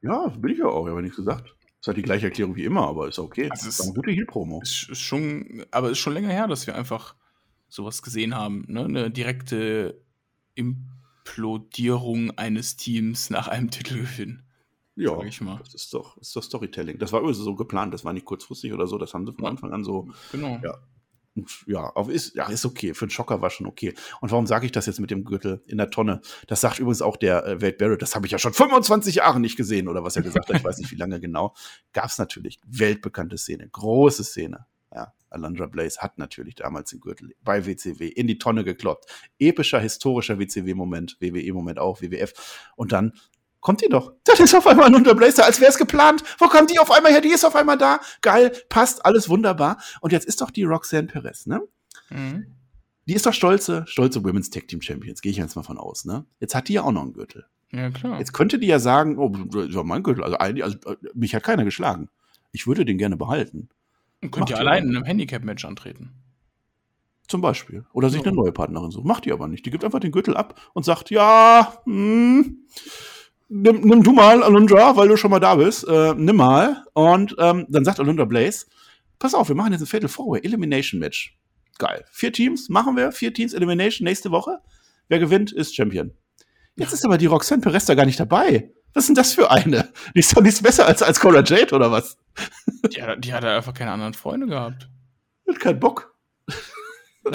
[0.00, 1.54] Ja, bin ich ja auch, ich habe nichts gesagt.
[1.82, 3.50] Ist halt die gleiche Erklärung wie immer, aber ist okay.
[3.50, 4.60] Also es war eine gute Heal-Promo.
[4.62, 7.16] Ist, ist schon, aber ist schon länger her, dass wir einfach
[7.68, 8.64] sowas gesehen haben.
[8.68, 8.84] Ne?
[8.84, 10.00] Eine direkte
[10.54, 14.44] Implodierung eines Teams nach einem Titelgewinn.
[14.94, 15.58] Ja, sag ich mal.
[15.58, 17.00] das ist doch, ist doch Storytelling.
[17.00, 19.46] Das war übrigens so geplant, das war nicht kurzfristig oder so, das haben sie von.
[19.46, 20.60] Anfang an so Genau.
[20.62, 20.78] Ja.
[21.66, 22.92] Ja, ist, ja, ist okay.
[22.94, 23.94] Für einen Schocker war schon okay.
[24.20, 26.20] Und warum sage ich das jetzt mit dem Gürtel in der Tonne?
[26.46, 28.02] Das sagt übrigens auch der äh, Wade Barrett.
[28.02, 30.56] Das habe ich ja schon 25 Jahre nicht gesehen oder was er gesagt hat.
[30.56, 31.54] Ich weiß nicht, wie lange genau.
[31.92, 32.60] Gab es natürlich.
[32.66, 33.68] Weltbekannte Szene.
[33.68, 34.66] Große Szene.
[34.94, 39.06] Ja, Alundra Blaze hat natürlich damals den Gürtel bei WCW in die Tonne gekloppt.
[39.38, 42.34] Epischer, historischer WCW-Moment, WWE-Moment auch, WWF.
[42.76, 43.12] Und dann
[43.62, 44.12] kommt die doch.
[44.24, 46.22] Das ist auf einmal Blaze da, als wäre es geplant.
[46.38, 47.22] Wo kommt die auf einmal her?
[47.22, 48.00] Die ist auf einmal da.
[48.20, 49.78] Geil, passt, alles wunderbar.
[50.02, 51.62] Und jetzt ist doch die Roxanne Perez, ne?
[52.10, 52.48] Mhm.
[53.06, 56.04] Die ist doch stolze, stolze Women's Tag Team Champions, gehe ich jetzt mal von aus,
[56.04, 56.26] ne?
[56.40, 57.46] Jetzt hat die ja auch noch einen Gürtel.
[57.72, 58.18] Ja, klar.
[58.18, 59.32] Jetzt könnte die ja sagen, oh,
[59.68, 60.76] ja mein Gürtel, also, also
[61.14, 62.10] mich hat keiner geschlagen.
[62.52, 63.70] Ich würde den gerne behalten,
[64.20, 66.12] Und macht könnt ihr die allein in einem Handicap-Match antreten.
[67.28, 67.86] zum Beispiel.
[67.94, 68.26] Oder sich Ja.
[68.26, 69.06] eine neue Partnerin suchen.
[69.06, 69.64] Macht die aber nicht.
[69.64, 72.66] Die gibt einfach den Gürtel ab und sagt, ja, hm,
[73.52, 75.86] nimm, nimm du mal, Alundra, weil du schon mal da bist.
[75.86, 76.84] Äh, nimm mal.
[76.94, 78.66] Und ähm, dann sagt Alundra Blaze,
[79.18, 81.36] pass auf, wir machen jetzt ein Fatal Four-Way Elimination Match.
[81.78, 82.04] Geil.
[82.10, 83.12] Vier Teams machen wir.
[83.12, 84.58] Vier Teams Elimination nächste Woche.
[85.08, 86.12] Wer gewinnt, ist Champion.
[86.76, 88.70] Jetzt ist aber die Roxanne Perez da gar nicht dabei.
[88.94, 89.90] Was ist denn das für eine?
[90.14, 92.16] Die ist doch nichts besser als, als Cora Jade oder was?
[92.94, 94.88] Die, hat- die hat einfach keine anderen Freunde gehabt.
[95.48, 96.14] Hat keinen Bock.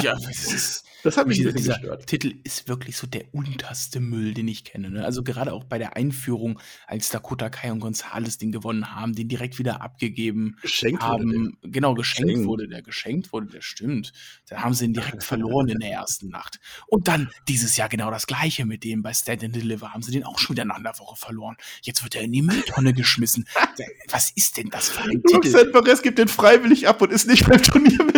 [0.02, 0.84] Ja, das ist.
[1.04, 2.08] Das hat mich ein Dieser, bisschen dieser gestört.
[2.08, 4.90] Titel ist wirklich so der unterste Müll, den ich kenne.
[4.90, 5.06] Ne?
[5.06, 9.28] Also gerade auch bei der Einführung, als Dakota Kai und Gonzalez den gewonnen haben, den
[9.28, 11.58] direkt wieder abgegeben Geschenkt haben.
[11.62, 12.48] Genau, geschenkt, Geschenkt.
[12.48, 14.12] wurde der, geschenkt wurde der, stimmt.
[14.50, 16.60] Dann haben sie ihn direkt verloren in der ersten Nacht.
[16.88, 20.12] Und dann dieses Jahr genau das gleiche mit dem bei Stand and Deliver haben sie
[20.12, 21.58] den auch schon wieder nach einer Woche verloren.
[21.82, 23.48] Jetzt wird er in die Mülltonne geschmissen.
[24.10, 25.36] Was ist denn das für ein Titel?
[25.36, 28.17] Roxanne Perez gibt den freiwillig ab und ist nicht beim Turnier mit.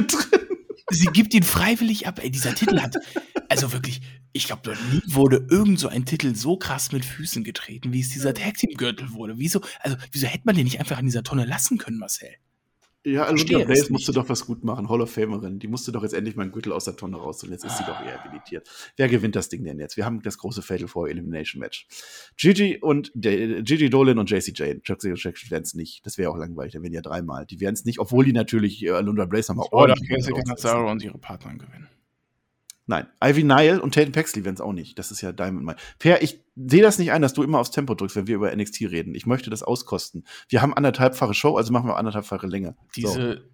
[0.89, 2.19] Sie gibt ihn freiwillig ab.
[2.21, 2.95] Ey, dieser Titel hat,
[3.49, 7.43] also wirklich, ich glaube, noch nie wurde irgend so ein Titel so krass mit Füßen
[7.43, 9.37] getreten, wie es dieser Tag Team Gürtel wurde.
[9.37, 12.29] Wieso, also, wieso hätte man den nicht einfach in dieser Tonne lassen können, Marcel?
[13.05, 14.89] Ja, Alundra es Blaze musste doch was gut machen.
[14.89, 15.57] Hall of Famerin.
[15.59, 17.53] Die musste doch jetzt endlich mal einen Gürtel aus der Tonne rausholen.
[17.53, 18.69] Jetzt ist sie doch rehabilitiert.
[18.97, 19.95] Wer gewinnt das Ding denn jetzt?
[19.95, 21.87] Wir haben das große Fatal Four Elimination Match.
[22.35, 24.81] Gigi und der, Gigi Dolan und JC Jane.
[24.81, 26.05] Chuck und Jack werden es nicht.
[26.05, 26.73] Das wäre auch langweilig.
[26.73, 27.45] Dann wären ja dreimal.
[27.45, 30.49] Die werden es nicht, obwohl die natürlich äh, Alundra Blaze nochmal Oder ordentlich Jessica raussetzen.
[30.49, 31.87] Nazaro und ihre Partner gewinnen.
[32.89, 34.97] Nein, Ivy Nile und Tatum Paxley werden es auch nicht.
[34.97, 35.77] Das ist ja Diamond Mine.
[35.99, 38.55] Per, ich sehe das nicht ein, dass du immer aufs Tempo drückst, wenn wir über
[38.55, 39.13] NXT reden.
[39.13, 40.25] Ich möchte das auskosten.
[40.47, 42.75] Wir haben anderthalbfache Show, also machen wir anderthalbfache Länge.
[42.95, 43.01] So.
[43.01, 43.47] Diese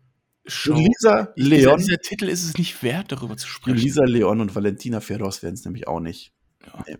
[0.45, 0.75] Show.
[0.75, 3.75] Lisa dieser, Leon, dieser Titel ist es nicht wert, darüber zu sprechen.
[3.77, 6.31] Lisa Leon und Valentina Ferros werden es nämlich auch nicht.
[6.65, 6.85] Ja.
[6.87, 6.97] Nee.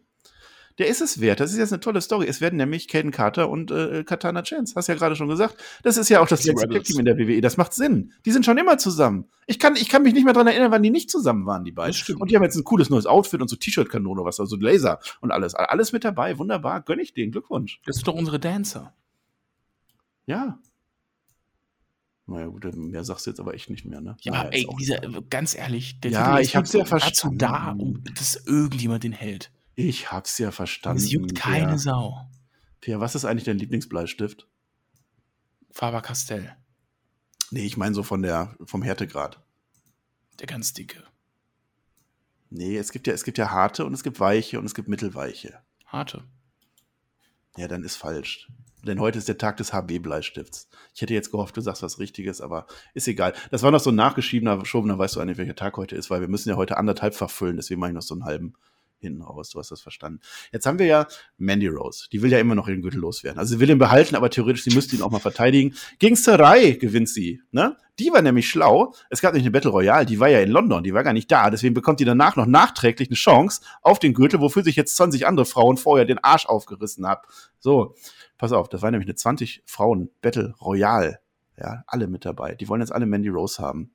[0.77, 1.39] Der ist es wert.
[1.39, 2.27] Das ist jetzt eine tolle Story.
[2.27, 4.73] Es werden nämlich Caden Carter und äh, Katana Chance.
[4.75, 5.55] Hast ja gerade schon gesagt.
[5.83, 6.87] Das ist ja auch das Die letzte Rebels.
[6.89, 7.39] Team in der WWE.
[7.39, 8.11] Das macht Sinn.
[8.25, 9.29] Die sind schon immer zusammen.
[9.47, 11.71] Ich kann, ich kann mich nicht mehr dran erinnern, wann die nicht zusammen waren, die
[11.71, 11.95] beiden.
[12.17, 15.31] Und die haben jetzt ein cooles neues Outfit und so T-Shirt-Kanone, was, also Laser und
[15.31, 15.55] alles.
[15.55, 16.37] Alles mit dabei.
[16.39, 16.81] Wunderbar.
[16.81, 17.31] Gönn ich denen.
[17.31, 17.79] Glückwunsch.
[17.85, 18.93] Das sind doch unsere Dancer.
[20.25, 20.59] Ja.
[22.27, 24.17] Naja, gut, mehr sagst du jetzt aber echt nicht mehr, ne?
[24.21, 24.99] Ja, Naja, aber ist ey, dieser,
[25.29, 27.37] ganz ehrlich, der Ja, Titel ist ich hab's nur ja verstanden.
[27.37, 29.51] dazu da, um dass irgendjemand den hält.
[29.75, 31.03] Ich hab's ja verstanden.
[31.03, 31.77] Es juckt keine Pia.
[31.77, 32.29] Sau.
[32.81, 34.47] Pia, was ist eigentlich dein Lieblingsbleistift?
[35.71, 36.55] Faber Castell,
[37.51, 39.43] Nee, ich meine so von der, vom Härtegrad.
[40.39, 41.03] der ganz dicke.
[42.49, 44.87] Nee, es gibt ja, es gibt ja harte und es gibt weiche und es gibt
[44.87, 45.59] mittelweiche.
[45.85, 46.23] Harte.
[47.57, 48.49] Ja, dann ist falsch.
[48.83, 50.69] Denn heute ist der Tag des HB-Bleistifts.
[50.93, 53.33] Ich hätte jetzt gehofft, du sagst was Richtiges, aber ist egal.
[53.51, 56.21] Das war noch so ein nachgeschiebener, verschobener, weißt du eigentlich, welcher Tag heute ist, weil
[56.21, 58.53] wir müssen ja heute anderthalbfach füllen, deswegen mache ich noch so einen halben
[58.99, 59.49] hinten raus.
[59.49, 60.19] Du hast das verstanden.
[60.51, 62.07] Jetzt haben wir ja Mandy Rose.
[62.11, 63.39] Die will ja immer noch ihren Gürtel loswerden.
[63.39, 65.75] Also sie will ihn behalten, aber theoretisch, sie müsste ihn auch mal verteidigen.
[65.99, 67.41] Gegen Sarai gewinnt sie.
[67.51, 67.77] Ne?
[67.99, 68.93] Die war nämlich schlau.
[69.09, 71.31] Es gab nämlich eine Battle Royale, die war ja in London, die war gar nicht
[71.31, 71.49] da.
[71.49, 75.27] Deswegen bekommt die danach noch nachträglich eine Chance auf den Gürtel, wofür sich jetzt 20
[75.27, 77.21] andere Frauen vorher den Arsch aufgerissen haben.
[77.59, 77.95] So,
[78.37, 81.19] pass auf, das war nämlich eine 20 Frauen Battle Royale.
[81.57, 82.55] Ja, alle mit dabei.
[82.55, 83.91] Die wollen jetzt alle Mandy Rose haben.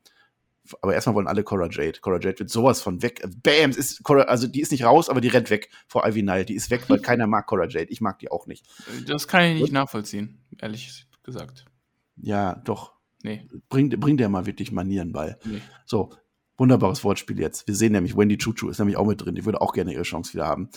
[0.83, 2.01] Aber erstmal wollen alle Cora Jade.
[2.01, 3.23] Cora Jade wird sowas von weg.
[3.43, 6.45] Bam, ist Cora, also die ist nicht raus, aber die rennt weg vor Ivy Nile.
[6.45, 7.91] Die ist weg, weil keiner mag Cora Jade.
[7.91, 8.67] Ich mag die auch nicht.
[9.07, 9.73] Das kann ich nicht Und?
[9.73, 11.65] nachvollziehen, ehrlich gesagt.
[12.17, 12.93] Ja, doch.
[13.23, 15.37] Nee, Bring, bring der mal wirklich Manieren bei.
[15.45, 15.61] nee.
[15.85, 16.11] So,
[16.57, 17.67] wunderbares Wortspiel jetzt.
[17.67, 19.35] Wir sehen nämlich, Wendy Chuchu ist nämlich auch mit drin.
[19.35, 20.71] Die würde auch gerne ihre Chance wieder haben.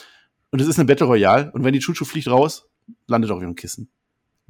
[0.52, 1.52] Und es ist eine Battle Royale.
[1.54, 2.70] Und wenn die Chuchu fliegt raus,
[3.08, 3.90] landet auf ihrem Kissen.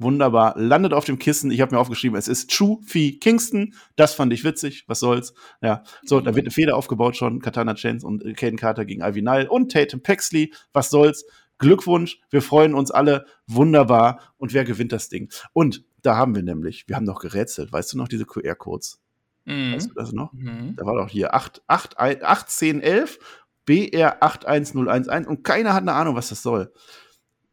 [0.04, 0.54] Wunderbar.
[0.56, 1.50] Landet auf dem Kissen.
[1.50, 3.74] Ich habe mir aufgeschrieben, es ist Chu Fee Kingston.
[3.96, 4.84] Das fand ich witzig.
[4.86, 5.34] Was soll's?
[5.62, 5.82] Ja.
[6.04, 7.40] So, da wird eine Feder aufgebaut schon.
[7.40, 10.52] Katana Chance und Caden Carter gegen Ivy Nile und Tatum Paxley.
[10.72, 11.24] Was soll's?
[11.58, 12.20] Glückwunsch.
[12.30, 13.26] Wir freuen uns alle.
[13.46, 14.20] Wunderbar.
[14.36, 15.30] Und wer gewinnt das Ding?
[15.52, 17.72] Und da haben wir nämlich, wir haben noch gerätselt.
[17.72, 19.00] Weißt du noch diese QR-Codes?
[19.46, 19.94] Weißt du Mhm.
[19.96, 20.32] das noch?
[20.32, 20.74] Mhm.
[20.76, 23.18] Da war doch hier 8, 8, 1811
[23.66, 26.72] BR 81011 und keiner hat eine Ahnung, was das soll.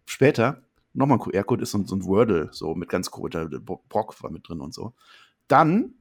[0.05, 3.29] Später, nochmal ein QR-Code ist so, ein- so ein Wordle, so mit ganz cool,
[3.89, 4.93] Brock war mit drin und so.
[5.47, 5.95] Dann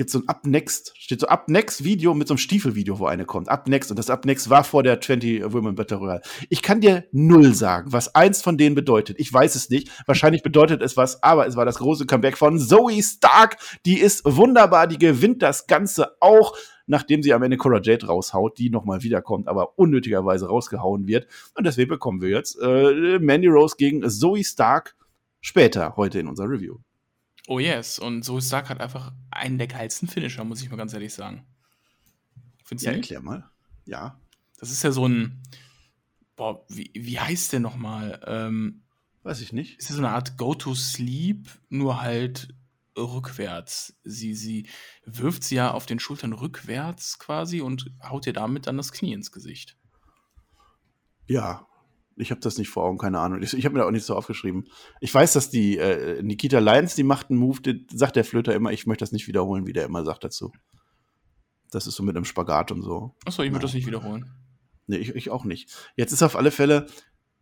[0.00, 3.04] gibt so ein Up Next, steht so Up Next Video mit so einem Stiefelvideo, wo
[3.04, 3.50] eine kommt.
[3.50, 6.22] Up Next und das Up Next war vor der 20 Women Battle Royale.
[6.48, 9.20] Ich kann dir null sagen, was eins von denen bedeutet.
[9.20, 9.90] Ich weiß es nicht.
[10.06, 13.58] Wahrscheinlich bedeutet es was, aber es war das große Comeback von Zoe Stark.
[13.84, 18.56] Die ist wunderbar, die gewinnt das Ganze auch, nachdem sie am Ende Cora Jade raushaut,
[18.56, 21.26] die nochmal wiederkommt, aber unnötigerweise rausgehauen wird.
[21.54, 24.96] Und deswegen bekommen wir jetzt äh, Mandy Rose gegen Zoe Stark
[25.42, 26.78] später heute in unserer Review.
[27.52, 30.92] Oh yes, und so Stark hat einfach einen der geilsten Finisher, muss ich mal ganz
[30.92, 31.44] ehrlich sagen.
[32.64, 33.10] Findest Ja, du nicht?
[33.10, 33.50] erklär mal.
[33.86, 34.20] Ja,
[34.60, 35.42] Das ist ja so ein,
[36.36, 38.20] boah, wie, wie heißt der nochmal?
[38.24, 38.84] Ähm,
[39.24, 39.80] weiß ich nicht.
[39.80, 42.54] es ist so eine Art Go-to-Sleep, nur halt
[42.96, 43.98] rückwärts.
[44.04, 44.68] Sie, sie
[45.04, 49.12] wirft sie ja auf den Schultern rückwärts quasi und haut ihr damit dann das Knie
[49.12, 49.76] ins Gesicht.
[51.26, 51.66] Ja,
[52.16, 53.42] ich habe das nicht vor Augen, keine Ahnung.
[53.42, 54.64] Ich, ich habe mir da auch nicht so aufgeschrieben.
[55.00, 58.54] Ich weiß, dass die äh, Nikita Lyons, die macht einen Move, den sagt der Flöter
[58.54, 60.52] immer, ich möchte das nicht wiederholen, wie der immer sagt dazu.
[61.70, 63.14] Das ist so mit einem Spagat und so.
[63.24, 64.30] Achso, ich würde das nicht wiederholen.
[64.86, 65.70] Nee, ich, ich auch nicht.
[65.96, 66.86] Jetzt ist auf alle Fälle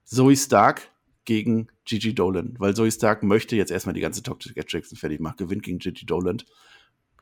[0.04, 0.90] Zoe Stark
[1.24, 5.36] gegen Gigi Dolan, weil Zoe Stark möchte jetzt erstmal die ganze Toxic Attraction fertig machen,
[5.38, 6.42] gewinnt gegen Gigi Dolan.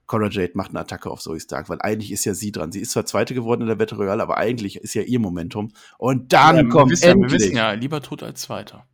[0.06, 2.72] Cora Jade macht eine Attacke auf Zoe Stark, weil eigentlich ist ja sie dran.
[2.72, 5.72] Sie ist zwar Zweite geworden in der Battle Royale, aber eigentlich ist ja ihr Momentum.
[5.98, 7.40] Und dann Ja, kommt wissen, ja, wir endlich.
[7.42, 8.86] wissen ja, lieber tot als Zweiter.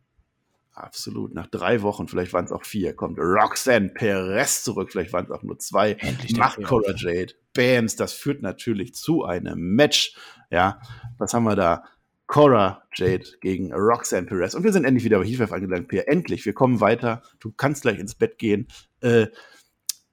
[0.75, 1.35] Absolut.
[1.35, 4.91] Nach drei Wochen, vielleicht waren es auch vier, kommt Roxanne Perez zurück.
[4.91, 5.91] Vielleicht waren es auch nur zwei.
[5.93, 6.63] Endlich Macht.
[6.63, 7.33] Cora Jade.
[7.53, 10.15] Bams, das führt natürlich zu einem Match.
[10.49, 10.79] Ja,
[11.19, 11.83] was haben wir da?
[12.25, 14.55] Cora Jade gegen Roxanne Perez.
[14.55, 16.07] Und wir sind endlich wieder bei Heatwave angelangt, Pierre.
[16.07, 17.21] Endlich, wir kommen weiter.
[17.39, 18.67] Du kannst gleich ins Bett gehen.
[19.01, 19.27] Äh,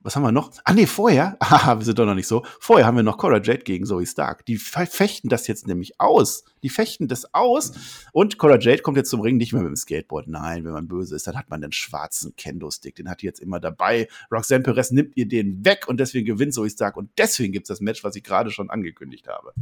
[0.02, 0.50] was haben wir noch?
[0.64, 1.36] Ah, nee, vorher.
[1.42, 2.42] Haha, wir sind doch noch nicht so.
[2.58, 4.46] Vorher haben wir noch Cora Jade gegen Zoe Stark.
[4.46, 6.44] Die fe- fechten das jetzt nämlich aus.
[6.62, 7.72] Die fechten das aus.
[8.12, 10.26] Und Cora Jade kommt jetzt zum Ring nicht mehr mit dem Skateboard.
[10.28, 12.94] Nein, wenn man böse ist, dann hat man den schwarzen Kendo-Stick.
[12.94, 14.08] Den hat die jetzt immer dabei.
[14.32, 16.96] Roxanne Perez nimmt ihr den weg und deswegen gewinnt Zoe Stark.
[16.96, 19.52] Und deswegen gibt's das Match, was ich gerade schon angekündigt habe.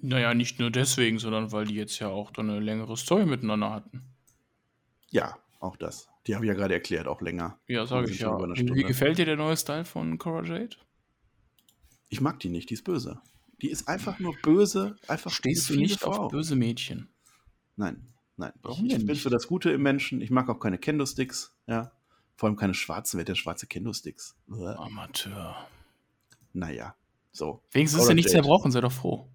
[0.00, 3.70] Naja, nicht nur deswegen, sondern weil die jetzt ja auch dann eine längere Story miteinander
[3.70, 4.02] hatten.
[5.10, 6.08] Ja, auch das.
[6.28, 7.58] Die habe ich ja gerade erklärt, auch länger.
[7.66, 8.38] Ja, sage sind ich ja.
[8.38, 10.76] Wie, gefällt dir der neue Style von Cora Jade?
[12.10, 13.20] Ich mag die nicht, die ist böse.
[13.62, 16.10] Die ist einfach nur böse, einfach Stehst du nicht Frau.
[16.10, 17.08] auf böse Mädchen?
[17.76, 18.52] Nein, nein.
[18.62, 20.20] Warum ich, ich bin für das Gute im Menschen.
[20.20, 21.92] Ich mag auch keine Kendo-Sticks, ja.
[22.36, 24.36] Vor allem keine schwarzen, wer denn schwarze Kendo-Sticks?
[24.48, 25.66] Amateur.
[26.52, 26.94] Naja,
[27.32, 27.62] so.
[27.72, 29.30] Wenigstens ist Cora ja nichts zerbrochen, sei doch froh.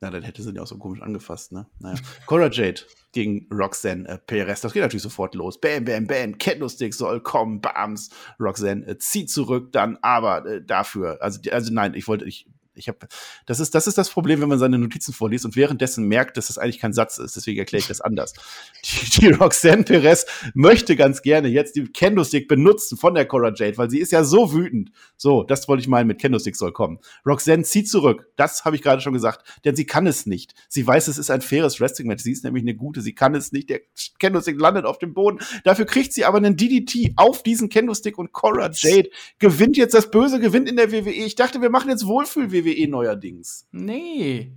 [0.00, 1.66] Na, dann hätte sie ja auch so komisch angefasst, ne?
[1.80, 1.98] Naja.
[2.26, 2.82] Cora Jade
[3.12, 4.60] gegen Roxanne äh, Perez.
[4.60, 5.60] Das geht natürlich sofort los.
[5.60, 6.38] Bam, bam, bam.
[6.38, 7.60] Candlestick soll kommen.
[7.60, 8.10] Bams.
[8.38, 11.18] Roxanne äh, zieht zurück dann, aber äh, dafür.
[11.20, 12.48] Also, also nein, ich wollte, ich
[12.78, 13.08] ich habe,
[13.46, 16.46] das ist, das ist das Problem, wenn man seine Notizen vorliest und währenddessen merkt, dass
[16.46, 17.36] das eigentlich kein Satz ist.
[17.36, 18.34] Deswegen erkläre ich das anders.
[18.84, 23.76] Die, die Roxanne Perez möchte ganz gerne jetzt die Candlestick benutzen von der Cora Jade,
[23.76, 24.90] weil sie ist ja so wütend.
[25.16, 26.98] So, das wollte ich meinen mit Candlestick soll kommen.
[27.26, 28.28] Roxanne zieht zurück.
[28.36, 30.54] Das habe ich gerade schon gesagt, denn sie kann es nicht.
[30.68, 32.22] Sie weiß, es ist ein faires Wrestling-Match.
[32.22, 33.00] Sie ist nämlich eine gute.
[33.00, 33.68] Sie kann es nicht.
[33.68, 33.80] Der
[34.18, 35.40] Candlestick landet auf dem Boden.
[35.64, 40.10] Dafür kriegt sie aber einen DDT auf diesen Candlestick und Cora Jade gewinnt jetzt das
[40.10, 41.10] Böse, gewinnt in der WWE.
[41.10, 42.67] Ich dachte, wir machen jetzt Wohlfühl-WWE.
[42.76, 43.68] WWE neuerdings.
[43.72, 44.52] Nee.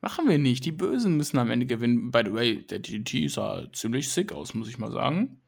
[0.00, 0.64] Machen wir nicht.
[0.64, 2.10] Die Bösen müssen am Ende gewinnen.
[2.10, 5.40] By the way, der DDT sah ziemlich sick aus, muss ich mal sagen.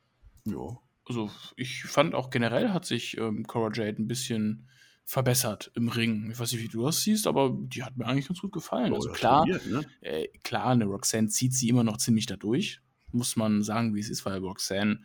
[0.45, 0.79] Ja.
[1.07, 4.69] Also, ich fand auch generell hat sich ähm, Cora Jade ein bisschen
[5.05, 6.31] verbessert im Ring.
[6.31, 8.93] Ich weiß nicht, wie du das siehst, aber die hat mir eigentlich ganz gut gefallen.
[8.93, 9.85] Oh, also klar, trainiert, ne?
[10.01, 12.81] äh, klar, eine Roxanne zieht sie immer noch ziemlich dadurch.
[13.11, 15.01] Muss man sagen, wie es ist, weil Roxanne,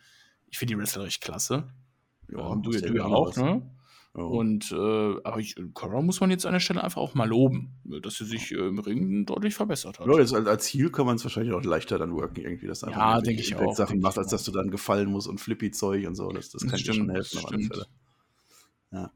[0.48, 1.74] ich finde die wrestlerisch klasse.
[2.30, 3.38] Ja, Ähm, du, du ja ja genau auch, was.
[3.38, 3.70] ne?
[4.24, 4.76] Und, äh,
[5.24, 8.26] aber ich, Cora muss man jetzt an der Stelle einfach auch mal loben, dass sie
[8.26, 10.08] sich äh, im Ring deutlich verbessert hat.
[10.08, 12.80] Ja, jetzt als, als Heel kann man es wahrscheinlich auch leichter dann worken, irgendwie, dass
[12.80, 15.40] du Ja, einfach denke ich auch, Sachen ich als dass du dann gefallen musst und
[15.40, 16.30] Flippy-Zeug und so.
[16.30, 17.64] Das, das kann dir Stimmt, schon helfen, auf alle.
[17.64, 17.86] Fälle.
[18.92, 19.12] Ja.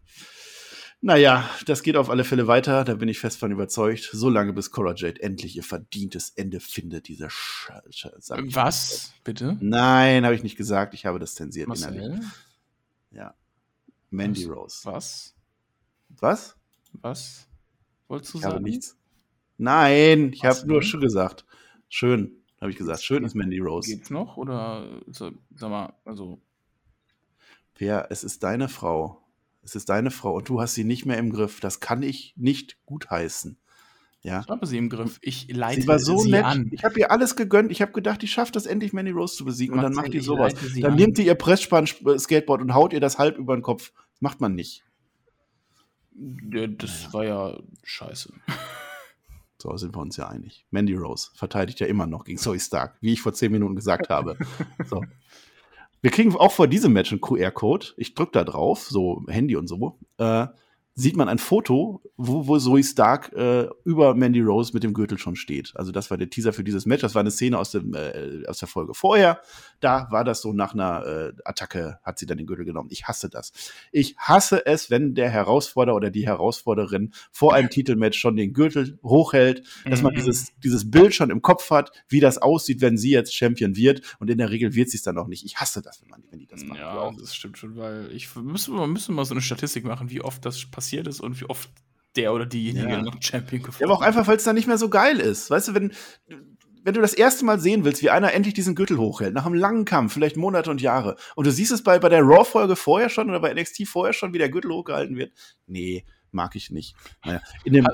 [1.04, 4.08] Naja, das geht auf alle Fälle weiter, da bin ich fest von überzeugt.
[4.14, 8.06] Solange bis Cora Jade endlich ihr verdientes Ende findet, dieser Sch Sch
[8.54, 9.14] Was?
[9.24, 9.58] Bitte?
[9.62, 12.02] Nein, habe ich nicht gesagt, ich habe das zensiert innerlich.
[12.02, 12.22] Marcel?
[12.22, 12.32] Ja.
[14.12, 14.56] Mandy Was?
[14.56, 14.86] Rose.
[14.86, 15.36] Was?
[16.10, 16.58] Was?
[17.02, 17.48] Was?
[18.08, 18.66] Wolltest du Ich habe sagen?
[18.66, 18.98] nichts.
[19.58, 21.46] Nein, ich habe nur schön gesagt.
[21.88, 23.04] Schön, habe ich gesagt.
[23.04, 23.90] Schön ist Mandy Rose.
[23.90, 24.38] Geht's noch?
[24.38, 26.42] Oder, sag mal, also,
[27.74, 29.22] Per, es ist deine Frau.
[29.64, 31.60] Es ist deine Frau und du hast sie nicht mehr im Griff.
[31.60, 33.58] Das kann ich nicht gutheißen.
[34.24, 34.42] Ja.
[34.42, 35.18] ich habe sie im Griff.
[35.22, 36.46] Ich leite Sie war so sie nett.
[36.46, 36.70] an.
[36.72, 37.72] Ich habe ihr alles gegönnt.
[37.72, 39.76] Ich habe gedacht, die schafft das endlich, Mandy Rose zu besiegen.
[39.76, 40.54] und dann macht ich sowas.
[40.80, 40.96] Dann an.
[40.96, 43.92] nimmt die ihr Pressspann-Skateboard und haut ihr das halb über den Kopf.
[44.14, 44.84] Das macht man nicht.
[46.54, 48.34] Ja, das war ja scheiße.
[49.62, 50.66] So sind wir uns ja einig.
[50.72, 54.10] Mandy Rose verteidigt ja immer noch gegen Zoe Stark, wie ich vor zehn Minuten gesagt
[54.10, 54.36] habe.
[54.90, 55.04] So.
[56.02, 57.90] Wir kriegen auch vor diesem Match einen QR-Code.
[57.98, 60.00] Ich drücke da drauf, so Handy und so.
[60.18, 60.48] Äh,
[60.94, 65.18] sieht man ein Foto, wo, wo Zoe Stark äh, über Mandy Rose mit dem Gürtel
[65.18, 65.72] schon steht.
[65.76, 67.02] Also das war der Teaser für dieses Match.
[67.02, 69.40] Das war eine Szene aus, dem, äh, aus der Folge vorher.
[69.80, 72.90] Da war das so nach einer äh, Attacke, hat sie dann den Gürtel genommen.
[72.92, 73.54] Ich hasse das.
[73.94, 79.00] Ich hasse es, wenn der Herausforderer oder die Herausforderin vor einem Titelmatch schon den Gürtel
[79.02, 80.18] hochhält, dass man Mhm.
[80.18, 84.02] dieses, dieses Bild schon im Kopf hat, wie das aussieht, wenn sie jetzt Champion wird.
[84.20, 85.46] Und in der Regel wird sie es dann auch nicht.
[85.46, 86.80] Ich hasse das, wenn, man, wenn die das machen.
[86.80, 90.22] Ja, das stimmt schon, weil ich müssen wir müssen mal so eine Statistik machen, wie
[90.22, 91.70] oft das passiert ist und wie oft
[92.16, 93.02] der oder diejenige Ja.
[93.02, 95.50] noch Champion Ja, gefunden aber auch einfach, weil es dann nicht mehr so geil ist.
[95.50, 95.94] Weißt du, wenn,
[96.84, 99.56] wenn du das erste Mal sehen willst, wie einer endlich diesen Gürtel hochhält, nach einem
[99.56, 103.10] langen Kampf, vielleicht Monate und Jahre, und du siehst es bei, bei der Raw-Folge vorher
[103.10, 105.32] schon oder bei NXT vorher schon, wie der Gürtel hochgehalten wird,
[105.68, 106.96] nee, mag ich nicht.
[107.24, 107.88] Naja, in dem,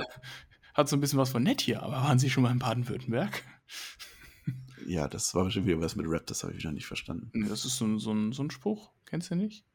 [0.74, 3.44] Hat so ein bisschen was von nett hier, aber waren Sie schon mal in Baden-Württemberg?
[4.88, 7.30] ja, das war bestimmt wieder was mit Rap, das habe ich wieder nicht verstanden.
[7.34, 8.92] Nee, Das ist so so so ein Spruch.
[9.06, 9.66] Kennst du nicht?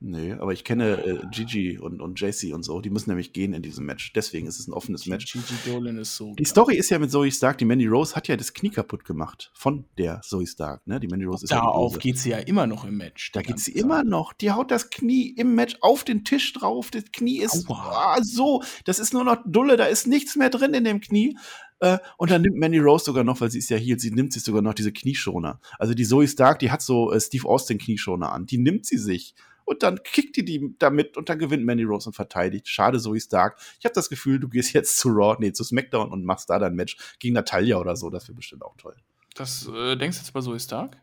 [0.00, 3.52] Nee, aber ich kenne äh, Gigi und, und JC und so, die müssen nämlich gehen
[3.52, 4.12] in diesem Match.
[4.12, 5.32] Deswegen ist es ein offenes Match.
[5.32, 6.34] Gigi Dolan ist so.
[6.34, 9.04] Die Story ist ja mit Zoe Stark, die Mandy Rose hat ja das Knie kaputt
[9.04, 11.00] gemacht von der Zoe Stark, ne?
[11.00, 12.00] Die Mandy Rose ist ja Darauf Böse.
[12.00, 13.32] geht sie ja immer noch im Match.
[13.32, 13.82] Da geht sie Zeit.
[13.82, 14.32] immer noch.
[14.34, 16.92] Die haut das Knie im Match auf den Tisch drauf.
[16.92, 18.62] Das Knie ist ah, so.
[18.84, 19.76] Das ist nur noch Dulle.
[19.76, 21.36] Da ist nichts mehr drin in dem Knie.
[21.80, 24.32] Äh, und dann nimmt Mandy Rose sogar noch, weil sie ist ja hier, sie nimmt
[24.32, 25.60] sich sogar noch diese Knieschoner.
[25.78, 28.46] Also die Zoe Stark, die hat so äh, Steve Austin Knieschoner an.
[28.46, 29.34] Die nimmt sie sich.
[29.68, 32.66] Und dann kickt die die damit und dann gewinnt Mandy Rose und verteidigt.
[32.68, 33.60] Schade, Zoe Stark.
[33.78, 36.58] Ich habe das Gefühl, du gehst jetzt zu Raw, nee, zu SmackDown und machst da
[36.58, 38.08] dein Match gegen Natalia oder so.
[38.08, 38.96] Das wäre bestimmt auch toll.
[39.34, 40.96] Das äh, denkst du jetzt bei Zoe Stark?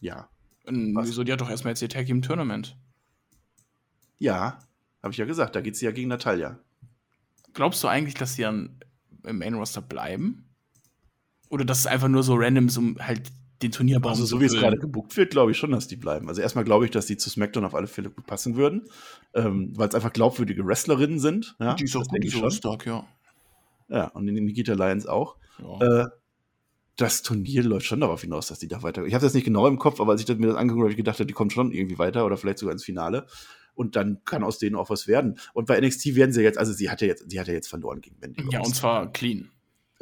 [0.00, 0.28] Ja.
[0.66, 0.98] Ähm?
[1.00, 1.22] Wieso?
[1.22, 2.76] Die hat doch erstmal jetzt ihr Tag im Tournament.
[4.18, 4.58] Ja,
[5.00, 5.54] habe ich ja gesagt.
[5.54, 6.58] Da geht sie ja gegen Natalia.
[7.52, 8.80] Glaubst du eigentlich, dass sie dann
[9.22, 10.44] im Main Roster bleiben?
[11.50, 13.30] Oder dass es einfach nur so random ist, um halt
[13.62, 16.28] den Turnierbaum Also so wie es gerade gebuckt wird, glaube ich schon, dass die bleiben.
[16.28, 18.84] Also erstmal glaube ich, dass die zu SmackDown auf alle Fälle gut passen würden,
[19.34, 21.56] ähm, weil es einfach glaubwürdige Wrestlerinnen sind.
[21.58, 22.50] Ja, Die ist auch das gut, die schon.
[22.50, 23.06] Stark, ja.
[23.88, 25.36] Ja, und die Nikita Lyons auch.
[25.58, 26.02] ja.
[26.02, 26.06] Äh,
[26.96, 29.04] das Turnier läuft schon darauf hinaus, dass die da weiter.
[29.04, 30.84] Ich habe das nicht genau im Kopf, aber als ich das, mir das angeguckt habe,
[30.84, 33.26] habe ich gedacht, die kommen schon irgendwie weiter oder vielleicht sogar ins Finale.
[33.74, 35.38] Und dann kann aus denen auch was werden.
[35.52, 37.68] Und bei NXT werden sie jetzt, also sie hat ja jetzt, sie hat ja jetzt
[37.68, 39.50] verloren gegen Mandy ja, und zwar clean.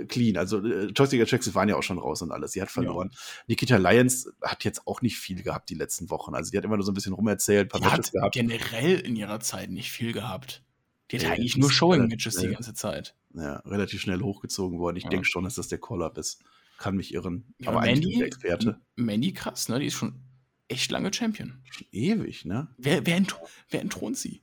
[0.09, 0.37] Clean.
[0.37, 2.53] Also äh, Toxic Jackson waren ja auch schon raus und alles.
[2.53, 3.11] Sie hat verloren.
[3.47, 6.35] Nikita Lyons hat jetzt auch nicht viel gehabt die letzten Wochen.
[6.35, 8.35] Also die hat immer nur so ein bisschen rumerzählt, paar Die hat gehabt.
[8.35, 10.63] generell in ihrer Zeit nicht viel gehabt.
[11.11, 13.15] Die hat Ey, eigentlich nur Showing-Matches die ganze Zeit.
[13.35, 14.97] Ja, relativ schnell hochgezogen worden.
[14.97, 15.11] Ich Ja.
[15.11, 16.43] denke schon, dass das der Call-Up ist.
[16.79, 17.55] Kann mich irren.
[17.59, 18.81] Ja, aber eigentlich Mandy- bin ich der Experte.
[18.97, 19.79] Mandy krass, ne?
[19.81, 20.21] Die ist schon
[20.69, 21.61] echt lange Champion.
[21.71, 22.69] Schon ewig, ne?
[22.79, 23.37] Wer, wer, ent,
[23.71, 24.43] wer entthront sie?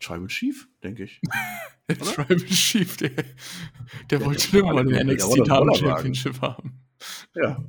[0.00, 1.20] Tribal Chief, denke ich.
[1.88, 3.10] Tribal Chief, der,
[4.10, 5.74] der Ja, wollte der immer mal der wollte NXT Damen.
[5.74, 6.80] Championship haben.
[7.34, 7.62] Ja.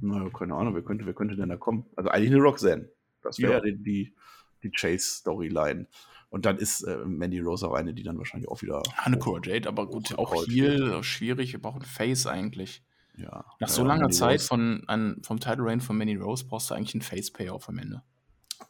[0.00, 1.84] Na, keine Ahnung, wer könnte, wer könnte denn da kommen?
[1.96, 2.88] Also eigentlich eine Roxanne.
[3.22, 3.58] Das wäre Ja.
[3.58, 4.14] ja die, die,
[4.62, 5.86] die Chase-Storyline.
[6.30, 8.82] Und dann ist äh, Mandy Rose auch eine, die dann wahrscheinlich auch wieder.
[8.94, 11.52] Hanekura Jade, aber gut, auch hier schwierig.
[11.52, 12.84] Wir brauchen Face eigentlich.
[13.16, 13.44] Ja.
[13.58, 16.46] Nach Ja, so langer Mandy Zeit Rose, von, an, vom Title Reign von Manny Rose
[16.46, 18.02] brauchst du eigentlich einen Face-Payoff am Ende.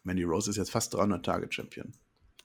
[0.03, 1.93] Mandy Rose ist jetzt fast 300 Tage Champion.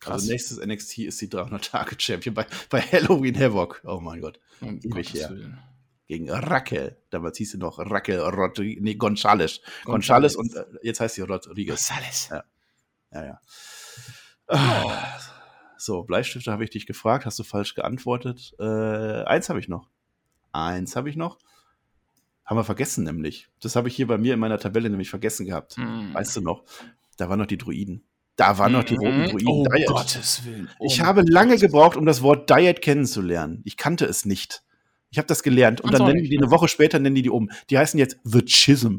[0.00, 0.12] Krass.
[0.14, 3.82] Also nächstes NXT ist sie 300 Tage Champion bei, bei Halloween Havoc.
[3.84, 4.38] Oh mein Gott.
[4.60, 5.30] Um ewig her.
[5.30, 5.58] Willen.
[6.06, 6.96] Gegen Raquel.
[7.10, 8.80] Damals hieß sie noch Raquel Rodriguez.
[8.80, 9.60] Nee, Gonzales.
[9.84, 11.88] Gonzales und äh, jetzt heißt sie Rodriguez.
[11.88, 12.28] Gonzales.
[12.30, 12.44] Ja.
[13.12, 13.40] Ja, ja.
[14.48, 15.18] Ah,
[15.78, 18.54] So, Bleistifte habe ich dich gefragt, hast du falsch geantwortet.
[18.58, 19.88] Äh, eins habe ich noch.
[20.52, 21.38] Eins habe ich noch.
[22.44, 23.48] Haben wir vergessen nämlich.
[23.60, 25.76] Das habe ich hier bei mir in meiner Tabelle nämlich vergessen gehabt.
[25.76, 26.14] Hm.
[26.14, 26.64] Weißt du noch?
[27.16, 28.04] Da waren noch die Druiden.
[28.36, 29.26] Da waren noch die roten Mhm.
[29.28, 29.48] Druiden.
[29.48, 29.86] Oh Diet.
[29.88, 30.68] Gottes Willen.
[30.78, 31.30] Oh Ich habe Gott.
[31.30, 33.62] lange gebraucht, um das Wort Diet kennenzulernen.
[33.64, 34.62] Ich kannte es nicht.
[35.10, 36.44] Ich habe das gelernt und dann nennen die nicht, die ne?
[36.44, 37.48] eine Woche später nennen die die um.
[37.70, 38.98] Die heißen jetzt The Schism.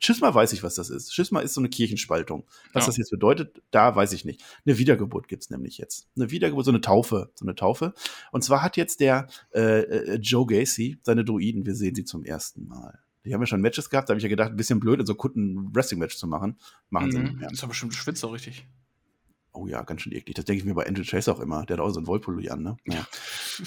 [0.00, 1.12] Schisma weiß ich, was das ist.
[1.12, 2.46] Schisma ist so eine Kirchenspaltung.
[2.72, 2.86] Was Ja.
[2.86, 4.42] das jetzt bedeutet, da weiß ich nicht.
[4.64, 6.06] Eine Wiedergeburt gibt's nämlich jetzt.
[6.16, 7.30] Eine Wiedergeburt, so eine Taufe.
[7.34, 7.92] So eine Taufe.
[8.30, 12.24] Und zwar hat jetzt der äh, äh, Joe Gacy seine Druiden, wir sehen sie zum
[12.24, 13.00] ersten Mal.
[13.24, 15.14] Die haben ja schon Matches gehabt, da habe ich ja gedacht, ein bisschen blöd, so
[15.16, 16.56] Kunden Wrestling-Match zu machen.
[16.88, 17.38] Machen sie nicht Mhm.
[17.40, 17.48] mehr.
[17.48, 18.66] Das ist aber bestimmt Schwitzer, richtig.
[19.58, 20.36] Oh ja, ganz schön eklig.
[20.36, 21.66] Das denke ich mir bei Andrew Chase auch immer.
[21.66, 22.76] Der hat auch so einen Wollpulli an, ne?
[22.86, 23.06] Ja.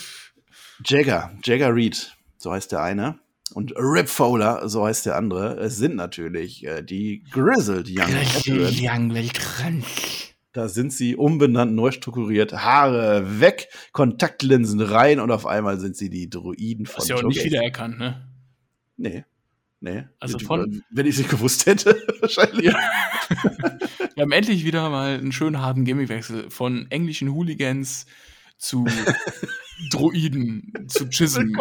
[0.85, 3.19] Jagger, Jagger Reed, so heißt der eine.
[3.53, 5.57] Und Rip Fowler, so heißt der andere.
[5.59, 10.34] Es sind natürlich äh, die Grizzled Young Veterans.
[10.53, 16.09] Da sind sie umbenannt, neu strukturiert, Haare weg, Kontaktlinsen rein und auf einmal sind sie
[16.09, 18.27] die Druiden von Hast du ja auch nicht wiedererkannt, ne?
[18.95, 19.26] Nee.
[19.84, 20.03] Nee.
[20.20, 22.66] Also von- Wenn ich sie gewusst hätte, wahrscheinlich.
[22.66, 22.80] Ja.
[24.16, 28.06] Wir haben endlich wieder mal einen schönen harten Gimmickwechsel von englischen Hooligans
[28.58, 28.86] zu
[29.89, 31.56] Droiden, zu Chism.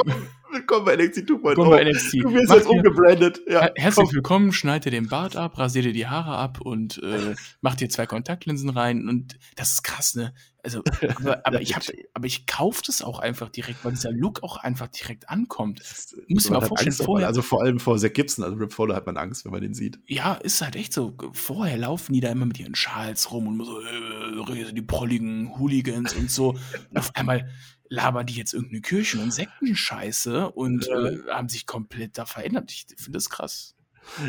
[0.52, 1.44] Willkommen bei NXT 2.0.
[1.44, 2.14] Willkommen bei NXT.
[2.24, 3.40] Du wirst jetzt umgebrandet.
[3.48, 4.14] Ja, Her- Herzlich komm.
[4.14, 7.88] willkommen, schneid dir den Bart ab, rasier dir die Haare ab und äh, mach dir
[7.88, 9.08] zwei Kontaktlinsen rein.
[9.08, 10.34] Und das ist krass, ne?
[10.62, 10.82] Also,
[11.16, 14.56] aber, aber ich hab, aber ich kauf das auch einfach direkt, weil dieser Look auch
[14.58, 15.80] einfach direkt ankommt.
[16.28, 18.96] Muss Man mal vorstellen, Angst vorher- Also vor allem vor Zack Gibson, also Rip Fowler
[18.96, 19.98] hat man Angst, wenn man den sieht.
[20.06, 21.16] Ja, ist halt echt so.
[21.32, 26.12] Vorher laufen die da immer mit ihren Schals rum und so, äh, die prolligen Hooligans
[26.14, 26.50] und so.
[26.90, 27.48] Und auf einmal
[27.90, 32.70] labern die jetzt irgendeine Kirchen- und Sektenscheiße und äh, haben sich komplett da verändert.
[32.70, 33.74] Ich finde das krass.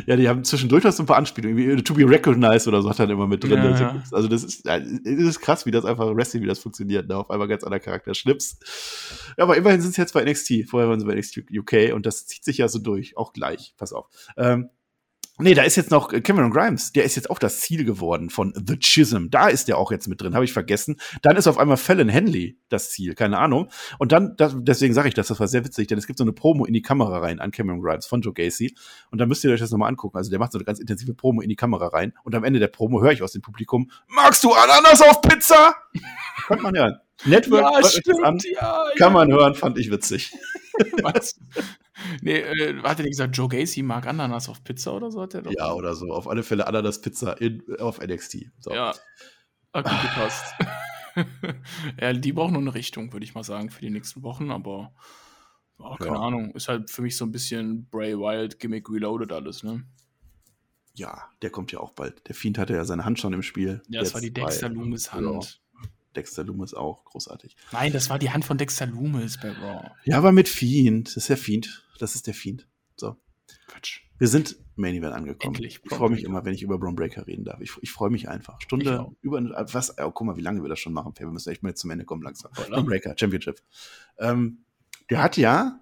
[0.06, 2.82] Ja, die haben zwischendurch noch so ein paar Anspielungen, wie äh, To Be Recognized oder
[2.82, 3.54] so hat er dann immer mit drin.
[3.54, 4.04] Ja, Zack ja.
[4.12, 7.08] Also das ist, das ist krass, wie das einfach Wrestling, wie das funktioniert.
[7.08, 7.16] Ne?
[7.16, 8.14] Auf einmal ganz anderer Charakter.
[8.14, 8.58] Schnips.
[9.38, 10.68] Ja, aber immerhin sind sie jetzt bei NXT.
[10.68, 13.16] Vorher waren sie bei NXT UK und das zieht sich ja so durch.
[13.18, 13.74] Auch gleich.
[13.78, 14.08] Pass auf.
[14.38, 14.70] Ähm,
[15.42, 18.54] Nee, da ist jetzt noch Cameron Grimes, der ist jetzt auch das Ziel geworden von
[18.56, 19.30] The Chism.
[19.32, 20.98] Da ist der auch jetzt mit drin, habe ich vergessen.
[21.24, 23.70] Dann ist auf einmal Fallon Henley das Ziel, keine Ahnung.
[23.98, 26.24] Und dann, das, deswegen sage ich das, das war sehr witzig, denn es gibt so
[26.24, 28.76] eine Promo in die Kamera rein an Cameron Grimes von Joe Gacy.
[29.10, 30.16] Und dann müsst ihr euch das nochmal angucken.
[30.16, 32.14] Also der macht so eine ganz intensive Promo in die Kamera rein.
[32.24, 35.74] Und am Ende der Promo höre ich aus dem Publikum, magst du Ananas auf Pizza?
[36.48, 37.00] Kann man hören.
[37.26, 38.38] Network, euch das an.
[38.52, 38.86] ja.
[38.98, 40.32] kann man hören, fand ich witzig.
[41.04, 41.40] Was?
[42.22, 45.22] Nee, äh, hat er nicht gesagt, Joe Gacy mag Ananas auf Pizza oder so?
[45.22, 46.12] Hat er doch Ja, oder so.
[46.12, 48.46] Auf alle Fälle Ananas Pizza in, auf NXT.
[48.60, 48.72] So.
[48.74, 48.92] Ja,
[49.74, 50.56] gut gepasst.
[52.02, 54.94] ja, die brauchen nur eine Richtung, würde ich mal sagen, für die nächsten Wochen, aber
[55.78, 56.22] oh, keine Ja.
[56.22, 59.84] Ahnung, ist halt für mich so ein bisschen Bray Wild Gimmick Reloaded alles, ne?
[60.94, 62.28] Ja, der kommt ja auch bald.
[62.28, 63.82] Der Fiend hatte ja seine Hand schon im Spiel.
[63.88, 65.26] Ja, das Jetzt war die Dexter Loomis Hand.
[65.26, 65.71] Ja,
[66.16, 67.56] Dexter Loomis auch, großartig.
[67.72, 69.92] Nein, das war die Hand von Dexter Loomis bei Raw.
[70.04, 71.08] Ja, aber mit Fiend.
[71.08, 71.86] Das ist der Fiend.
[72.00, 72.68] Das ist der Fiend.
[72.96, 73.16] So.
[73.68, 74.02] Quatsch.
[74.18, 75.56] Wir sind Main Event angekommen.
[75.56, 77.60] Endlich, Ich freue mich immer, wenn ich über Braun Breaker reden darf.
[77.60, 78.62] Ich, ich freue mich einfach.
[78.62, 79.98] Stunde über was.
[79.98, 81.14] Oh, guck mal, wie lange wir das schon machen.
[81.18, 82.52] Wir müssen echt mal zum Ende kommen langsam.
[82.58, 82.66] Ne?
[82.70, 83.62] Braun Breaker Championship.
[84.20, 84.66] Ähm,
[85.10, 85.80] der hat ja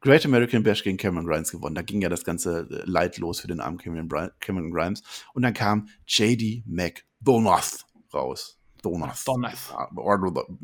[0.00, 1.74] Great American Bash gegen Cameron Grimes gewonnen.
[1.74, 5.02] Da ging ja das ganze äh, Leid los für den armen Cameron, Cameron Grimes.
[5.32, 8.58] Und dann kam JD McDonough raus.
[8.82, 9.26] Donath.
[9.26, 9.70] Donath.
[9.70, 9.88] Ja,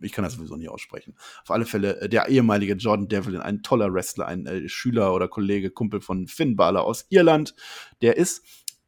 [0.02, 1.14] Ich kann das sowieso nicht aussprechen.
[1.42, 5.28] Auf alle Fälle äh, der ehemalige Jordan Devlin, ein toller Wrestler, ein äh, Schüler oder
[5.28, 7.54] Kollege, Kumpel von Finn Balor aus Irland.
[8.02, 8.44] Der ist,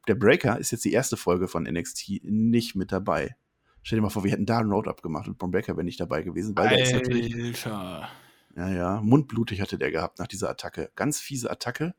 [0.09, 3.37] der Breaker ist jetzt die erste Folge von NXT nicht mit dabei.
[3.83, 6.01] Stell dir mal vor, wir hätten da einen Road-Up gemacht und Braun Breaker wäre nicht
[6.01, 7.35] dabei gewesen, weil der ist natürlich
[7.67, 8.09] Alter.
[8.57, 10.91] ja, ja, mundblutig hatte der gehabt nach dieser Attacke.
[10.97, 11.95] Ganz fiese Attacke.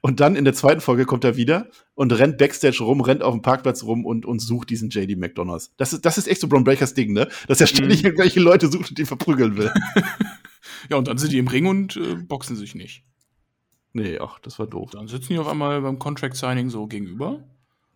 [0.00, 3.34] Und dann in der zweiten Folge kommt er wieder und rennt Backstage rum, rennt auf
[3.34, 5.72] dem Parkplatz rum und, und sucht diesen JD McDonalds.
[5.76, 7.26] Das ist, das ist echt so Braun Breakers Ding, ne?
[7.48, 8.06] Dass er ständig Mhm.
[8.06, 9.72] irgendwelche Leute sucht und die verprügeln will.
[10.90, 13.02] Ja, und dann sind die im Ring und äh, boxen sich nicht.
[13.92, 14.90] nee, ach, das war doof.
[14.92, 17.42] Dann sitzen die auf einmal beim Contract Signing so gegenüber.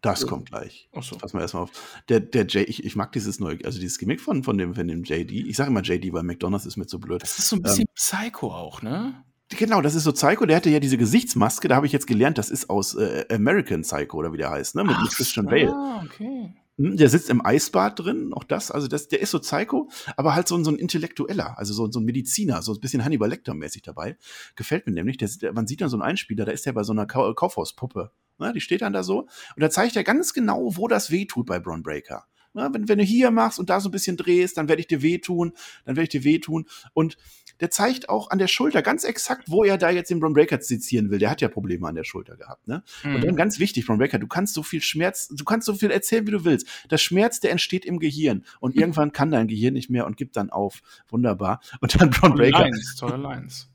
[0.00, 0.26] Das Ja.
[0.28, 0.88] kommt gleich.
[0.92, 1.16] Achso.
[1.16, 1.70] Pass mal erstmal auf.
[2.08, 4.88] Der, der J, ich, ich mag dieses neue, also dieses Gimmick von, von, dem, von
[4.88, 5.30] dem JD.
[5.30, 7.22] Ich sage immer JD, weil McDonalds ist mir zu blöd.
[7.22, 9.22] Das ist so ein bisschen Psycho auch, ne?
[9.50, 10.46] Genau, das ist so Psycho.
[10.46, 13.82] Der hatte ja diese Gesichtsmaske, da habe ich jetzt gelernt, das ist aus äh, American
[13.82, 14.84] Psycho oder wie der heißt, ne?
[14.84, 15.72] Mit, mit Christian Bale.
[15.72, 16.54] Ah, okay.
[16.76, 20.34] Hm, Der sitzt im Eisbad drin, auch das, also das, der ist so Psycho, aber
[20.34, 23.28] halt so ein, so ein Intellektueller, also so, so ein Mediziner, so ein bisschen Hannibal
[23.28, 24.16] Lecter-mäßig dabei.
[24.54, 25.18] Gefällt mir nämlich.
[25.18, 27.32] Der, der, man sieht dann so einen Einspieler, da ist der bei so einer Kau
[27.34, 28.12] Kaufhauspuppe.
[28.38, 31.26] Ne, die steht dann da so und da zeigt er ganz genau, wo das weh
[31.26, 32.24] tut bei Braun Breaker.
[32.54, 34.88] Ne, wenn, wenn du hier machst und da so ein bisschen drehst, dann werde ich
[34.88, 35.52] dir wehtun,
[35.84, 36.66] dann werde ich dir wehtun.
[36.94, 37.18] Und
[37.60, 40.60] der zeigt auch an der Schulter ganz exakt, wo er da jetzt den Braun Breaker
[40.60, 41.18] sezieren will.
[41.18, 42.82] Der hat ja Probleme an der Schulter gehabt, ne?
[43.04, 43.20] Und Mhm.
[43.20, 46.26] dann ganz wichtig, Braun Breaker, du kannst so viel Schmerz, du kannst so viel erzählen,
[46.26, 46.66] wie du willst.
[46.90, 48.44] Der Schmerz, der entsteht im Gehirn.
[48.60, 50.82] Und irgendwann kann dein Gehirn nicht mehr und gibt dann auf.
[51.08, 51.60] Wunderbar.
[51.80, 52.64] Und dann Braun Tolle Breaker.
[52.64, 53.69] Lines, tolle Lines.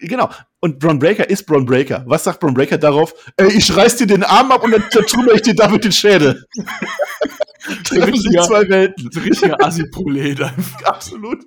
[0.00, 0.30] Genau.
[0.60, 2.04] Und Braun Breaker ist Braun Breaker.
[2.06, 3.14] Was sagt Braun Breaker darauf?
[3.36, 6.44] Ey, ich reiß dir den Arm ab und dann zertrümmer ich dir damit den Schädel.
[7.84, 9.10] Treffen sich zwei Welten.
[9.10, 10.82] So richtiger Assi-Prolet einfach.
[10.84, 11.44] Absolut.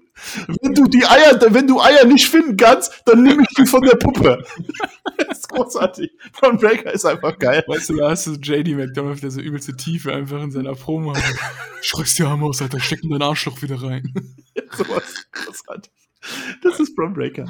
[0.61, 3.81] Wenn du die Eier, wenn du Eier nicht finden kannst, dann nehme ich die von
[3.81, 4.43] der Puppe.
[5.17, 6.11] das ist großartig.
[6.33, 7.63] Braun Breaker ist einfach geil.
[7.67, 11.15] Weißt du, da hast du JD McDonald, der so übelste Tiefe einfach in seiner Promo
[11.15, 11.23] hat.
[11.81, 14.11] Schreist die Arme aus, Alter, steck in dein Arschloch wieder rein.
[14.75, 15.91] Sowas großartig.
[16.61, 17.45] Das ist Braun Breaker.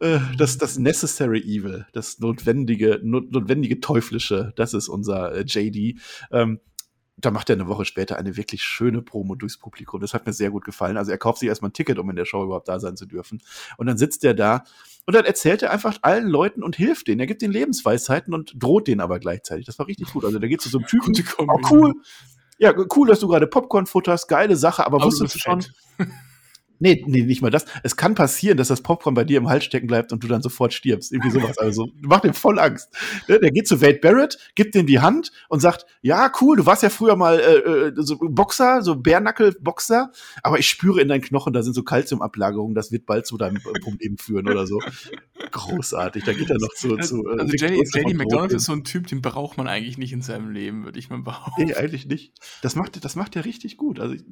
[0.00, 6.00] Äh, Das, das Necessary Evil, das notwendige, not, notwendige Teuflische, das ist unser äh, JD.
[6.30, 6.60] Ähm,
[7.20, 10.00] da macht er eine Woche später eine wirklich schöne Promo durchs Publikum.
[10.00, 10.96] Das hat mir sehr gut gefallen.
[10.96, 13.06] Also er kauft sich erstmal ein Ticket, um in der Show überhaupt da sein zu
[13.06, 13.42] dürfen.
[13.76, 14.64] Und dann sitzt er da
[15.06, 17.20] und dann erzählt er einfach allen Leuten und hilft denen.
[17.20, 19.66] Er gibt den Lebensweisheiten und droht denen aber gleichzeitig.
[19.66, 20.24] Das war richtig gut.
[20.24, 21.14] Also da geht zu so einem Typen.
[21.38, 21.94] Oh, cool.
[22.58, 24.28] Ja, cool, dass du gerade Popcorn futterst.
[24.28, 24.86] Geile Sache.
[24.86, 25.64] Aber, Aber wusstest du schon.
[26.80, 27.66] Nee, nee, nicht mal das.
[27.82, 30.40] Es kann passieren, dass das Popcorn bei dir im Hals stecken bleibt und du dann
[30.40, 31.12] sofort stirbst.
[31.12, 31.58] Irgendwie sowas.
[31.58, 32.88] Also, macht ihm voll Angst.
[33.28, 36.64] Ne, Der geht zu Wade Barrett, gibt ihm die Hand und sagt, ja, cool, du
[36.64, 40.10] warst ja früher mal äh, äh, so Boxer, so Bärnackel-Boxer,
[40.42, 43.56] aber ich spüre in deinen Knochen, da sind so Kalziumablagerungen, das wird bald zu deinem
[43.56, 44.80] äh, Problem führen oder so.
[45.50, 46.24] Großartig.
[46.24, 49.06] Da geht er noch zu, zu äh, Also JD von McDonald ist so ein Typ,
[49.06, 51.64] den braucht man eigentlich nicht in seinem Leben, würde ich mal behaupten.
[51.64, 52.38] Nee, eigentlich nicht.
[52.62, 54.00] Das macht, das macht er richtig gut.
[54.00, 54.22] Also ich,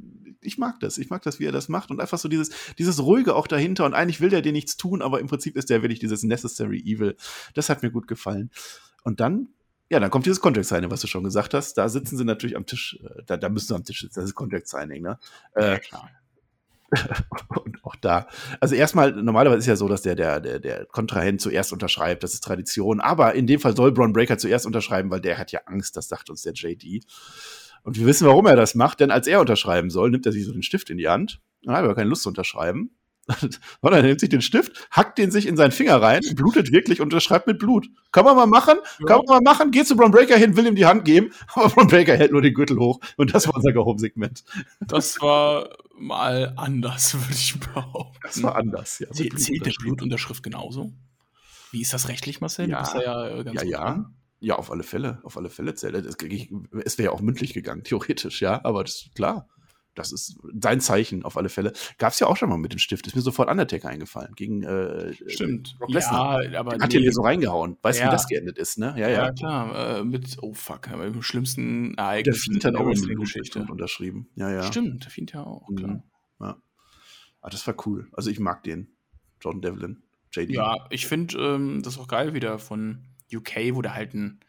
[0.48, 0.98] ich mag das.
[0.98, 1.90] Ich mag das, wie er das macht.
[1.90, 3.84] Und einfach so dieses, dieses Ruhige auch dahinter.
[3.84, 6.80] Und eigentlich will der dir nichts tun, aber im Prinzip ist der wirklich dieses Necessary
[6.80, 7.16] Evil.
[7.54, 8.50] Das hat mir gut gefallen.
[9.04, 9.48] Und dann,
[9.90, 11.74] ja, dann kommt dieses Contract Signing, was du schon gesagt hast.
[11.74, 12.98] Da sitzen sie natürlich am Tisch.
[13.02, 14.20] äh, Da, da müssen sie am Tisch sitzen.
[14.20, 15.18] Das ist Contract Signing, ne?
[15.54, 16.10] Äh, klar.
[17.64, 18.28] und auch da.
[18.60, 22.34] Also erstmal, normalerweise ist ja so, dass der, der, der, der Kontrahent zuerst unterschreibt, das
[22.34, 23.00] ist Tradition.
[23.00, 26.08] Aber in dem Fall soll Braun Breaker zuerst unterschreiben, weil der hat ja Angst, das
[26.08, 27.04] sagt uns der JD.
[27.82, 30.44] Und wir wissen, warum er das macht, denn als er unterschreiben soll, nimmt er sich
[30.44, 31.40] so den Stift in die Hand.
[31.62, 32.90] Dann hat er aber keine Lust zu unterschreiben.
[33.82, 37.00] Sondern er nimmt sich den Stift, hackt den sich in seinen Finger rein, blutet wirklich
[37.00, 37.88] und unterschreibt mit Blut.
[38.10, 40.74] Kann man mal machen, kann man mal machen, geht zu Braun Breaker hin, will ihm
[40.74, 43.00] die Hand geben, aber Braun Breaker hält nur den Gürtel hoch.
[43.16, 44.44] Und das war unser Go-Home-Segment.
[44.80, 45.68] Das war
[45.98, 48.18] mal anders, würde ich behaupten.
[48.22, 48.98] Das war anders.
[48.98, 49.72] Ja, Zählt, der.
[49.78, 50.92] Blutunterschrift genauso?
[51.70, 52.70] Wie ist das rechtlich, Marcel?
[52.70, 52.82] Ja.
[52.98, 54.10] Ja ganz Ja, gut ja.
[54.40, 55.20] Ja, auf alle Fälle.
[55.24, 55.94] Auf alle Fälle zählt.
[55.94, 56.16] Es,
[56.84, 58.64] es wäre ja auch mündlich gegangen, theoretisch, ja.
[58.64, 59.48] Aber das ist klar.
[59.94, 61.72] Das ist sein Zeichen, auf alle Fälle.
[61.98, 63.08] Gab es ja auch schon mal mit dem Stift.
[63.08, 64.32] Ist mir sofort Undertaker eingefallen.
[64.36, 65.74] Gegen äh, Stimmt.
[65.76, 66.44] Brock Lesnar.
[66.44, 67.00] Ja, aber Hat nee.
[67.00, 67.78] hier so reingehauen.
[67.82, 68.08] Weißt du, Ja.
[68.08, 68.94] wie das geendet ist, ne?
[68.96, 69.32] Ja, Ja, ja.
[69.32, 69.98] klar.
[69.98, 73.58] Äh, mit, oh fuck, mit dem schlimmsten Der Ereignis Fiend hat der auch in Wrestling-Geschichte.
[73.58, 74.28] Geschichte unterschrieben.
[74.36, 74.62] Ja, ja.
[74.62, 75.90] Stimmt, der Fiend ja auch, klar.
[75.90, 76.02] Mhm.
[76.38, 76.62] Ja.
[77.40, 78.08] Ah, das war cool.
[78.12, 78.94] Also ich mag den.
[79.40, 80.04] John Devlin.
[80.32, 80.50] JD.
[80.50, 84.40] Ja, ich finde ähm, das auch geil wieder von UK, wo der halt ein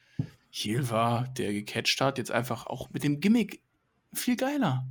[0.51, 3.61] Heel war, der gecatcht hat, jetzt einfach auch mit dem Gimmick
[4.14, 4.88] viel geiler.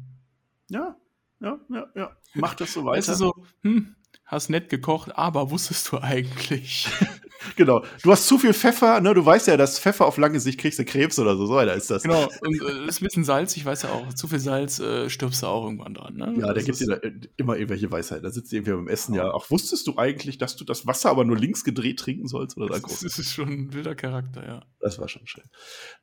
[0.68, 0.96] Ja,
[1.40, 2.16] ja, ja, ja.
[2.34, 3.18] Mach das so Weißt weiter.
[3.18, 6.88] du, so, hm, hast nett gekocht, aber wusstest du eigentlich?
[7.56, 7.84] Genau.
[8.02, 9.14] Du hast zu viel Pfeffer, ne?
[9.14, 11.46] Du weißt ja, dass Pfeffer auf lange Sicht kriegst du Krebs oder so.
[11.46, 12.02] So einer ist das.
[12.02, 15.08] genau, und äh, ist ein bisschen Salz, ich weiß ja auch, zu viel Salz äh,
[15.08, 16.14] stirbst du auch irgendwann dran.
[16.14, 16.34] Ne?
[16.38, 18.24] Ja, der Das gibt da äh, immer irgendwelche Weisheiten.
[18.24, 19.32] Da sitzt irgendwie beim Essen, ja.
[19.34, 22.56] Ach, wusstest du eigentlich, dass du das Wasser aber nur links gedreht trinken sollst?
[22.56, 24.64] Oder das, ist- das ist schon ein wilder Charakter, ja.
[24.80, 25.44] Das war schon schön.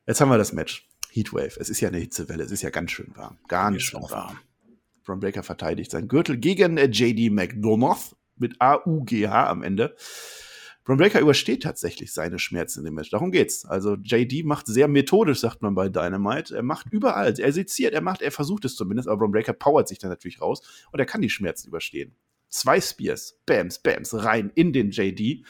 [0.06, 0.88] Jetzt haben wir das Match.
[1.10, 1.58] Heatwave.
[1.58, 2.42] Es ist ja eine Hitzewelle.
[2.44, 3.38] Es ist ja ganz schön warm.
[3.48, 4.38] Ganz Ist schön warm.
[5.04, 9.96] Braun Breaker verteidigt seinen Gürtel gegen äh, JD McDonough mit A-U-G-H am Ende.
[10.86, 13.10] Braun Breaker übersteht tatsächlich seine Schmerzen in dem Match.
[13.10, 13.64] Darum geht's.
[13.64, 16.54] Also JD macht sehr methodisch, sagt man bei Dynamite.
[16.54, 17.34] Er macht überall.
[17.38, 20.40] Er seziert, er macht, er versucht es zumindest, aber Braun Breaker powert sich dann natürlich
[20.40, 22.14] raus und er kann die Schmerzen überstehen.
[22.50, 25.44] Zwei Spears, Bams, Bams, rein in den JD.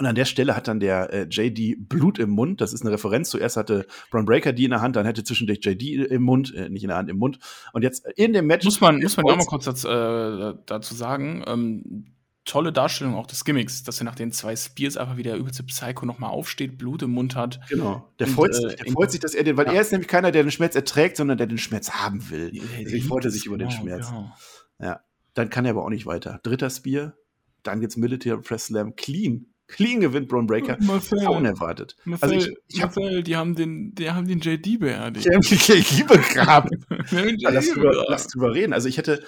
[0.00, 2.60] Und an der Stelle hat dann der äh, JD Blut im Mund.
[2.60, 3.30] Das ist eine Referenz.
[3.30, 6.68] Zuerst hatte Braun Breaker die in der Hand, dann hatte zwischendurch JD im Mund, äh,
[6.68, 7.38] nicht in der Hand, im Mund.
[7.72, 8.64] Und jetzt in dem Match.
[8.64, 11.44] Muss man, muss man auch mal kurz dazu, äh, dazu sagen.
[11.46, 12.06] Ähm,
[12.44, 16.06] tolle Darstellung auch des Gimmicks, dass er nach den zwei Spears einfach wieder übelste Psycho
[16.06, 17.60] nochmal aufsteht, Blut im Mund hat.
[17.68, 18.12] Genau.
[18.18, 19.74] Der, und, freut, äh, sich, der freut sich, dass er den, weil ja.
[19.74, 22.50] er ist nämlich keiner, der den Schmerz erträgt, sondern der den Schmerz haben will.
[22.80, 24.08] Deswegen freut er sich über den genau, Schmerz.
[24.08, 24.32] Genau.
[24.80, 25.00] Ja.
[25.34, 26.40] Dann kann er aber auch nicht weiter.
[26.42, 27.14] Dritter Spear,
[27.62, 29.46] dann geht's Military Press Slam clean.
[29.68, 30.76] Clean gewinnt Braun Breaker.
[30.80, 31.96] Marcel, unerwartet.
[32.04, 35.24] Marcel, also ich, ich Marcel, die haben den, die haben den JD beerdigt.
[35.24, 36.84] Die haben den JD begraben.
[37.40, 38.74] lass, drüber, lass drüber reden.
[38.74, 39.24] Also ich hätte,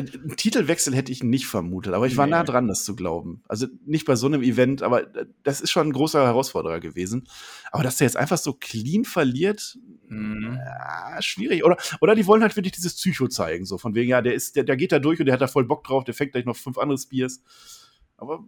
[0.00, 2.32] einen Titelwechsel hätte ich nicht vermutet, aber ich war nee.
[2.32, 3.42] nah dran, das zu glauben.
[3.48, 5.06] Also nicht bei so einem Event, aber
[5.42, 7.28] das ist schon ein großer Herausforderer gewesen.
[7.72, 9.78] Aber dass der jetzt einfach so clean verliert,
[10.08, 10.58] mhm.
[10.58, 11.64] ja, schwierig.
[11.64, 14.56] Oder, oder die wollen halt wirklich dieses Psycho zeigen, so von wegen, ja, der ist,
[14.56, 16.44] der, der geht da durch und der hat da voll Bock drauf, der fängt gleich
[16.44, 17.42] noch fünf andere Spears.
[18.16, 18.44] Aber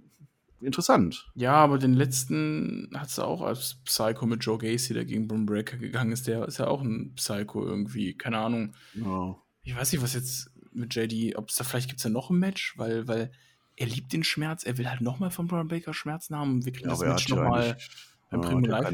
[0.62, 1.30] interessant.
[1.34, 5.46] Ja, aber den letzten hat es auch als Psycho mit Joe Gacy, der gegen Boom
[5.46, 6.26] Breaker gegangen ist.
[6.26, 8.74] Der ist ja auch ein Psycho irgendwie, keine Ahnung.
[9.04, 9.36] Oh.
[9.64, 12.30] Ich weiß nicht, was jetzt mit JD, ob es da vielleicht gibt es ja noch
[12.30, 13.32] ein Match, weil, weil
[13.76, 16.64] er liebt den Schmerz, er will halt nochmal von Braun Baker Schmerzen haben.
[16.64, 17.76] Wir kriegen ja, das Match nochmal
[18.30, 18.92] beim Primo Live.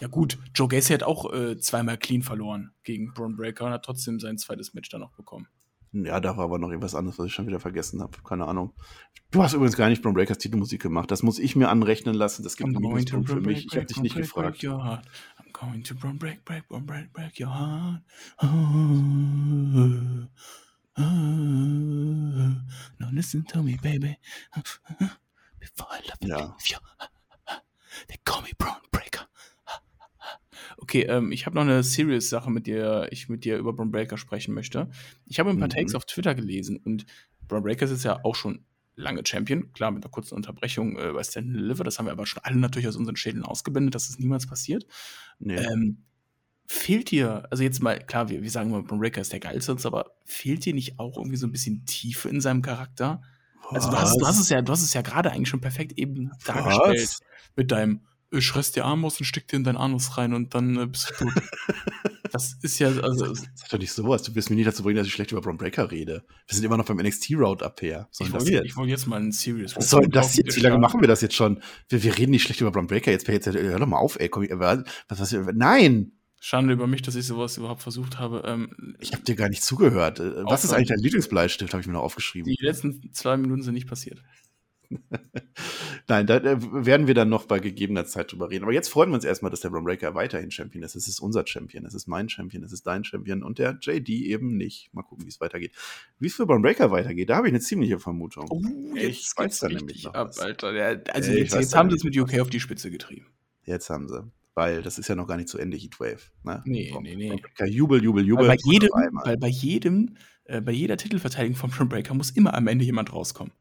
[0.00, 3.84] Ja gut, Joe Gacy hat auch äh, zweimal clean verloren gegen Braun Breaker und hat
[3.84, 5.48] trotzdem sein zweites Match dann noch bekommen.
[5.92, 8.18] Ja, da war aber noch irgendwas anderes, was ich schon wieder vergessen habe.
[8.22, 8.74] Keine Ahnung.
[9.30, 11.10] Du hast übrigens gar nicht Braun Breakers Titelmusik gemacht.
[11.10, 12.42] Das muss ich mir anrechnen lassen.
[12.42, 13.66] Das gibt einen Minuspunkt für mich.
[13.66, 14.62] Ich habe dich nicht gefragt.
[14.62, 15.00] I'm
[15.52, 18.02] going to Braun Break, Break, Braun Break, Break your heart.
[22.98, 24.18] Now listen to me, baby.
[25.60, 26.56] Before I love ja.
[26.68, 26.78] you.
[28.08, 29.28] They call me Braun Breaker.
[30.78, 34.16] Okay, ähm, ich habe noch eine Serious-Sache, mit der ich mit dir über Braun Breaker
[34.16, 34.90] sprechen möchte.
[35.26, 35.72] Ich habe ein paar mhm.
[35.72, 37.06] Takes auf Twitter gelesen und
[37.46, 38.64] Braun Breaker ist ja auch schon
[38.96, 42.26] lange Champion, klar mit einer kurzen Unterbrechung äh, bei Stand Deliver, das haben wir aber
[42.26, 44.86] schon alle natürlich aus unseren Schädeln ausgeblendet, dass das niemals passiert.
[45.38, 45.54] Nee.
[45.54, 46.04] Ähm,
[46.68, 49.76] fehlt dir, also jetzt mal, klar, wir, wir sagen immer, Braun Breaker ist der geilste,
[49.84, 53.22] aber fehlt dir nicht auch irgendwie so ein bisschen Tiefe in seinem Charakter?
[53.70, 53.86] Was?
[53.86, 55.98] Also du hast, du hast es ja, du hast es ja gerade eigentlich schon perfekt
[55.98, 57.20] eben dargestellt Was?
[57.56, 60.54] mit deinem ich reiß dir Arm aus und steck dir in deinen Anus rein und
[60.54, 61.32] dann äh, bist du tot.
[62.32, 63.32] das ist ja, also.
[63.34, 64.22] Sag doch nicht sowas.
[64.22, 66.24] Du wirst mir nicht dazu bringen, dass ich schlecht über Braun Breaker rede.
[66.46, 68.08] Wir sind immer noch beim NXT Roundup her.
[68.20, 68.76] Ich wollte jetzt?
[68.76, 69.76] wollt jetzt mal einen Serious.
[69.76, 70.56] Was soll das jetzt?
[70.56, 71.62] Wie lange machen wir das jetzt schon?
[71.88, 73.10] Wir, wir reden nicht schlecht über Braun Breaker.
[73.10, 74.28] Jetzt, jetzt hör doch mal auf, ey.
[74.28, 76.12] Komm, was, was, nein!
[76.40, 78.42] Schande über mich, dass ich sowas überhaupt versucht habe.
[78.46, 80.20] Ähm, ich habe dir gar nicht zugehört.
[80.20, 81.72] Äh, was ist eigentlich dein Lieblingsbleistift?
[81.72, 82.52] Habe ich mir noch aufgeschrieben.
[82.52, 84.22] Die letzten zwei Minuten sind nicht passiert.
[86.08, 88.64] Nein, da werden wir dann noch bei gegebener Zeit drüber reden.
[88.64, 90.94] Aber jetzt freuen wir uns erstmal, dass der Breaker weiterhin Champion ist.
[90.94, 94.08] Es ist unser Champion, es ist mein Champion, es ist dein Champion und der JD
[94.08, 94.88] eben nicht.
[94.94, 95.72] Mal gucken, wie es weitergeht.
[96.18, 98.46] Wie es für Breaker weitergeht, da habe ich eine ziemliche Vermutung.
[98.50, 98.62] Oh,
[98.94, 100.38] ich weiß da nämlich noch ab, was.
[100.38, 100.68] Alter.
[101.12, 103.26] Also jetzt, jetzt haben sie es mit UK auf die Spitze getrieben.
[103.64, 104.30] Jetzt haben sie.
[104.58, 106.18] Weil das ist ja noch gar nicht zu Ende, Heatwave.
[106.42, 106.60] Ne?
[106.64, 107.40] Nee, nee, nee.
[107.66, 108.48] Jubel, Jubel, Jubel.
[108.48, 108.90] Weil bei jedem,
[109.22, 110.16] weil bei jedem,
[110.46, 113.52] äh, bei jeder Titelverteidigung vom Braun Breaker muss immer am Ende jemand rauskommen.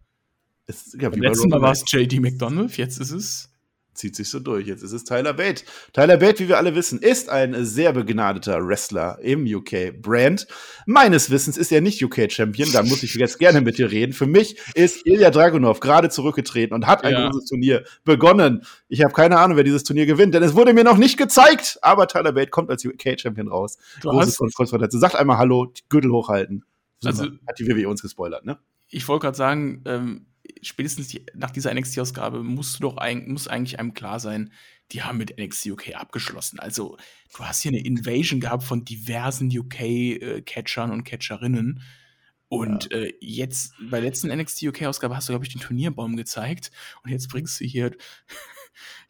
[0.65, 3.53] Es, ja, Beim letzten Mal war es JD McDonald, jetzt ist es.
[3.97, 4.67] Zieht sich so durch.
[4.67, 5.63] Jetzt ist es Tyler Bate.
[5.91, 10.45] Tyler Bate, wie wir alle wissen, ist ein sehr begnadeter Wrestler im UK-Brand.
[10.85, 14.13] Meines Wissens ist er nicht UK-Champion, da muss ich jetzt gerne mit dir reden.
[14.13, 17.27] Für mich ist Ilya Dragunov gerade zurückgetreten und hat ein ja.
[17.27, 18.61] großes Turnier begonnen.
[18.87, 21.79] Ich habe keine Ahnung, wer dieses Turnier gewinnt, denn es wurde mir noch nicht gezeigt.
[21.81, 23.77] Aber Tyler Bate kommt als UK-Champion raus.
[24.01, 25.01] Du Großes Konfrontation.
[25.01, 26.63] Sagt einmal Hallo, Gürtel hochhalten.
[27.03, 28.59] Also, hat die WWE uns gespoilert, ne?
[28.89, 30.27] Ich wollte gerade sagen, ähm,
[30.61, 34.51] spätestens die, nach dieser NXT-Ausgabe musst du doch ein, muss eigentlich einem klar sein,
[34.91, 36.59] die haben mit NXT UK abgeschlossen.
[36.59, 36.97] Also,
[37.35, 41.81] du hast hier eine Invasion gehabt von diversen UK-Catchern äh, und Catcherinnen.
[42.49, 42.99] Und ja.
[42.99, 46.71] äh, jetzt, bei der letzten NXT UK-Ausgabe hast du, glaube ich, den Turnierbaum gezeigt.
[47.03, 47.91] Und jetzt bringst du hier.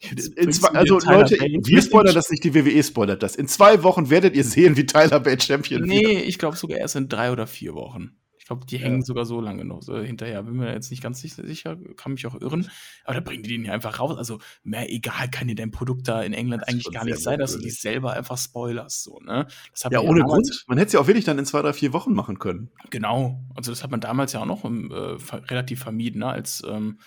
[0.00, 3.36] bringst zwei, also, Leute, wir spoilern das nicht, die WWE spoilert das.
[3.36, 5.88] In zwei Wochen werdet ihr sehen, wie Tyler Bate Champion wird.
[5.88, 8.16] Nee, ich glaube sogar erst in drei oder vier Wochen
[8.48, 9.04] glaube, die hängen ja.
[9.04, 10.42] sogar so lange noch so hinterher.
[10.42, 12.68] Bin mir jetzt nicht ganz sicher, kann mich auch irren.
[13.04, 14.16] Aber da bringen die den ja einfach raus.
[14.16, 17.52] Also, mehr egal kann dir dein Produkt da in England eigentlich gar nicht sein, dass
[17.52, 19.04] du dich selber einfach spoilerst.
[19.04, 19.46] So, ne?
[19.90, 20.64] ja, ohne Grund.
[20.66, 22.70] Man hätte es ja auch wirklich dann in zwei, drei, vier Wochen machen können.
[22.90, 23.44] Genau.
[23.54, 25.16] Also, das hat man damals ja auch noch ähm, äh,
[25.50, 26.28] relativ vermieden, ne?
[26.28, 26.98] als ähm,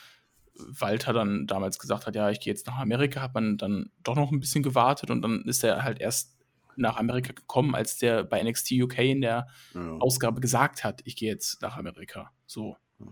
[0.55, 4.15] Walter dann damals gesagt hat, ja, ich gehe jetzt nach Amerika, hat man dann doch
[4.15, 6.37] noch ein bisschen gewartet und dann ist er halt erst
[6.75, 9.97] nach Amerika gekommen, als der bei NXT UK in der ja.
[9.97, 12.31] Ausgabe gesagt hat, ich gehe jetzt nach Amerika.
[12.45, 12.77] So.
[12.99, 13.05] Ja.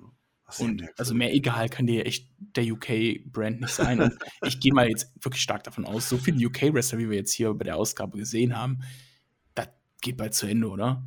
[0.58, 4.02] Und also mehr egal kann dir echt der UK-Brand nicht sein.
[4.02, 7.34] Und ich gehe mal jetzt wirklich stark davon aus, so viele UK-Wrestler, wie wir jetzt
[7.34, 8.80] hier bei der Ausgabe gesehen haben,
[9.54, 9.68] das
[10.02, 11.04] geht bald zu Ende, oder?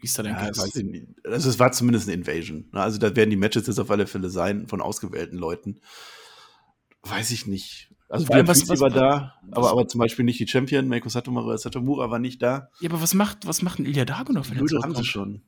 [0.00, 2.68] Wie ist da dein ja, Also es war zumindest eine Invasion.
[2.72, 2.80] Ne?
[2.80, 5.80] Also da werden die Matches jetzt auf alle Fälle sein von ausgewählten Leuten.
[7.02, 7.87] Weiß ich nicht.
[8.08, 10.88] Also Vor allem, was- was- war da, was- aber, aber zum Beispiel nicht die Champion,
[10.88, 12.70] Meiko Satomura, Satomura war nicht da.
[12.80, 15.42] Ja, aber was macht, was macht ein Ilya Dragunov, wenn er haben sie schon.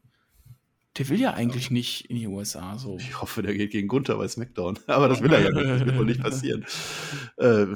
[0.98, 2.96] Der will ja eigentlich nicht in die USA so.
[2.98, 4.76] Ich hoffe, der geht gegen Gunther bei SmackDown.
[4.88, 5.64] Aber das will er ja nicht.
[5.64, 6.66] Das wird wohl nicht passieren.
[7.38, 7.66] Äh,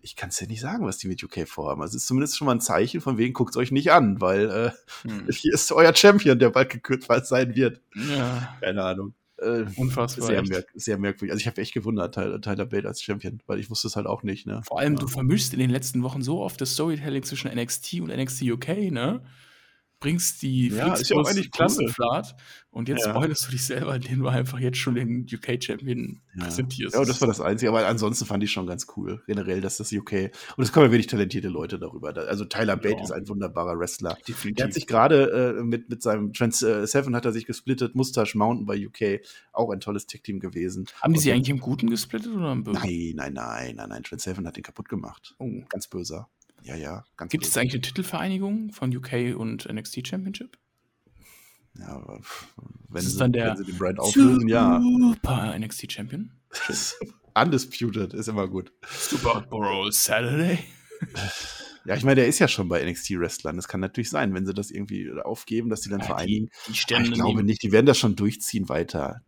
[0.00, 1.82] ich kann es ja nicht sagen, was die mit UK vorhaben.
[1.82, 4.20] Also es ist zumindest schon mal ein Zeichen, von wegen guckt es euch nicht an,
[4.20, 4.70] weil äh,
[5.10, 5.26] Hm.
[5.30, 7.80] hier ist euer Champion, der bald gekürzt sein wird.
[7.94, 9.12] Ja, Keine Ahnung.
[9.38, 10.28] Äh, unfassbar.
[10.28, 11.32] sehr, merk sehr merkwürdig.
[11.32, 14.06] Also ich habe echt gewundert, Tyler, Tyler Bate als Champion, weil ich wusste es halt
[14.06, 14.46] auch nicht.
[14.46, 14.62] Ne?
[14.66, 18.08] Vor allem, du vermischst in den letzten Wochen so oft das Storytelling zwischen NXT und
[18.08, 19.20] NXT UK, ne?
[19.98, 21.50] Bringst die Ja, ist ja auch eigentlich cool.
[21.52, 22.36] Klassenfahrt
[22.70, 23.12] und jetzt Ja.
[23.14, 26.44] spoilerst du dich selber, indem du einfach jetzt schon den UK-Champion Ja.
[26.44, 26.94] präsentierst.
[26.94, 29.90] Ja, das war das Einzige, aber ansonsten fand ich schon ganz cool, generell, dass das
[29.92, 30.30] UK.
[30.58, 32.12] Und es kommen ja wenig talentierte Leute darüber.
[32.12, 33.04] Da- Also Tyler Bate Ja.
[33.04, 34.18] ist ein wunderbarer Wrestler.
[34.28, 34.56] Definitiv.
[34.56, 37.94] Der hat sich gerade äh, mit, mit seinem Trans äh, Seven hat er sich gesplittet,
[37.94, 39.22] Mustache Mountain bei UK,
[39.54, 40.86] auch ein tolles Tech-Team gewesen.
[41.00, 42.82] Haben die der- eigentlich im Guten gesplittet oder im Bösen?
[42.82, 44.02] Nein, nein, nein, nein, nein.
[44.02, 45.34] Trans Seven hat ihn kaputt gemacht.
[45.38, 45.50] Oh.
[45.70, 46.28] Ganz böser.
[46.66, 50.58] Ja, ja, ganz Gibt es eigentlich eine Titelvereinigung von UK und NXT Championship?
[51.78, 52.02] Ja,
[52.88, 54.80] wenn, ist sie, dann der wenn sie den Brand auflösen, ja.
[54.80, 56.32] Super NXT Champion.
[57.34, 58.72] Undisputed ist immer gut.
[58.88, 60.58] Super Bowl Saturday.
[61.84, 63.56] Ja, ich meine, der ist ja schon bei NXT-Wrestlern.
[63.56, 66.46] Das kann natürlich sein, wenn sie das irgendwie aufgeben, dass die dann Ja, vereinigen.
[66.66, 69.20] die, die Sterne ich glaube nicht, die werden das schon durchziehen weiter.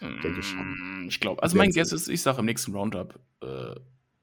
[0.00, 1.04] denke schon.
[1.04, 1.80] Mm, Ich glaube, also mein sie.
[1.80, 3.74] Guess ist, ich sage im nächsten Roundup äh,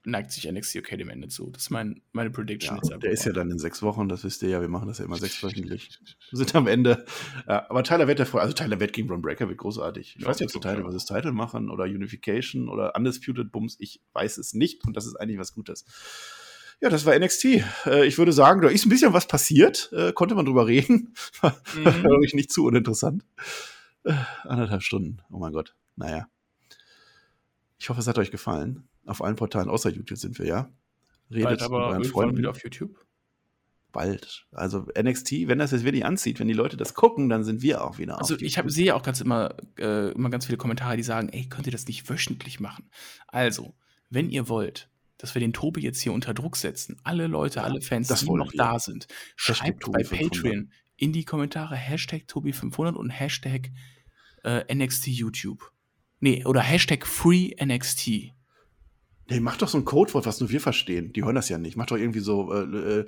[0.05, 1.49] neigt sich NXT UK dem Ende zu.
[1.51, 2.79] Das ist mein, meine Prediction.
[2.89, 4.99] Ja, der ist ja dann in sechs Wochen, das wisst ihr ja, wir machen das
[4.99, 5.99] ja immer sechswöchentlich.
[6.29, 7.05] Wir sind am Ende.
[7.45, 10.15] Aber Tyler Wett, der also Tyler Wett gegen Ron Breaker wird großartig.
[10.15, 13.75] Ich Ja, weiß nicht, ob sie Title versus Title machen oder Unification oder Undisputed Bums.
[13.79, 15.85] Ich weiß es nicht und das ist eigentlich was Gutes.
[16.81, 17.45] Ja, das war NXT.
[17.85, 19.91] Äh, ich würde sagen, da ist ein bisschen was passiert.
[19.91, 21.13] Äh, konnte man drüber reden.
[21.41, 21.83] War, Mhm.
[22.03, 23.25] glaube ich, nicht zu uninteressant.
[24.05, 24.13] Äh,
[24.43, 25.21] anderthalb Stunden.
[25.29, 25.75] Oh mein Gott.
[25.97, 26.29] Naja.
[27.77, 28.87] Ich hoffe, es hat euch gefallen.
[29.09, 30.69] Auf allen Portalen außer YouTube sind wir, ja.
[31.31, 32.37] Redet Bald mit aber euren irgendwann Freunden.
[32.37, 33.05] wieder auf YouTube.
[33.91, 34.45] Bald.
[34.51, 37.83] Also NXT, wenn das jetzt wirklich anzieht, wenn die Leute das gucken, dann sind wir
[37.83, 41.03] auch wieder Also ich hab, sehe auch ganz immer, äh, immer ganz viele Kommentare, die
[41.03, 42.89] sagen, ey, könnt ihr das nicht wöchentlich machen?
[43.27, 43.73] Also,
[44.11, 47.81] wenn ihr wollt, dass wir den Tobi jetzt hier unter Druck setzen, alle Leute, alle
[47.81, 48.57] Fans, die noch wir.
[48.57, 50.31] da sind, schreibt bei 500.
[50.31, 53.71] Patreon in die Kommentare Hashtag Tobi500 und Hashtag
[54.43, 55.71] äh, NXT YouTube.
[56.19, 57.55] Nee, oder Hashtag Free
[59.29, 61.13] Nee, mach doch so ein Codewort, was nur wir verstehen.
[61.13, 61.77] Die hören das ja nicht.
[61.77, 63.05] Mach doch irgendwie so äh,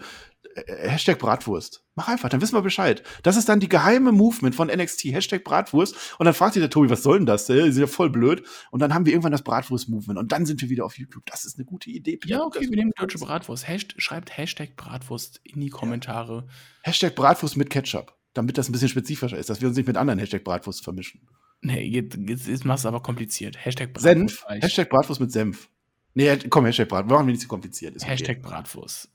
[0.56, 1.84] äh, Hashtag Bratwurst.
[1.96, 3.04] Mach einfach, dann wissen wir Bescheid.
[3.24, 5.96] Das ist dann die geheime Movement von NXT, Hashtag Bratwurst.
[6.20, 7.48] Und dann fragt sich der Tobi, was soll denn das?
[7.48, 8.44] Der ist ja voll blöd.
[8.72, 10.20] Und dann haben wir irgendwann das Bratwurst-Movement.
[10.20, 11.26] Und dann sind wir wieder auf YouTube.
[11.26, 12.20] Das ist eine gute Idee.
[12.26, 13.68] Ja, okay, wir nehmen die deutsche Bratwurst.
[13.68, 16.48] Hasht schreibt Hashtag Bratwurst in die Kommentare.
[16.84, 18.16] Hashtag Bratwurst mit Ketchup.
[18.34, 21.28] Damit das ein bisschen spezifischer ist, dass wir uns nicht mit anderen Hashtag Bratwurst vermischen.
[21.62, 23.58] Nee, jetzt, jetzt, jetzt machst du aber kompliziert.
[23.64, 24.46] Hashtag Senf.
[24.48, 24.64] reicht.
[24.64, 25.70] Hashtag Bratwurst mit Senf.
[26.14, 27.12] Nee, komm, Hashtag Bratwurst.
[27.12, 27.96] Machen wir nicht zu kompliziert.
[27.96, 28.12] Ist okay.
[28.12, 29.10] Hashtag Bratwurst.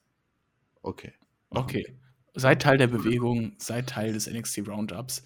[0.82, 1.12] Okay.
[1.50, 1.98] Okay.
[2.34, 5.22] Seid Teil der Bewegung, seid Teil des NXT Roundups.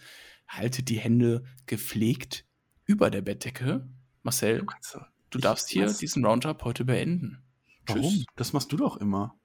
[0.49, 2.45] Haltet die Hände gepflegt
[2.85, 3.89] über der Bettdecke.
[4.23, 5.99] Marcel, doch- du Ich- darfst hier was?
[5.99, 7.43] diesen Roundup heute beenden.
[7.87, 8.03] Warum?
[8.03, 8.25] Tschüss.
[8.37, 9.37] Das machst du doch immer.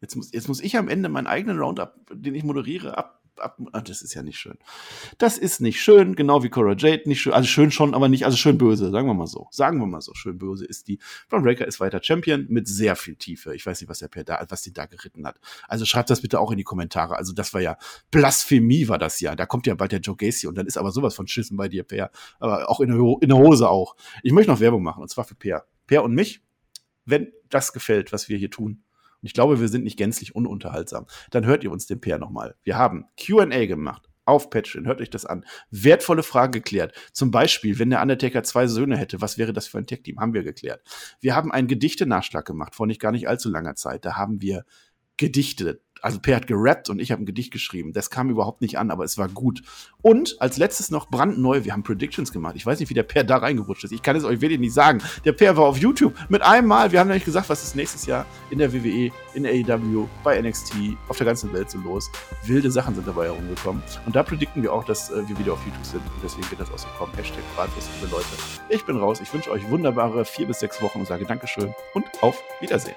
[0.00, 3.21] Jetzt muss, jetzt muss ich am Ende meinen eigenen Roundup, den ich moderiere, ab.
[3.38, 4.58] Ab ah, das ist ja nicht schön.
[5.18, 7.32] Das ist nicht schön, genau wie Cora Jade nicht schön.
[7.32, 9.48] Also schön schon, aber nicht, also schön böse, sagen wir mal so.
[9.50, 10.98] Sagen wir mal so, schön böse ist die.
[11.28, 13.54] Braun Breaker ist weiter Champion mit sehr viel Tiefe.
[13.54, 15.38] Ich weiß nicht, was der Per da, was die da geritten hat.
[15.68, 17.16] Also schreibt das bitte auch in die Kommentare.
[17.16, 17.76] Also das war ja
[18.10, 19.36] Blasphemie war das ja.
[19.36, 21.68] Da kommt ja bald der Joe Gacy und dann ist aber sowas von Schissen bei
[21.68, 22.10] dir, Per.
[22.38, 23.96] Aber auch in der, in der Hose auch.
[24.22, 25.64] Ich möchte noch Werbung machen und zwar für Per.
[25.86, 26.42] Per und mich
[27.04, 28.82] wenn das gefällt, was wir hier tun,
[29.22, 32.56] und ich glaube, wir sind nicht gänzlich ununterhaltsam, dann hört ihr uns den PR nochmal.
[32.62, 35.44] Wir haben QA gemacht auf Patreon, hört euch das an.
[35.70, 36.94] Wertvolle Fragen geklärt.
[37.12, 40.20] Zum Beispiel, wenn der Undertaker zwei Söhne hätte, was wäre das für ein Tech-Team?
[40.20, 40.82] Haben wir geklärt.
[41.20, 44.04] Wir haben einen Gedichte-Nachschlag gemacht, vor nicht gar nicht allzu langer Zeit.
[44.04, 44.64] Da haben wir
[45.16, 45.80] Gedichte.
[46.02, 47.92] Also Per hat gerappt und ich habe ein Gedicht geschrieben.
[47.92, 49.62] Das kam überhaupt nicht an, aber es war gut.
[50.02, 52.56] Und als letztes noch brandneu, wir haben Predictions gemacht.
[52.56, 53.92] Ich weiß nicht, wie der Per da reingerutscht ist.
[53.92, 55.00] Ich kann es euch wirklich nicht sagen.
[55.24, 56.90] Der Per war auf YouTube mit einem Mal.
[56.90, 60.74] Wir haben nämlich gesagt, was ist nächstes Jahr in der WWE, in AEW, bei NXT,
[61.08, 62.10] auf der ganzen Welt so los.
[62.44, 63.80] Wilde Sachen sind dabei herumgekommen.
[64.04, 66.00] Und da predikten wir auch, dass äh, wir wieder auf YouTube sind.
[66.00, 67.12] Und deswegen wird das auch so kommen.
[67.14, 68.26] Hashtag Bratwurst, liebe Leute.
[68.70, 69.20] Ich bin raus.
[69.20, 72.96] Ich wünsche euch wunderbare vier bis sechs Wochen und sage Dankeschön und auf Wiedersehen.